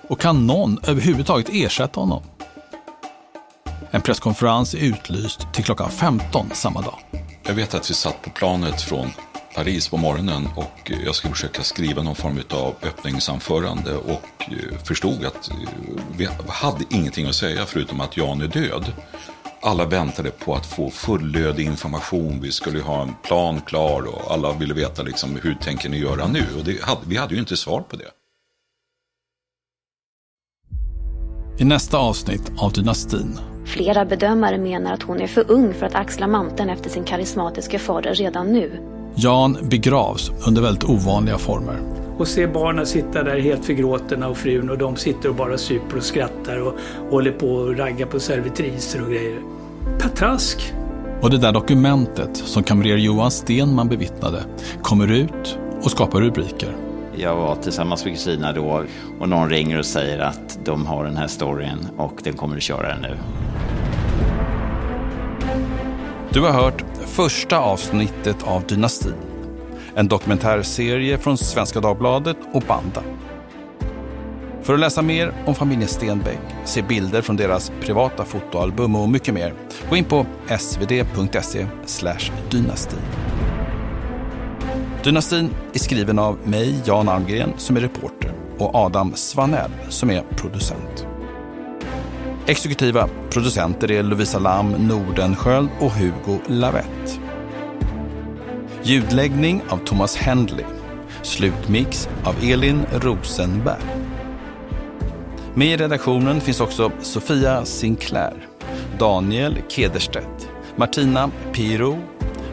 Och 0.07 0.19
kan 0.19 0.47
någon 0.47 0.79
överhuvudtaget 0.87 1.49
ersätta 1.51 1.99
honom? 1.99 2.23
En 3.91 4.01
presskonferens 4.01 4.73
är 4.73 4.77
utlyst 4.77 5.53
till 5.53 5.63
klockan 5.63 5.91
15 5.91 6.49
samma 6.53 6.81
dag. 6.81 6.99
Jag 7.43 7.53
vet 7.53 7.73
att 7.73 7.89
vi 7.89 7.93
satt 7.93 8.21
på 8.21 8.29
planet 8.29 8.81
från 8.81 9.07
Paris 9.55 9.87
på 9.87 9.97
morgonen 9.97 10.47
och 10.55 10.91
jag 11.05 11.15
skulle 11.15 11.33
försöka 11.33 11.63
skriva 11.63 12.03
någon 12.03 12.15
form 12.15 12.39
av 12.49 12.75
öppningsanförande 12.81 13.95
och 13.95 14.49
förstod 14.83 15.25
att 15.25 15.51
vi 16.17 16.27
hade 16.47 16.83
ingenting 16.89 17.25
att 17.25 17.35
säga 17.35 17.65
förutom 17.65 18.01
att 18.01 18.17
Jan 18.17 18.41
är 18.41 18.47
död. 18.47 18.93
Alla 19.63 19.85
väntade 19.85 20.31
på 20.31 20.53
att 20.55 20.65
få 20.65 20.89
fullödig 20.89 21.65
information. 21.65 22.41
Vi 22.41 22.51
skulle 22.51 22.81
ha 22.81 23.01
en 23.01 23.13
plan 23.23 23.61
klar 23.61 24.01
och 24.07 24.31
alla 24.33 24.53
ville 24.53 24.73
veta 24.73 25.03
liksom, 25.03 25.39
hur 25.43 25.53
tänker 25.53 25.89
ni 25.89 25.97
göra 25.97 26.27
nu? 26.27 26.39
Och 26.39 26.87
hade, 26.87 27.01
vi 27.07 27.17
hade 27.17 27.33
ju 27.33 27.39
inte 27.39 27.57
svar 27.57 27.81
på 27.81 27.95
det. 27.95 28.11
I 31.59 31.65
nästa 31.65 31.97
avsnitt 31.97 32.51
av 32.57 32.73
Dynastin. 32.73 33.39
Flera 33.65 34.05
bedömare 34.05 34.57
menar 34.57 34.93
att 34.93 35.03
hon 35.03 35.21
är 35.21 35.27
för 35.27 35.51
ung 35.51 35.73
för 35.73 35.85
att 35.85 35.95
axla 35.95 36.27
manteln 36.27 36.69
efter 36.69 36.89
sin 36.89 37.03
karismatiska 37.03 37.79
fader 37.79 38.13
redan 38.13 38.53
nu. 38.53 38.87
Jan 39.15 39.57
begravs 39.69 40.31
under 40.47 40.61
väldigt 40.61 40.83
ovanliga 40.83 41.37
former. 41.37 42.00
Och 42.17 42.27
se 42.27 42.47
barnen 42.47 42.85
sitta 42.85 43.23
där 43.23 43.39
helt 43.39 43.65
förgråtna 43.65 44.27
och 44.27 44.37
frun 44.37 44.69
och 44.69 44.77
de 44.77 44.95
sitter 44.95 45.29
och 45.29 45.35
bara 45.35 45.57
super 45.57 45.97
och 45.97 46.03
skrattar 46.03 46.61
och 46.61 46.73
håller 47.09 47.31
på 47.31 47.47
och 47.47 47.77
raggar 47.77 48.05
på 48.05 48.19
servitriser 48.19 49.03
och 49.03 49.09
grejer. 49.09 49.41
Patrask! 49.99 50.73
Och 51.21 51.29
det 51.29 51.37
där 51.37 51.51
dokumentet 51.51 52.37
som 52.37 52.63
kamrer 52.63 52.97
Johan 52.97 53.31
Stenman 53.31 53.89
bevittnade 53.89 54.43
kommer 54.81 55.11
ut 55.11 55.57
och 55.83 55.91
skapar 55.91 56.21
rubriker. 56.21 56.75
Jag 57.15 57.35
var 57.35 57.55
tillsammans 57.55 58.05
med 58.05 58.13
Kristina 58.13 58.53
då 58.53 58.83
och 59.19 59.29
någon 59.29 59.49
ringer 59.49 59.79
och 59.79 59.85
säger 59.85 60.19
att 60.19 60.59
de 60.65 60.85
har 60.85 61.05
den 61.05 61.17
här 61.17 61.27
storyn 61.27 61.87
och 61.97 62.13
den 62.23 62.33
kommer 62.33 62.55
att 62.55 62.61
köra 62.61 62.97
nu. 62.97 63.17
Du 66.33 66.41
har 66.41 66.51
hört 66.51 66.83
första 67.05 67.59
avsnittet 67.59 68.43
av 68.43 68.63
Dynastin. 68.67 69.30
En 69.95 70.07
dokumentärserie 70.07 71.17
från 71.17 71.37
Svenska 71.37 71.79
Dagbladet 71.79 72.37
och 72.53 72.61
Banda. 72.61 73.03
För 74.61 74.73
att 74.73 74.79
läsa 74.79 75.01
mer 75.01 75.33
om 75.45 75.55
familjen 75.55 75.87
Stenbeck, 75.87 76.39
se 76.65 76.81
bilder 76.81 77.21
från 77.21 77.37
deras 77.37 77.71
privata 77.81 78.25
fotoalbum 78.25 78.95
och 78.95 79.09
mycket 79.09 79.33
mer, 79.33 79.53
gå 79.89 79.95
in 79.95 80.03
på 80.03 80.25
svd.se 80.59 81.65
dynastin. 82.49 82.99
Dynastin 85.03 85.49
är 85.73 85.79
skriven 85.79 86.19
av 86.19 86.37
mig, 86.43 86.81
Jan 86.85 87.09
Almgren, 87.09 87.53
som 87.57 87.77
är 87.77 87.81
reporter 87.81 88.31
och 88.57 88.75
Adam 88.75 89.11
Svanell 89.15 89.71
som 89.89 90.09
är 90.09 90.23
producent. 90.35 91.07
Exekutiva 92.45 93.09
producenter 93.29 93.91
är 93.91 94.03
Lovisa 94.03 94.39
Lam 94.39 94.71
Nordenskjöld 94.71 95.69
och 95.79 95.91
Hugo 95.91 96.39
Lavett. 96.47 97.20
Ljudläggning 98.91 99.61
av 99.69 99.77
Thomas 99.77 100.15
Hendley. 100.15 100.65
Slutmix 101.21 102.09
av 102.23 102.35
Elin 102.41 102.85
Rosenberg. 102.91 103.81
Med 105.53 105.67
i 105.67 105.77
redaktionen 105.77 106.41
finns 106.41 106.61
också 106.61 106.91
Sofia 107.01 107.65
Sinclair, 107.65 108.47
Daniel 108.99 109.57
Kederstedt, 109.67 110.49
Martina 110.75 111.31
Piro, 111.53 111.99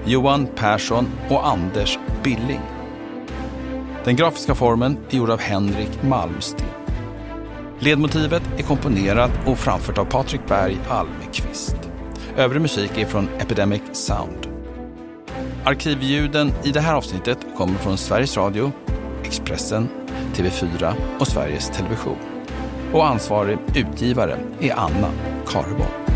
Johan 0.05 0.47
Persson 0.57 1.09
och 1.31 1.49
Anders 1.49 1.99
Billing. 2.23 2.61
Den 4.05 4.17
grafiska 4.17 4.55
formen 4.55 4.99
är 5.11 5.17
gjord 5.17 5.31
av 5.31 5.41
Henrik 5.41 6.03
Malmsten. 6.03 6.69
Ledmotivet 7.79 8.43
är 8.59 8.63
komponerat 8.63 9.33
och 9.47 9.59
framfört 9.59 9.99
av 9.99 10.05
Patrik 10.05 10.47
Berg 10.49 10.79
Almqvist. 10.89 11.77
Övrig 12.37 12.63
musik 12.63 12.99
är 12.99 13.07
från 13.07 13.29
Epidemic 13.29 13.83
Sound. 13.93 14.48
Arkivljuden 15.69 16.53
i 16.65 16.73
det 16.73 16.81
här 16.81 16.95
avsnittet 16.95 17.39
kommer 17.57 17.79
från 17.79 17.99
Sveriges 17.99 18.37
Radio, 18.37 18.73
Expressen, 19.25 19.89
TV4 20.35 20.95
och 21.21 21.29
Sveriges 21.29 21.71
Television. 21.71 22.17
och 22.93 23.07
ansvarig 23.07 23.59
utgivare 23.75 24.39
är 24.61 24.73
Anna 24.73 25.11
Kareborg. 25.47 26.08